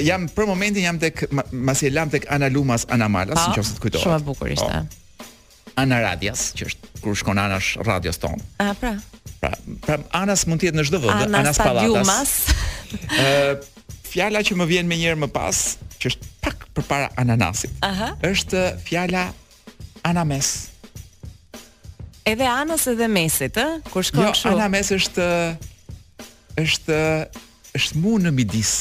jam 0.00 0.26
për 0.30 0.46
momentin 0.48 0.84
jam 0.86 0.98
tek 1.00 1.24
masi 1.52 1.90
lam 1.92 2.10
tek 2.10 2.26
Ana 2.32 2.48
Lumas 2.48 2.86
Ana 2.90 3.08
Malas, 3.08 3.42
nëse 3.52 3.76
të 3.76 3.82
kujtohet. 3.84 4.04
Shumë 4.04 4.20
e 4.22 4.24
bukur 4.24 4.52
ishte. 4.54 4.78
Po. 4.80 5.26
Ana 5.82 5.98
Radias, 6.04 6.50
që 6.56 6.66
është 6.70 6.90
kur 7.02 7.16
shkon 7.16 7.40
Ana 7.40 7.58
sh 7.60 7.80
radios 7.84 8.18
ton. 8.20 8.40
Ah, 8.60 8.72
pra. 8.78 8.94
Pra, 9.42 9.50
pra 9.84 9.96
Ana 10.18 10.36
mund 10.46 10.62
të 10.62 10.70
jetë 10.70 10.78
në 10.80 10.86
çdo 10.88 11.00
vend, 11.02 11.36
Ana 11.36 11.52
Palatas. 11.56 12.36
Ë 13.20 13.58
fjala 14.12 14.42
që 14.44 14.56
më 14.60 14.66
vjen 14.68 14.88
më 14.90 14.98
njëherë 15.00 15.20
më 15.24 15.30
pas, 15.32 15.60
që 15.96 16.10
është 16.12 16.30
pak 16.44 16.66
përpara 16.76 17.08
ananasit. 17.20 17.72
Aha. 17.88 18.12
Është 18.28 18.64
fjala 18.84 19.26
anames. 20.04 20.50
Edhe 22.28 22.46
anës 22.46 22.84
edhe 22.92 23.08
mesit, 23.10 23.56
ë? 23.56 23.78
Kur 23.90 24.04
shkon 24.06 24.28
jo, 24.28 24.34
kështu. 24.36 24.50
Jo, 24.50 24.52
anames 24.60 24.92
është 24.96 25.28
është 26.62 27.00
është 27.80 28.04
mu 28.04 28.18
në 28.20 28.34
midis 28.36 28.76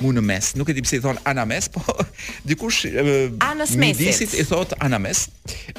mu 0.00 0.12
në 0.16 0.22
mes. 0.24 0.52
Nuk 0.58 0.68
e 0.68 0.74
di 0.76 0.82
pse 0.84 0.98
i 0.98 1.02
thon 1.04 1.18
anames, 1.28 1.68
po 1.72 1.82
dikush 2.48 2.84
anës 3.44 3.74
Midisit 3.78 4.36
i 4.40 4.44
thot 4.48 4.72
anames. 4.82 5.26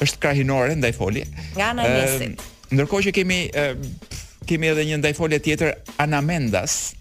Është 0.02 0.20
krahinore 0.22 0.76
ndaj 0.78 0.94
folje. 1.00 1.26
Nga 1.58 1.70
ana 1.74 1.88
mesit. 1.90 2.44
Ndërkohë 2.74 3.08
që 3.10 3.16
kemi 3.18 3.40
kemi 4.50 4.68
edhe 4.74 4.84
një 4.90 4.98
ndaj 5.02 5.14
folje 5.18 5.40
tjetër 5.44 5.74
anamendas. 6.04 6.92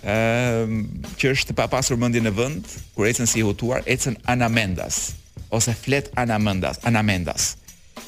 Ëm 0.00 0.80
që 1.20 1.32
është 1.34 1.54
pa 1.58 1.68
pasur 1.72 1.98
mendje 2.00 2.22
në 2.24 2.32
vend, 2.34 2.70
kur 2.96 3.06
ecën 3.08 3.28
si 3.28 3.42
hutuar, 3.44 3.82
ecën 3.86 4.16
anamendas 4.32 5.12
ose 5.50 5.72
flet 5.76 6.06
anamendas, 6.18 6.78
anamendas. 6.88 7.50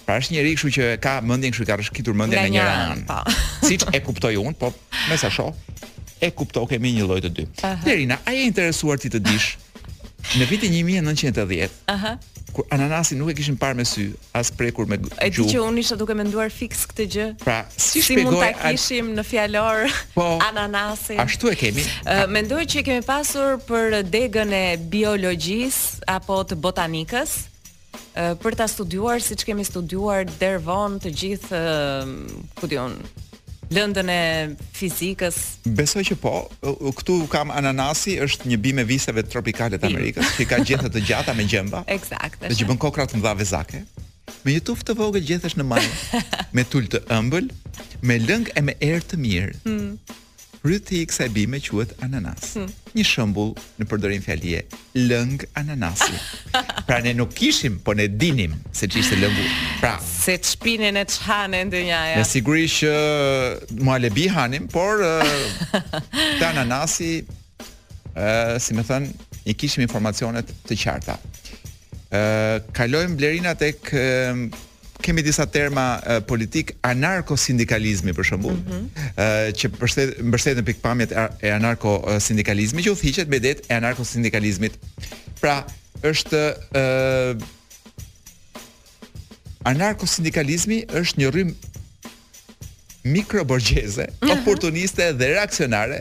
Pra 0.07 0.17
është 0.21 0.31
njëri 0.35 0.53
kështu 0.57 0.69
që 0.77 0.85
ka 1.03 1.17
mendjen 1.27 1.51
kështu 1.55 1.65
ka 1.69 1.77
rishkitur 1.81 2.15
mendjen 2.17 2.39
në 2.39 2.53
një 2.55 2.67
anë. 2.71 3.05
Po. 3.11 3.17
Siç 3.69 3.83
e 3.95 4.01
kuptoj 4.07 4.37
unë, 4.41 4.55
po 4.61 4.71
me 5.11 5.17
sa 5.21 5.27
shoh, 5.31 5.51
e 6.23 6.31
kupto 6.39 6.63
kemi 6.71 6.93
një 6.99 7.07
lloj 7.09 7.23
të 7.25 7.31
dy. 7.37 7.45
Lerina, 7.85 8.21
a 8.25 8.31
je 8.35 8.45
interesuar 8.47 9.01
ti 9.03 9.11
të 9.11 9.21
dish 9.27 9.51
në 10.39 10.47
vitin 10.47 10.75
1910? 10.79 11.73
Aha. 11.91 12.13
Kur 12.53 12.67
ananasi 12.75 13.17
nuk 13.17 13.31
e 13.33 13.35
kishin 13.39 13.57
parë 13.59 13.79
me 13.79 13.87
sy, 13.89 14.11
as 14.37 14.51
prekur 14.55 14.85
me 14.87 14.99
gjuhë. 15.01 15.17
Edhe 15.25 15.47
që 15.55 15.63
unë 15.65 15.81
isha 15.83 15.97
duke 15.99 16.13
menduar 16.17 16.51
fiks 16.55 16.83
këtë 16.91 17.07
gjë. 17.15 17.27
Pra, 17.43 17.57
si, 17.75 18.03
si 18.05 18.19
mund 18.21 18.37
ta 18.39 18.51
kishim 18.61 19.09
an... 19.09 19.17
në 19.19 19.25
fjalor 19.27 19.89
po, 20.15 20.29
ananasin? 20.51 21.19
Ashtu 21.25 21.51
e 21.51 21.57
kemi. 21.59 21.87
A... 22.05 22.21
Mendoj 22.31 22.63
që 22.71 22.83
e 22.83 22.87
kemi 22.91 23.07
pasur 23.09 23.57
për 23.67 24.03
degën 24.13 24.53
e 24.53 24.63
biologjis 24.95 25.83
apo 26.13 26.43
të 26.53 26.61
botanikës 26.63 27.39
për 28.43 28.55
ta 28.61 28.65
studiuar 28.69 29.21
siç 29.25 29.41
kemi 29.49 29.65
studiuar 29.65 30.27
dervon 30.41 30.99
të 31.01 31.11
gjithë, 31.17 31.61
ku 32.59 32.69
diun, 32.69 32.95
lëndën 33.73 34.09
e 34.13 34.21
fizikës. 34.77 35.37
Besoj 35.79 36.05
që 36.11 36.17
po. 36.21 36.33
Ktu 37.01 37.17
kam 37.33 37.51
ananasi, 37.55 38.19
është 38.27 38.51
një 38.53 38.59
bimë 38.67 38.85
viseve 38.89 39.25
tropikale 39.27 39.79
të 39.81 39.89
Amerikës, 39.91 40.35
që 40.39 40.47
ka 40.53 40.61
gjethe 40.69 40.91
të 40.95 41.03
gjata 41.11 41.35
me 41.39 41.47
gjemba. 41.49 41.83
Eksaktë. 41.97 42.51
Dhe 42.53 42.59
që 42.61 42.69
bën 42.73 42.81
kokrat 42.85 43.13
të 43.15 43.21
mëdha 43.21 43.35
vezake. 43.41 43.83
Me 44.43 44.57
një 44.57 44.63
tuft 44.67 44.87
të 44.89 44.97
vogël 44.99 45.25
gjethesh 45.29 45.57
në 45.59 45.67
majë, 45.69 46.21
me 46.57 46.65
tul 46.69 46.89
të 46.91 47.03
ëmbël, 47.17 47.51
me 48.07 48.19
lëngë 48.23 48.57
e 48.59 48.67
me 48.69 48.77
erë 48.89 49.05
të 49.13 49.23
mirë. 49.23 49.57
Hmm. 49.67 49.93
Fryti 50.63 51.01
i 51.03 51.07
kësaj 51.11 51.27
bime 51.35 51.59
quhet 51.59 51.91
ananas. 52.07 52.53
Hmm. 52.55 52.69
Një 52.95 53.03
shembull 53.09 53.49
në 53.81 53.87
përdorim 53.91 54.23
fjalie 54.23 54.61
lëng 54.95 55.41
ananasi. 55.59 56.15
pra 56.87 57.01
ne 57.03 57.11
nuk 57.19 57.33
kishim, 57.35 57.81
por 57.83 57.99
ne 57.99 58.07
dinim 58.07 58.55
se 58.71 58.87
ç'ishte 58.87 59.19
lëngu. 59.19 59.47
Pra, 59.81 59.97
se 60.07 60.37
çpinën 60.39 61.01
e 61.03 61.05
çhanë 61.17 61.51
në 61.65 61.73
dynja. 61.75 62.01
Ja. 62.13 62.21
Me 62.23 62.29
sigurisht 62.31 62.85
që 62.85 62.95
mua 63.83 63.99
le 63.99 64.13
bi 64.15 64.29
hanim, 64.31 64.69
por 64.71 65.03
ta 66.41 66.53
ananasi 66.53 67.11
ë 68.15 68.61
si 68.63 68.79
më 68.79 68.87
thën, 68.87 69.11
i 69.51 69.59
kishim 69.59 69.83
informacionet 69.83 70.47
të 70.69 70.79
qarta. 70.79 71.19
ë 72.15 72.21
kalojmë 72.77 73.17
blerina 73.17 73.57
tek 73.59 73.89
e, 73.97 74.07
kemi 75.03 75.23
disa 75.23 75.47
terma 75.51 76.01
uh, 76.07 76.21
politik 76.27 76.73
anarko 76.87 77.37
sindikalizmi 77.37 78.15
për 78.17 78.29
shemb 78.31 78.47
mm 78.51 78.59
-hmm. 78.59 79.09
uh, 79.11 79.25
që 79.61 79.71
përshtet 79.81 80.11
mbështeten 80.31 80.65
pikpamjet 80.71 81.11
e 81.47 81.51
anarko 81.59 81.91
sindikalizmi 82.29 82.81
që 82.87 82.91
u 82.95 82.97
thiqet 83.03 83.29
me 83.35 83.39
det 83.47 83.59
e 83.71 83.75
anarko 83.75 84.05
sindikalizmit 84.05 84.73
pra 85.41 85.57
është 86.13 86.41
uh, 86.81 87.45
anarko 89.75 90.07
sindikalizmi 90.07 90.79
është 91.01 91.17
një 91.21 91.29
rrym 91.35 91.51
mikroborgjeze 93.05 94.07
mhm. 94.23 94.31
oportuniste 94.35 95.09
dhe 95.19 95.27
reaksionare 95.37 96.01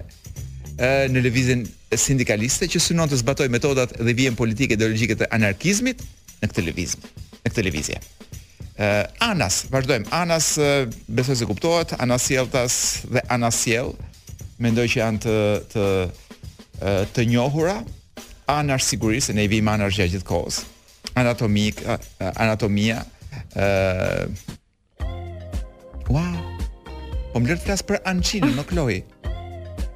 në 1.13 1.19
lëvizjen 1.25 1.61
sindikaliste 2.05 2.65
që 2.73 2.79
synon 2.85 3.09
të 3.09 3.17
zbatojë 3.23 3.49
metodat 3.55 3.91
dhe 4.05 4.13
vijen 4.13 4.35
politike 4.37 4.73
ideologjike 4.77 5.15
të 5.21 5.25
anarkizmit 5.37 5.97
në 6.41 6.45
këtë 6.49 6.61
lëvizje 6.67 6.99
në 7.01 7.51
këtë 7.53 7.61
lëvizje. 7.67 7.97
Uh, 8.81 9.05
Anas, 9.21 9.61
vazhdojmë. 9.69 10.07
Anas, 10.15 10.55
uh, 10.57 10.87
besoj 11.11 11.35
se 11.37 11.45
kuptohet, 11.45 11.91
Anas 12.01 12.25
Jeltas 12.33 12.75
dhe 13.13 13.21
Anas 13.29 13.59
Jel, 13.69 13.91
mendoj 14.63 14.87
që 14.89 14.99
janë 15.03 15.19
të 15.25 15.35
të 15.69 15.83
të 17.13 17.25
njohura. 17.29 17.75
Anas 18.49 18.87
sigurisë, 18.89 19.35
ne 19.37 19.43
i 19.45 19.49
vim 19.51 19.67
Anas 19.69 19.93
gjatë 19.93 20.15
gjithë 20.15 20.25
kohës. 20.31 20.57
Anatomik, 21.19 21.83
uh, 21.85 21.99
anatomia. 22.41 23.03
Uh, 23.53 24.31
wow. 26.09 26.39
Po 27.33 27.37
më 27.37 27.51
lërë 27.51 27.61
të 27.61 27.67
flasë 27.67 27.87
për 27.91 28.01
anëqinën, 28.09 28.57
në 28.57 28.65
kloj. 28.71 28.97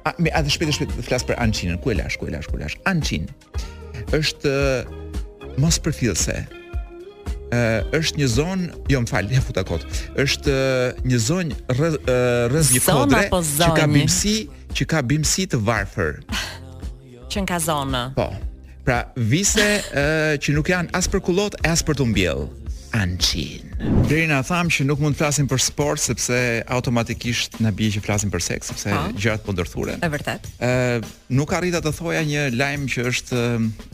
A, 0.06 0.12
me, 0.22 0.30
a 0.30 0.44
dhe 0.46 0.54
shpetë, 0.54 0.76
shpetë 0.78 1.00
të 1.00 1.08
flasë 1.08 1.32
për 1.32 1.40
anëqinën. 1.42 1.82
Ku 1.82 1.90
e 1.90 1.98
lash, 1.98 2.20
ku 2.22 2.30
e 2.30 2.36
lash, 2.36 2.46
ku 2.54 2.60
e 2.60 2.62
lash. 2.62 2.78
Anëqinë. 2.86 4.14
Êshtë 4.14 4.54
mos 5.58 5.82
përfilëse 5.82 6.38
është 7.52 8.18
një 8.22 8.26
zonë, 8.28 8.70
jo 8.90 9.00
më 9.02 9.08
falë, 9.10 9.28
ja 9.36 9.40
futa 9.46 9.64
kotë, 9.64 9.86
është 10.18 10.56
një 11.06 11.18
zonë 11.18 11.54
rëz 11.78 12.72
një 12.74 12.80
kodre, 12.86 13.22
po 13.32 13.42
që 13.42 13.72
ka 13.76 13.86
bimësi, 13.86 14.36
që 14.76 14.84
ka 14.90 15.02
bimësi 15.02 15.46
të 15.54 15.58
varfër. 15.64 16.22
Që 17.36 17.40
në 17.42 17.48
ka 17.50 17.56
zonë. 17.60 18.02
Po, 18.16 18.28
pra 18.86 19.00
vise 19.18 19.64
që 20.40 20.52
nuk 20.54 20.70
janë 20.70 20.92
as 20.94 21.08
për 21.10 21.20
kulot 21.26 21.56
asë 21.58 21.72
as 21.72 21.82
për 21.84 21.98
të 21.98 22.06
mbjellë. 22.12 22.65
Ancin. 22.92 23.70
Deri 24.08 24.26
na 24.30 24.40
tham 24.46 24.68
që 24.72 24.86
nuk 24.86 25.00
mund 25.02 25.16
të 25.16 25.20
flasim 25.22 25.48
për 25.50 25.60
sport 25.62 26.00
sepse 26.02 26.38
automatikisht 26.72 27.58
na 27.64 27.72
bie 27.74 27.90
që 27.92 28.00
flasim 28.04 28.30
për 28.32 28.44
seks 28.46 28.70
sepse 28.72 28.92
po. 28.92 29.02
gjërat 29.20 29.44
po 29.44 29.54
ndërthuren. 29.54 29.98
Është 30.02 30.12
vërtet. 30.14 30.46
Ë, 30.62 30.70
nuk 31.38 31.52
arrita 31.56 31.82
të 31.84 31.92
thoja 31.98 32.22
një 32.26 32.46
lajm 32.56 32.86
që 32.92 33.06
është 33.10 33.40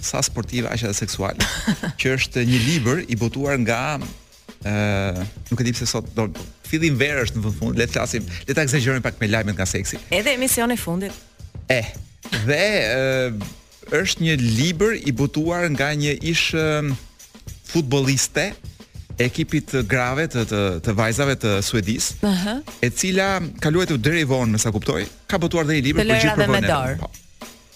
sa 0.05 0.22
sportiv 0.24 0.68
aq 0.70 0.84
edhe 0.86 0.97
seksual, 0.99 1.36
që 2.01 2.14
është 2.18 2.45
një 2.51 2.61
libër 2.66 3.05
i 3.12 3.18
botuar 3.20 3.59
nga 3.64 3.80
ë, 3.99 5.26
nuk 5.51 5.62
e 5.64 5.68
di 5.70 5.74
pse 5.76 5.88
sot 5.90 6.09
do 6.16 6.28
fillim 6.68 6.97
është 7.03 7.40
në 7.43 7.57
fund, 7.59 7.78
le 7.80 7.88
të 7.88 7.97
flasim, 7.97 8.28
le 8.49 8.57
ta 8.57 8.66
eksagjerojmë 8.66 9.05
pak 9.07 9.18
me 9.20 9.32
lajmin 9.32 9.57
nga 9.59 9.66
seksi. 9.68 10.01
Edhe 10.12 10.36
emisioni 10.36 10.76
i 10.76 10.80
fundit. 10.80 11.16
E. 11.72 11.82
Dhe 12.45 12.66
ë 12.86 13.30
është 13.99 14.24
një 14.28 14.34
libër 14.61 14.95
i 15.03 15.12
botuar 15.12 15.66
nga 15.74 15.90
një 15.99 16.14
ish 16.32 16.53
futbolliste 17.72 18.53
ekipit 19.25 19.70
të 19.73 19.83
grave 19.89 20.25
të 20.31 20.43
të, 20.51 20.61
të 20.85 20.95
vajzave 20.99 21.37
të 21.43 21.53
Suedis, 21.64 22.11
uh 22.27 22.35
-huh. 22.35 22.59
e 22.85 22.91
cila 22.91 23.41
ka 23.61 23.70
luajtur 23.70 23.99
deri 23.99 24.25
vonë, 24.29 24.59
sa 24.59 24.73
kuptoj, 24.75 25.05
ka 25.31 25.39
botuar 25.39 25.66
dhe 25.68 25.77
një 25.79 25.83
libër 25.91 26.07
për 26.11 26.20
gjithë 26.25 26.35
problemet. 26.35 26.99
Po. 27.03 27.11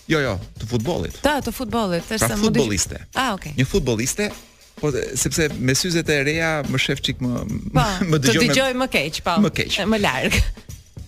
Jo, 0.09 0.21
jo, 0.23 0.37
të 0.61 0.69
futbollit. 0.71 1.17
Ta, 1.25 1.37
të 1.43 1.51
futbollit, 1.53 2.05
thjesht 2.09 2.27
pra, 2.29 2.37
futbolliste. 2.39 3.01
Ah, 3.19 3.33
okay. 3.39 3.55
Një 3.59 3.67
futbolliste, 3.71 4.31
Po 4.77 4.91
sepse 4.93 5.47
me 5.65 5.73
syzet 5.73 6.11
e 6.13 6.17
reja 6.27 6.49
më 6.69 6.77
shef 6.79 6.99
çik 7.01 7.23
më 7.25 7.31
pa, 7.75 7.85
po, 7.99 8.05
më 8.13 8.19
dëgjoj. 8.25 8.43
Të 8.43 8.49
dëgjoj 8.51 8.75
më, 8.75 8.81
më 8.83 8.89
keq, 8.93 9.21
po. 9.25 9.37
Më 9.41 9.51
keq. 9.57 9.79
Më 9.89 9.99
larg. 10.03 10.37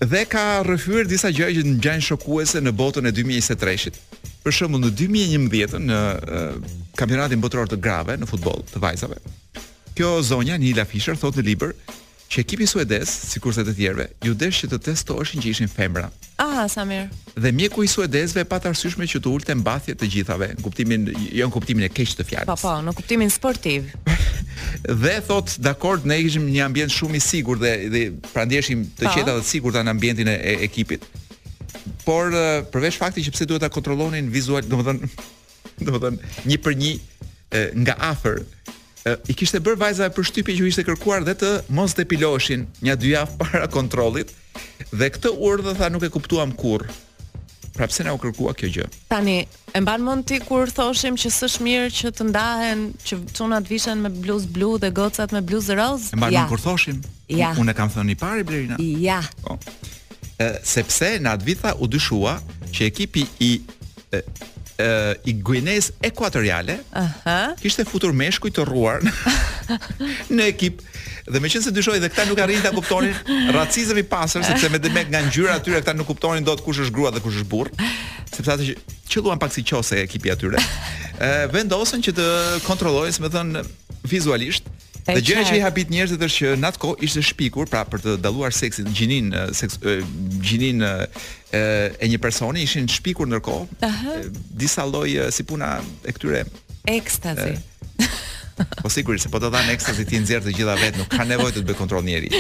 Dhe 0.09 0.23
ka 0.25 0.45
rrëfyer 0.65 1.05
disa 1.05 1.29
gjëra 1.37 1.53
që 1.53 1.67
ngjajnë 1.75 2.07
shokuese 2.07 2.63
në 2.65 2.73
botën 2.79 3.11
e 3.11 3.13
2023-shit. 3.13 4.01
Për 4.47 4.57
shembull 4.57 4.87
në 4.87 4.95
2011 5.03 5.85
në 5.85 6.01
uh, 6.01 6.81
kampionatin 6.97 7.45
botëror 7.45 7.69
të 7.69 7.77
grave 7.85 8.17
në 8.17 8.31
futboll 8.33 8.65
të 8.73 8.81
vajzave, 8.87 9.21
kjo 9.99 10.23
zonja 10.23 10.55
Nila 10.63 10.85
Fisher 10.87 11.17
thotë 11.19 11.43
në 11.43 11.47
libër 11.51 11.73
që 12.31 12.43
ekipi 12.45 12.67
suedez, 12.71 13.09
sikur 13.33 13.55
se 13.57 13.65
të 13.67 13.73
tjerëve, 13.75 14.05
ju 14.29 14.35
desh 14.39 14.61
që 14.63 14.69
të 14.71 14.79
testoheshin 14.85 15.41
që 15.43 15.49
ishin 15.55 15.71
femra. 15.73 16.07
Ah, 16.45 16.69
sa 16.71 16.85
mirë. 16.87 17.09
Dhe 17.41 17.51
mjeku 17.57 17.83
i 17.83 17.89
suedezve 17.91 18.45
pa 18.47 18.61
tarsyshme 18.63 19.09
që 19.11 19.19
të 19.25 19.33
ulte 19.33 19.57
mbathje 19.59 19.97
të 19.99 20.11
gjithave, 20.13 20.49
në 20.55 20.63
kuptimin 20.63 21.09
jo 21.41 21.49
në 21.51 21.55
kuptimin 21.57 21.89
e 21.89 21.91
keq 21.91 22.15
të 22.21 22.29
fjalës. 22.29 22.51
Po, 22.53 22.55
po, 22.63 22.77
në 22.87 22.95
kuptimin 22.99 23.33
sportiv. 23.35 23.89
dhe 25.03 25.17
thotë, 25.27 25.59
dakor, 25.67 25.99
ne 26.07 26.21
ishim 26.29 26.47
një 26.53 26.63
ambient 26.69 26.95
shumë 26.95 27.19
i 27.19 27.25
sigurt 27.25 27.65
dhe 27.65 27.75
dhe 27.97 28.05
prandajshim 28.31 28.87
të 29.01 29.09
po. 29.09 29.17
qeta 29.19 29.35
dhe 29.35 29.43
të 29.43 29.51
sigurt 29.51 29.81
në 29.83 29.97
ambientin 29.97 30.31
e, 30.31 30.39
e 30.39 30.55
ekipit. 30.69 31.09
Por 32.07 32.31
përveç 32.71 33.01
faktit 33.03 33.27
që 33.27 33.35
pse 33.35 33.49
duhet 33.51 33.67
ta 33.67 33.73
kontrollonin 33.73 34.31
vizual, 34.33 34.63
domethënë, 34.71 35.11
domethënë, 35.89 36.35
një 36.53 36.63
për 36.69 36.79
një 36.87 36.95
nga 37.83 37.95
afër 38.13 38.45
i 39.29 39.35
kishte 39.37 39.61
bërë 39.63 39.79
vajza 39.81 40.09
për 40.15 40.27
shtypje 40.31 40.55
që 40.59 40.69
ishte 40.71 40.85
kërkuar 40.87 41.25
dhe 41.29 41.35
të 41.39 41.51
mos 41.77 41.95
depiloheshin 41.99 42.67
një 42.85 42.97
dy 43.01 43.13
javë 43.15 43.37
para 43.41 43.69
kontrollit. 43.71 44.33
Dhe 44.91 45.11
këtë 45.15 45.33
urdhë 45.39 45.77
tha 45.79 45.91
nuk 45.93 46.05
e 46.05 46.11
kuptuam 46.13 46.53
kurr. 46.59 46.89
Pra 47.79 47.87
pse 47.87 48.03
na 48.03 48.11
u 48.17 48.19
kërkua 48.19 48.57
kjo 48.59 48.73
gjë? 48.75 48.87
Tani, 49.13 49.37
e 49.71 49.79
mban 49.85 50.03
mend 50.03 50.25
ti 50.27 50.41
kur 50.43 50.71
thoshim 50.75 51.15
që 51.21 51.31
s'është 51.31 51.63
mirë 51.63 51.93
që 51.95 52.11
të 52.19 52.25
ndahen, 52.27 52.81
që 53.07 53.21
çunat 53.39 53.69
vishen 53.71 54.01
me 54.03 54.11
bluz 54.17 54.49
blu 54.51 54.73
dhe 54.83 54.91
gocat 54.97 55.31
me 55.37 55.45
bluz 55.47 55.69
roz? 55.79 56.09
E 56.11 56.19
mban 56.19 56.35
ja. 56.35 56.43
kur 56.51 56.59
thoshim? 56.59 56.99
Ja. 57.31 57.53
Unë 57.61 57.77
kam 57.79 57.93
thënë 57.95 58.17
i 58.17 58.19
pari 58.19 58.47
Blerina. 58.49 58.81
Ja. 58.99 59.21
Po. 59.45 59.61
Ë 60.43 60.51
sepse 60.67 61.13
në 61.23 61.37
vitha 61.47 61.77
u 61.79 61.87
dyshua 61.91 62.41
që 62.75 62.91
ekipi 62.91 63.29
i 63.47 63.53
Eh, 64.79 65.15
i 65.27 65.35
Guinez 65.43 65.91
Ekuatoriale. 66.01 66.79
Aha. 66.95 67.07
Uh 67.07 67.11
-huh. 67.25 67.61
Kishte 67.63 67.83
futur 67.85 68.13
meshkuj 68.15 68.51
të 68.55 68.63
rruar 68.65 69.03
në, 69.03 69.11
në 70.39 70.45
ekip 70.53 70.83
dhe 71.27 71.41
me 71.43 71.49
qënë 71.51 71.65
se 71.67 71.71
dyshoj 71.75 71.99
dhe 71.99 72.07
këta 72.09 72.27
nuk 72.31 72.39
arrinë 72.39 72.63
ta 72.63 72.71
kuptonin 72.77 73.11
racizëm 73.57 73.99
i 73.99 74.03
pasër, 74.07 74.45
sepse 74.47 74.69
me 74.71 74.79
demek 74.79 75.09
nga 75.11 75.21
ngjyra 75.27 75.57
atyre 75.59 75.81
këta 75.83 75.97
nuk 75.99 76.07
kuptonin 76.13 76.45
do 76.47 76.55
të 76.55 76.63
kush 76.63 76.79
është 76.79 76.95
grua 76.95 77.11
dhe 77.11 77.21
kush 77.21 77.41
është 77.43 77.51
burë, 77.51 77.71
sepse 78.37 78.51
atë 78.55 78.65
që 78.67 78.77
që 79.11 79.39
pak 79.39 79.53
si 79.53 79.63
qose 79.67 79.99
ekipi 80.07 80.31
atyre, 80.31 80.57
e, 80.57 80.63
eh, 81.27 81.47
vendosën 81.53 82.01
që 82.07 82.13
të 82.19 82.27
kontrollojnë, 82.63 83.19
më 83.21 83.23
me 83.23 83.29
thënë, 83.35 83.65
vizualisht, 84.07 84.65
Dhe 85.17 85.23
gjëja 85.25 85.45
që 85.49 85.57
i 85.57 85.63
habit 85.65 85.93
njerëzit 85.93 86.21
është 86.25 86.39
që 86.49 86.57
në 86.61 86.69
atë 86.69 86.81
kohë 86.83 86.99
ishte 87.07 87.23
shpikur, 87.31 87.69
pra 87.73 87.81
për 87.89 88.03
të 88.05 88.15
dalluar 88.21 88.53
seksin, 88.53 88.91
gjinin, 88.95 89.31
seks, 89.57 89.79
gjinin 90.45 90.83
e, 90.85 90.91
e 91.57 92.11
një 92.13 92.21
personi 92.21 92.65
ishin 92.67 92.89
shpikur 92.93 93.29
ndërkohë. 93.31 93.79
Uh 93.79 93.89
-huh. 93.89 94.23
Disa 94.65 94.85
lloj 94.85 95.09
si 95.33 95.47
puna 95.49 95.71
e 96.05 96.13
këtyre 96.13 96.45
ekstazi. 96.99 97.55
Po 98.83 98.89
sigurisht, 98.91 99.29
po 99.33 99.39
të 99.39 99.49
dhanë 99.55 99.71
ekstazi 99.79 100.05
ti 100.05 100.19
nxjerr 100.21 100.43
të 100.45 100.53
gjitha 100.59 100.75
vet, 100.83 100.97
nuk 100.99 101.09
ka 101.09 101.25
nevojë 101.25 101.55
të 101.57 101.61
të 101.63 101.69
bëj 101.69 101.77
kontroll 101.79 102.05
njerëj. 102.05 102.31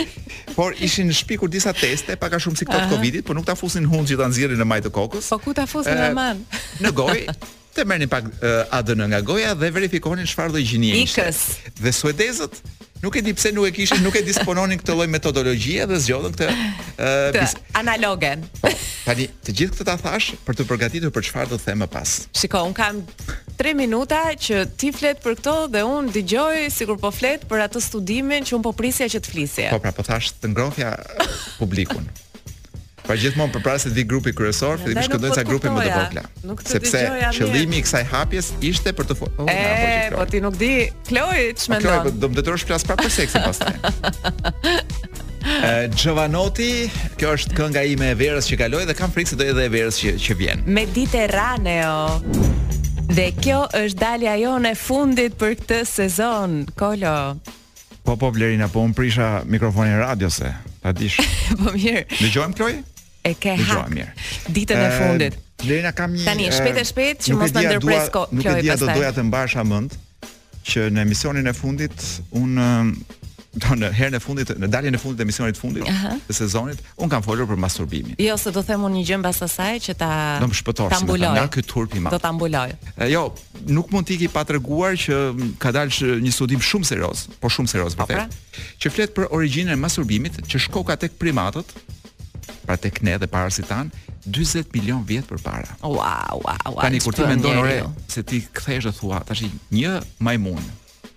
Por 0.56 0.74
ishin 0.80 1.12
shpikur 1.14 1.48
disa 1.48 1.72
teste, 1.72 2.16
pak 2.16 2.32
a 2.32 2.38
shumë 2.42 2.58
si 2.58 2.66
këto 2.68 2.80
të 2.84 2.88
Covidit, 2.92 3.24
por 3.24 3.34
nuk 3.36 3.46
ta 3.46 3.54
fusin 3.54 3.86
hundë 3.88 4.12
që 4.12 4.16
ta 4.20 4.28
nxjerrin 4.28 4.60
në 4.60 4.66
majtë 4.72 4.90
kokës. 4.92 5.24
Po 5.32 5.38
ku 5.38 5.54
ta 5.54 5.64
fusin 5.66 5.96
aman? 6.10 6.44
Në 6.84 6.90
gojë. 7.00 7.36
të 7.76 7.84
merrni 7.88 8.06
pak 8.10 8.26
uh, 8.26 8.42
eh, 8.42 8.76
ADN 8.80 9.04
nga 9.12 9.20
goja 9.24 9.52
dhe 9.58 9.68
verifikoni 9.74 10.26
çfarë 10.30 10.54
lloj 10.56 10.64
gjinie 10.70 10.96
ishte. 11.02 11.22
Ikës. 11.22 11.78
Dhe 11.84 11.92
suedezët 11.94 12.60
nuk 13.02 13.14
e 13.14 13.22
di 13.22 13.32
pse 13.36 13.52
nuk 13.54 13.68
e 13.68 13.72
kishin, 13.76 14.00
nuk 14.02 14.16
e 14.18 14.22
dispononin 14.26 14.80
këtë 14.80 14.94
lloj 14.96 15.06
metodologjie 15.12 15.84
dhe 15.86 15.98
zgjodhën 16.02 16.34
këtë 16.34 16.48
uh, 16.50 17.28
bis... 17.36 17.54
analogen. 17.78 18.42
Po, 18.58 18.72
tani, 19.06 19.28
të 19.46 19.54
gjithë 19.60 19.76
këtë 19.78 19.88
ta 19.90 19.96
thash 20.02 20.32
për 20.48 20.58
të 20.58 20.68
përgatitur 20.70 21.14
për 21.14 21.28
çfarë 21.30 21.52
do 21.54 21.60
të 21.60 21.68
them 21.70 21.82
më 21.84 21.90
pas. 21.94 22.14
Shikoj, 22.42 22.64
un 22.72 22.76
kam 22.80 23.02
3 23.60 23.76
minuta 23.78 24.24
që 24.34 24.64
ti 24.78 24.90
flet 24.94 25.22
për 25.22 25.38
këto 25.38 25.58
dhe 25.76 25.84
un 25.86 26.08
dëgjoj 26.14 26.66
sikur 26.74 26.98
po 27.02 27.12
flet 27.14 27.44
për 27.50 27.68
atë 27.68 27.84
studimin 27.86 28.46
që 28.48 28.56
un 28.58 28.64
po 28.66 28.74
prisja 28.76 29.10
që 29.14 29.22
të 29.26 29.34
flisje. 29.34 29.68
Po 29.74 29.82
pra, 29.84 29.94
po 29.94 30.06
thash 30.06 30.32
të 30.42 30.50
ngrohja 30.54 30.96
publikun. 31.60 32.10
Pa 33.08 33.16
gjithmonë 33.16 33.54
përpara 33.54 33.78
se 33.80 33.88
të 33.96 34.02
grupi 34.04 34.34
kryesor, 34.36 34.76
fillimi 34.82 35.00
shkëndojnë 35.06 35.36
sa 35.38 35.42
grupi 35.48 35.70
më 35.72 35.80
të 35.80 35.92
vogla. 35.94 36.22
Nuk 36.44 36.60
të 36.60 36.74
Sepse 36.74 37.00
qëllimi 37.38 37.78
i 37.78 37.84
kësaj 37.86 38.02
hapjes 38.10 38.50
ishte 38.68 38.92
për 38.98 39.06
të 39.08 39.14
oh, 39.24 39.46
E, 39.48 39.54
po 40.12 40.26
ti 40.28 40.42
nuk 40.44 40.58
di, 40.60 40.68
Kloj, 41.08 41.40
që 41.56 41.72
po, 41.72 41.78
ndonë? 41.78 41.86
Kloj, 41.86 41.96
po, 42.04 42.12
do 42.20 42.28
më 42.28 42.38
detyrosh 42.42 42.66
të 42.66 42.68
flas 42.68 42.84
prapë 42.84 43.06
për 43.06 43.14
seksin 43.14 43.46
pastaj. 43.46 44.74
Gjovanoti, 46.02 46.68
kjo 47.20 47.32
është 47.38 47.56
kënga 47.62 47.86
ime 47.94 48.10
e 48.12 48.18
verës 48.20 48.50
që 48.52 48.58
kaloi 48.60 48.84
dhe 48.90 48.98
kam 49.00 49.14
frikë 49.16 49.32
se 49.32 49.40
do 49.40 49.48
edhe 49.54 49.64
e 49.64 49.72
verës 49.72 50.02
që 50.04 50.12
që 50.26 50.36
vjen. 50.42 50.66
Mediterraneo. 50.78 52.20
Dhe 53.08 53.30
kjo 53.40 53.62
është 53.86 54.00
dalja 54.04 54.36
jonë 54.42 54.74
fundit 54.76 55.40
për 55.40 55.56
këtë 55.62 55.80
sezon, 55.94 56.58
Kolo. 56.76 57.16
Po 58.04 58.18
po 58.20 58.28
Blerina, 58.36 58.68
po 58.72 58.84
un 58.84 58.92
prisha 58.96 59.38
mikrofonin 59.48 59.96
radiose. 60.04 60.52
Ta 60.84 60.92
dish. 60.92 61.16
po 61.62 61.72
mirë. 61.72 62.04
Dëgjojmë 62.20 62.60
Kloj? 62.60 62.74
e 63.28 63.36
ke 63.38 63.54
hak. 63.54 63.92
Ditën 64.48 64.78
e 64.78 64.90
fundit. 64.96 65.36
Lena 65.66 65.90
kam 65.92 66.12
një 66.14 66.24
Tani 66.24 66.48
shpejt 66.54 66.80
e 66.80 66.88
shpejt 66.92 67.22
që 67.26 67.36
mos 67.40 67.54
na 67.54 67.64
ndërpres 67.66 68.08
pastaj. 68.08 68.26
Nuk 68.38 68.46
e 68.52 68.56
di 68.62 68.74
do 68.78 68.90
doja 68.92 69.14
të 69.16 69.24
mbashë 69.26 69.64
mend 69.66 69.96
që 70.68 70.84
në 70.94 71.02
emisionin 71.06 71.50
e 71.52 71.56
fundit 71.56 72.04
un 72.38 72.94
në 73.80 73.88
herën 73.96 74.14
e 74.14 74.18
fundit, 74.22 74.50
në 74.60 74.68
daljen 74.70 74.94
e 74.94 74.98
fundit 75.02 75.18
të 75.18 75.24
emisionit 75.24 75.56
fundit 75.58 75.88
të 76.28 76.34
sezonit, 76.36 76.78
un 77.02 77.08
kam 77.10 77.24
folur 77.24 77.46
për 77.48 77.58
masturbimin. 77.58 78.12
Jo, 78.20 78.36
se 78.38 78.52
do 78.54 78.60
them 78.62 78.84
un 78.86 78.92
një 78.94 79.02
gjë 79.08 79.18
mbas 79.22 79.40
asaj 79.42 79.78
që 79.86 79.94
ta 79.98 80.10
do 80.44 80.50
të 80.52 81.00
si 81.00 81.16
nga 81.24 81.46
ky 81.56 81.64
turp 81.66 81.96
i 81.98 82.02
madh. 82.04 82.14
Do 82.14 82.20
ta 82.22 82.30
mbuloj. 82.36 82.76
Jo, 83.10 83.24
nuk 83.72 83.90
mund 83.90 84.06
të 84.06 84.18
iki 84.18 84.28
pa 84.30 84.44
treguar 84.46 84.92
që 85.00 85.18
ka 85.58 85.72
dalë 85.74 86.20
një 86.28 86.34
studim 86.36 86.62
shumë 86.62 86.90
serioz, 86.92 87.24
po 87.42 87.50
shumë 87.50 87.72
serioz 87.72 87.96
vërtet. 87.98 88.20
Po, 88.20 88.26
pra? 88.28 88.70
Që 88.84 88.94
flet 88.94 89.16
për 89.16 89.30
origjinën 89.34 89.74
e 89.74 89.80
masturbimit, 89.80 90.38
që 90.46 90.66
shkoka 90.68 91.00
tek 91.08 91.16
primatët, 91.18 91.72
pra 92.66 92.76
tek 92.80 93.00
ne 93.04 93.16
dhe 93.18 93.26
para 93.30 93.50
si 93.54 93.62
tan 93.66 93.90
40 94.28 94.68
milion 94.74 95.02
vjet 95.08 95.24
përpara. 95.28 95.76
Wow, 95.82 95.98
wow, 95.98 96.54
wow. 96.76 96.80
Tani 96.84 97.00
kur 97.00 97.14
ti 97.16 97.24
mendon 97.24 97.62
ore 97.62 97.78
se 98.10 98.22
ti 98.26 98.42
kthesh 98.52 98.84
dhe 98.88 98.92
thua, 98.94 99.22
tash 99.26 99.46
një 99.72 99.94
majmun 100.26 100.60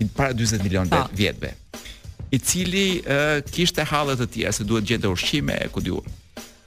i 0.01 0.07
para 0.07 0.33
40 0.35 0.63
milion 0.65 0.89
pa. 0.89 1.05
Po. 1.05 1.15
vjetve, 1.17 1.51
i 2.33 2.39
cili 2.39 2.85
uh, 3.03 3.41
kishte 3.53 3.83
hallet 3.89 4.21
të 4.23 4.29
tjera 4.33 4.51
se 4.55 4.63
duhet 4.65 4.87
gjente 4.87 5.09
ushqime, 5.11 5.57
ku 5.73 5.79
diu. 5.83 5.99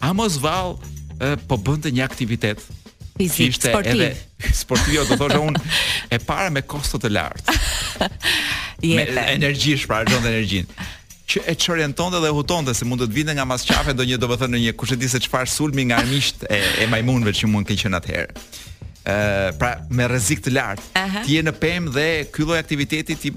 A 0.02 0.12
mos 0.14 0.36
vall 0.42 0.76
uh, 0.76 1.34
po 1.48 1.56
bënte 1.58 1.88
një 1.90 2.04
aktivitet 2.04 2.60
fizik, 3.16 3.50
ishte 3.54 3.72
sportiv. 3.72 3.94
Edhe 3.94 4.52
sportiv, 4.54 5.00
do 5.08 5.16
thosha 5.18 5.40
unë, 5.42 5.62
e 6.12 6.18
para 6.28 6.50
me 6.52 6.62
kosto 6.68 7.00
të 7.00 7.10
lartë. 7.16 7.56
me 9.00 9.06
energjish, 9.32 9.86
pra, 9.88 10.02
rëndë 10.04 10.28
energjin 10.30 10.68
që 11.34 11.42
e 11.50 11.54
çorientonte 11.58 12.20
dhe 12.22 12.30
hutonte 12.34 12.74
se 12.76 12.86
mund 12.86 13.02
të 13.02 13.08
të 13.10 13.16
vinte 13.18 13.34
nga 13.36 13.46
masqafe 13.48 13.94
do 13.98 14.06
një 14.06 14.18
domethënë 14.22 14.56
në 14.56 14.60
një 14.66 14.74
kush 14.78 14.94
e 14.94 15.08
se 15.10 15.20
çfarë 15.26 15.50
sulmi 15.50 15.88
nga 15.90 15.98
armisht 16.02 16.46
e, 16.46 16.60
e 16.84 16.86
majmunëve 16.92 17.32
që 17.40 17.50
mund 17.50 17.66
të 17.66 17.74
kenë 17.74 17.82
qenë 17.84 18.00
atëherë. 18.00 18.44
Ë 19.14 19.56
pra 19.60 19.72
me 19.92 20.06
rrezik 20.08 20.40
të 20.44 20.52
lartë. 20.54 21.08
Ti 21.26 21.36
je 21.38 21.42
në 21.44 21.54
pemë 21.64 21.92
dhe 21.96 22.06
ky 22.34 22.46
lloj 22.46 22.60
aktiviteti 22.62 23.18
ti 23.24 23.34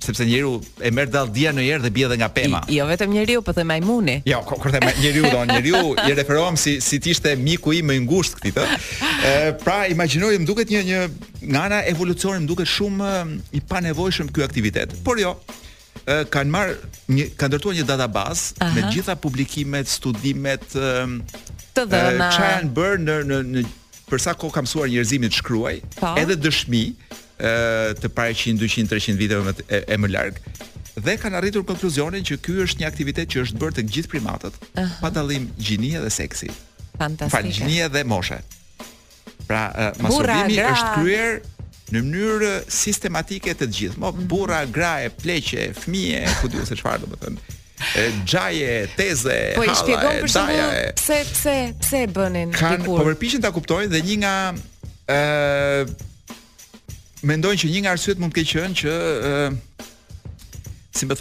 sepse 0.00 0.24
njeriu 0.24 0.54
e 0.80 0.88
merr 0.96 1.10
dalldia 1.12 1.50
në 1.52 1.64
erë 1.74 1.82
dhe 1.84 1.88
bie 1.96 2.06
edhe 2.06 2.16
nga 2.22 2.28
pema. 2.32 2.60
Jo 2.72 2.86
vetëm 2.88 3.10
njeriu, 3.12 3.42
po 3.44 3.52
the 3.56 3.64
majmuni. 3.68 4.14
Jo, 4.24 4.38
kur 4.48 4.72
the 4.72 4.80
njeriu 5.00 5.26
do, 5.28 5.42
njeriu 5.50 5.80
i 6.08 6.14
referohem 6.16 6.56
si 6.60 6.78
si 6.80 6.98
të 7.00 7.12
ishte 7.12 7.34
miku 7.36 7.74
i 7.76 7.82
më 7.84 7.96
i 7.98 8.04
ngushtë 8.06 8.40
këtij 8.40 8.60
Ë 9.20 9.32
pra 9.60 9.82
imagjinoj, 9.92 10.38
më 10.40 10.48
duket 10.48 10.72
një 10.72 10.80
një 10.90 11.00
nga 11.52 11.66
ana 11.68 11.82
evolucionit 11.92 12.40
më 12.44 12.48
duket 12.48 12.70
shumë 12.76 13.10
i 13.52 13.60
panevojshëm 13.60 14.32
ky 14.32 14.44
aktivitet. 14.46 14.96
Por 15.04 15.20
jo, 15.20 15.34
kanë 16.06 16.50
marrë 16.50 16.76
një 17.12 17.26
kanë 17.38 17.52
ndërtuar 17.54 17.76
një 17.76 17.86
database 17.88 18.68
me 18.74 18.84
gjitha 18.92 19.16
publikimet, 19.20 19.88
studimet 19.90 20.64
të 20.70 21.86
dhëna 21.92 22.30
që 22.34 22.48
kanë 22.48 22.72
bërë 22.76 23.04
në 23.04 23.18
në 23.30 23.40
në 23.54 23.64
për 24.10 24.22
sa 24.24 24.32
kohë 24.34 24.54
ka 24.56 24.62
mësuar 24.66 24.88
njerëzimi 24.90 25.28
të 25.30 25.36
shkruaj, 25.38 25.74
pa. 25.94 26.00
Po. 26.00 26.08
edhe 26.18 26.34
dëshmi 26.42 26.80
uh, 26.90 27.92
të 28.00 28.10
parë 28.10 28.34
200, 28.58 28.88
300 28.90 29.14
viteve 29.20 29.44
më 29.46 29.52
e, 29.68 29.80
e 29.94 29.98
më 30.02 30.10
larg 30.10 30.40
dhe 31.00 31.14
kanë 31.22 31.38
arritur 31.38 31.62
konkluzionin 31.64 32.24
që 32.26 32.40
ky 32.42 32.56
është 32.64 32.82
një 32.82 32.88
aktivitet 32.88 33.30
që 33.30 33.44
është 33.46 33.60
bërë 33.62 33.76
të 33.78 33.84
gjithë 33.94 34.10
primatët, 34.14 34.56
uh 34.82 34.90
pa 35.00 35.12
dallim 35.14 35.46
gjinie 35.62 36.00
dhe 36.02 36.10
seksi. 36.10 36.50
Fantastike. 36.98 37.30
Pa 37.30 37.40
gjinie 37.46 37.86
dhe 37.94 38.02
moshe. 38.10 38.40
Pra, 39.48 39.62
uh, 39.70 40.02
masovimi 40.02 40.58
është 40.60 40.90
kryer 40.98 41.38
në 41.94 42.00
mënyrë 42.06 42.50
sistematike 42.70 43.54
të 43.58 43.68
gjithë. 43.74 44.00
Mo 44.02 44.10
mhm. 44.12 44.26
burra, 44.30 44.62
graje, 44.74 45.10
pleqe, 45.20 45.68
fëmijë, 45.78 46.22
ku 46.40 46.50
diu 46.52 46.66
se 46.68 46.78
çfarë 46.78 47.02
do 47.04 47.10
të 47.14 47.20
thënë. 47.24 47.56
Xhaje, 48.28 48.72
teze, 48.98 49.38
po 49.56 49.64
i 49.64 49.72
shpjegon 49.72 50.18
për 50.26 50.30
shkak 50.30 50.98
pse 50.98 51.16
pse 51.30 51.54
pse 51.80 52.02
e 52.04 52.10
bënin 52.12 52.50
Kanë, 52.52 52.82
dikur. 52.82 53.00
po 53.00 53.06
përpiqen 53.06 53.40
ta 53.40 53.48
kuptojnë 53.56 53.88
dhe 53.94 54.02
një 54.04 54.18
nga 54.20 54.34
ë 55.08 55.86
mendojnë 57.32 57.62
që 57.64 57.70
një 57.72 57.82
nga 57.86 57.94
arsyet 57.96 58.20
mund 58.20 58.36
të 58.36 58.42
ketë 58.42 58.58
qenë 58.58 58.80
që 58.82 58.92
si 61.00 61.08
më 61.08 61.16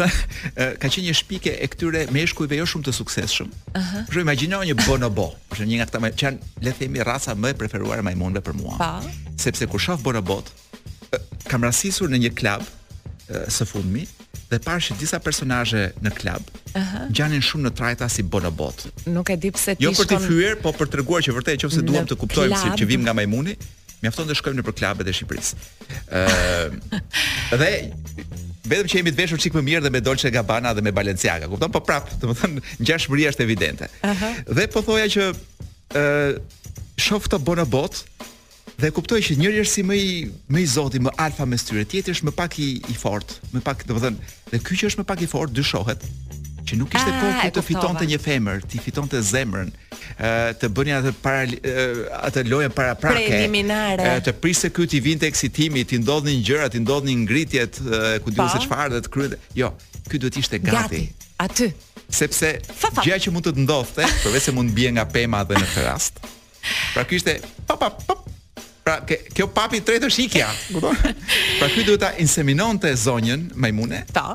ka 0.79 0.87
qenë 0.87 1.03
një 1.07 1.15
shpike 1.19 1.53
e 1.63 1.67
këtyre 1.71 2.01
meshkujve 2.13 2.59
jo 2.59 2.67
shumë 2.73 2.89
të 2.89 2.93
suksesshëm. 2.99 3.51
Ëh. 3.75 3.95
Uh 4.13 4.21
Imagjino 4.25 4.59
një 4.67 4.75
bonobo, 4.85 5.29
shembull, 5.49 5.69
një 5.69 5.79
nga 5.79 5.87
këta 5.91 6.11
që 6.19 6.27
janë 6.27 6.53
le 6.67 6.73
të 6.73 6.83
themi 6.83 7.03
raca 7.07 7.35
më 7.39 7.53
e 7.53 7.57
preferuar 7.61 8.03
e 8.03 8.07
majmunëve 8.09 8.43
për 8.49 8.57
mua. 8.59 8.77
Pa. 8.81 8.91
Sepse 9.39 9.67
kur 9.71 9.81
shoh 9.85 9.99
bonobot, 10.05 10.51
kam 11.49 11.65
rastisur 11.67 12.11
në 12.11 12.19
një 12.25 12.33
klub 12.39 12.65
së 13.53 13.67
fundmi 13.69 14.03
dhe 14.49 14.57
parë 14.65 14.95
disa 14.97 15.19
personazhe 15.21 15.85
në 16.01 16.11
klub 16.17 16.41
ëh 16.41 16.69
uh 16.71 16.85
-huh. 16.85 17.09
gjanin 17.13 17.43
shumë 17.49 17.63
në 17.67 17.71
trajta 17.79 18.07
si 18.09 18.23
bonobot. 18.23 18.87
Nuk 19.15 19.29
e 19.29 19.35
di 19.37 19.51
pse 19.55 19.75
ti 19.75 19.83
jo 19.87 19.93
shkon. 19.93 20.05
Jo 20.05 20.07
për 20.07 20.07
të 20.13 20.27
fyer, 20.27 20.53
po 20.63 20.69
për 20.79 20.87
t'rëguar 20.93 21.21
që 21.25 21.31
vërtet 21.37 21.63
nëse 21.65 21.83
duam 21.89 22.05
të 22.09 22.15
kuptojmë 22.23 22.57
se 22.63 22.69
që 22.79 22.85
vim 22.91 23.01
nga 23.05 23.13
majmuni. 23.13 23.55
Mjafton 24.01 24.27
të 24.29 24.35
shkojmë 24.39 24.57
nëpër 24.61 24.71
për 24.71 24.75
klabe 24.79 25.13
Shqipërisë. 25.17 25.53
Ëh. 26.15 26.69
Uh, 27.49 27.57
dhe, 27.57 27.69
vetëm 28.69 28.89
që 28.91 28.99
jemi 29.01 29.11
të 29.15 29.21
veshur 29.23 29.41
çik 29.41 29.55
më 29.57 29.63
mirë 29.69 29.83
dhe 29.87 29.91
me 29.93 30.01
Dolce 30.05 30.29
Gabbana 30.33 30.71
dhe 30.77 30.83
me 30.85 30.93
Balenciaga, 30.95 31.49
kupton? 31.51 31.71
Po 31.73 31.81
prap, 31.85 32.09
domethënë 32.21 32.61
ngjashmëria 32.83 33.31
është 33.33 33.45
evidente. 33.45 33.89
Uh 34.05 34.09
-huh. 34.09 34.41
Dhe 34.59 34.67
po 34.75 34.81
thoja 34.87 35.07
që 35.15 35.23
ë 35.29 36.01
uh, 36.01 36.41
shoh 37.05 37.21
këto 37.25 37.37
bonobot 37.47 37.93
dhe 38.81 38.91
kuptoj 38.97 39.19
që 39.27 39.37
njëri 39.41 39.61
është 39.63 39.73
si 39.73 39.83
më 39.89 39.95
i 39.95 40.11
më 40.53 40.59
i 40.65 40.67
zoti, 40.75 40.99
më 41.07 41.11
alfa 41.25 41.45
mes 41.45 41.61
tyre, 41.63 41.85
tjetri 41.91 42.13
është 42.15 42.27
më 42.29 42.33
pak 42.41 42.59
i 42.59 42.69
i 42.93 42.95
fortë, 43.03 43.33
më 43.53 43.59
pak 43.67 43.77
domethënë 43.89 44.17
dhe 44.51 44.57
ky 44.65 44.73
që 44.79 44.85
është 44.89 44.99
më 45.01 45.07
pak 45.11 45.19
i 45.25 45.31
fortë 45.35 45.55
dyshohet 45.59 46.01
që 46.69 46.75
nuk 46.79 46.93
ishte 46.93 47.13
kohë 47.17 47.35
ku 47.39 47.49
të 47.57 47.63
fitonte 47.65 48.05
një 48.09 48.19
femër, 48.21 48.63
ti 48.69 48.79
fitonte 48.83 49.19
zemrën, 49.29 49.71
ë 50.17 50.33
të 50.61 50.69
bënia 50.77 50.99
atë 51.01 51.13
para 51.23 51.47
atë 52.29 52.43
lojën 52.49 52.73
para 52.77 52.95
prake. 52.99 53.43
Të 54.27 54.33
prisë 54.43 54.71
ky 54.75 54.87
ti 54.93 55.01
vinte 55.05 55.27
eksitimi, 55.29 55.83
ti 55.89 55.99
ndodhni 56.03 56.35
një 56.37 56.45
gjëra, 56.49 56.69
ti 56.73 56.81
ndodhni 56.83 57.15
ngritjet, 57.23 57.81
ku 58.23 58.33
diu 58.33 58.41
po. 58.45 58.49
se 58.53 58.61
çfarë 58.67 58.91
do 58.95 59.01
të 59.05 59.09
kryet. 59.13 59.35
Jo, 59.57 59.71
ky 60.09 60.21
duhet 60.21 60.37
ishte 60.43 60.61
gati. 60.61 61.05
Gati. 61.05 61.29
Aty. 61.45 61.67
Sepse 62.09 62.55
gjëja 63.01 63.19
që 63.25 63.33
mund 63.33 63.49
të 63.49 63.55
ndodhte, 63.65 64.05
përveç 64.25 64.47
se 64.49 64.53
mund 64.55 64.73
bie 64.77 64.91
nga 64.93 65.05
pema 65.09 65.43
edhe 65.45 65.57
në 65.63 65.71
këtë 65.73 65.87
rast. 65.89 66.15
Pra 66.93 67.05
ky 67.07 67.15
ishte 67.19 67.37
pa 67.69 67.77
pa 67.79 67.87
Pra 68.89 68.97
ke, 69.05 69.17
kjo 69.37 69.45
papi 69.53 69.83
i 69.83 69.83
tretë 69.85 70.07
është 70.09 70.23
ikja. 70.25 70.47
Kupton? 70.73 70.95
pra 71.59 71.67
ky 71.69 71.83
duhet 71.85 72.01
ta 72.01 72.09
inseminonte 72.23 72.89
zonjën 72.97 73.43
majmune. 73.61 74.01
Po. 74.15 74.31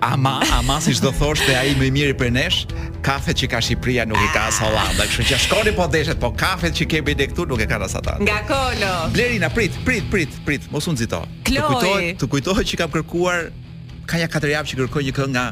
ama, 0.03 0.42
ama 0.59 0.80
si 0.80 0.92
çdo 0.94 1.12
thosh 1.14 1.40
te 1.46 1.55
ai 1.57 1.74
më 1.78 1.86
i 1.86 1.90
miri 1.94 2.14
për 2.18 2.30
nesh, 2.34 2.59
kafet 3.07 3.38
që 3.42 3.48
ka 3.55 3.61
Shqipëria 3.62 4.05
nuk 4.09 4.18
i 4.20 4.28
ka 4.34 4.42
as 4.50 4.59
Holanda, 4.62 5.07
kështu 5.07 5.26
që 5.30 5.38
shkoni 5.46 5.72
po 5.78 5.86
deshet, 5.90 6.18
po 6.22 6.32
kafet 6.34 6.74
që 6.76 6.88
kemi 6.94 7.14
ne 7.18 7.28
këtu 7.30 7.46
nuk 7.50 7.62
e 7.62 7.66
ka 7.70 7.78
as 7.86 7.94
ata. 7.98 8.18
Nga 8.20 8.38
Kolo. 8.50 8.92
Blerina, 9.14 9.48
prit, 9.50 9.78
prit, 9.86 10.05
prit, 10.11 10.34
prit, 10.46 10.66
mos 10.74 10.86
u 10.86 10.92
nxito. 10.96 11.22
Të 11.46 11.59
kujtohet, 11.68 12.14
të 12.22 12.28
kujtohet 12.34 12.70
që 12.72 12.80
kam 12.82 12.90
kërkuar 12.96 13.50
ka 14.11 14.18
një 14.18 14.26
katër 14.32 14.50
javë 14.57 14.68
që 14.72 14.78
kërkoj 14.80 15.03
një 15.09 15.12
këngë 15.16 15.34
nga 15.36 15.44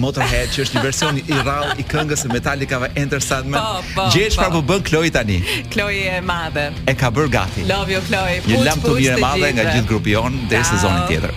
Motorhead 0.00 0.48
që 0.54 0.62
është 0.64 0.76
një 0.78 0.82
version 0.86 1.18
i 1.18 1.34
rrallë 1.36 1.74
i 1.82 1.84
këngës 1.90 2.22
së 2.24 2.30
Metallica 2.32 2.78
ve 2.82 2.88
Enter 3.02 3.20
Sandman. 3.24 3.58
Po, 3.58 3.82
po, 3.82 4.06
po. 4.08 4.28
Pra 4.38 4.48
po. 4.54 4.60
bën 4.70 4.84
Chloe 4.88 5.10
tani. 5.10 5.38
Chloe 5.74 6.06
e 6.16 6.20
madhe. 6.24 6.68
E 6.86 6.94
ka 6.94 7.10
bër 7.10 7.28
gati. 7.34 7.66
Love 7.68 7.92
you 7.98 8.06
Chloe. 8.08 8.40
Një 8.46 8.62
lamb 8.70 8.88
madhe 9.20 9.52
nga 9.58 9.68
gjithë 9.74 9.88
grupi 9.90 10.16
on 10.16 10.40
deri 10.48 10.64
sezonin 10.64 11.04
tjetër 11.10 11.36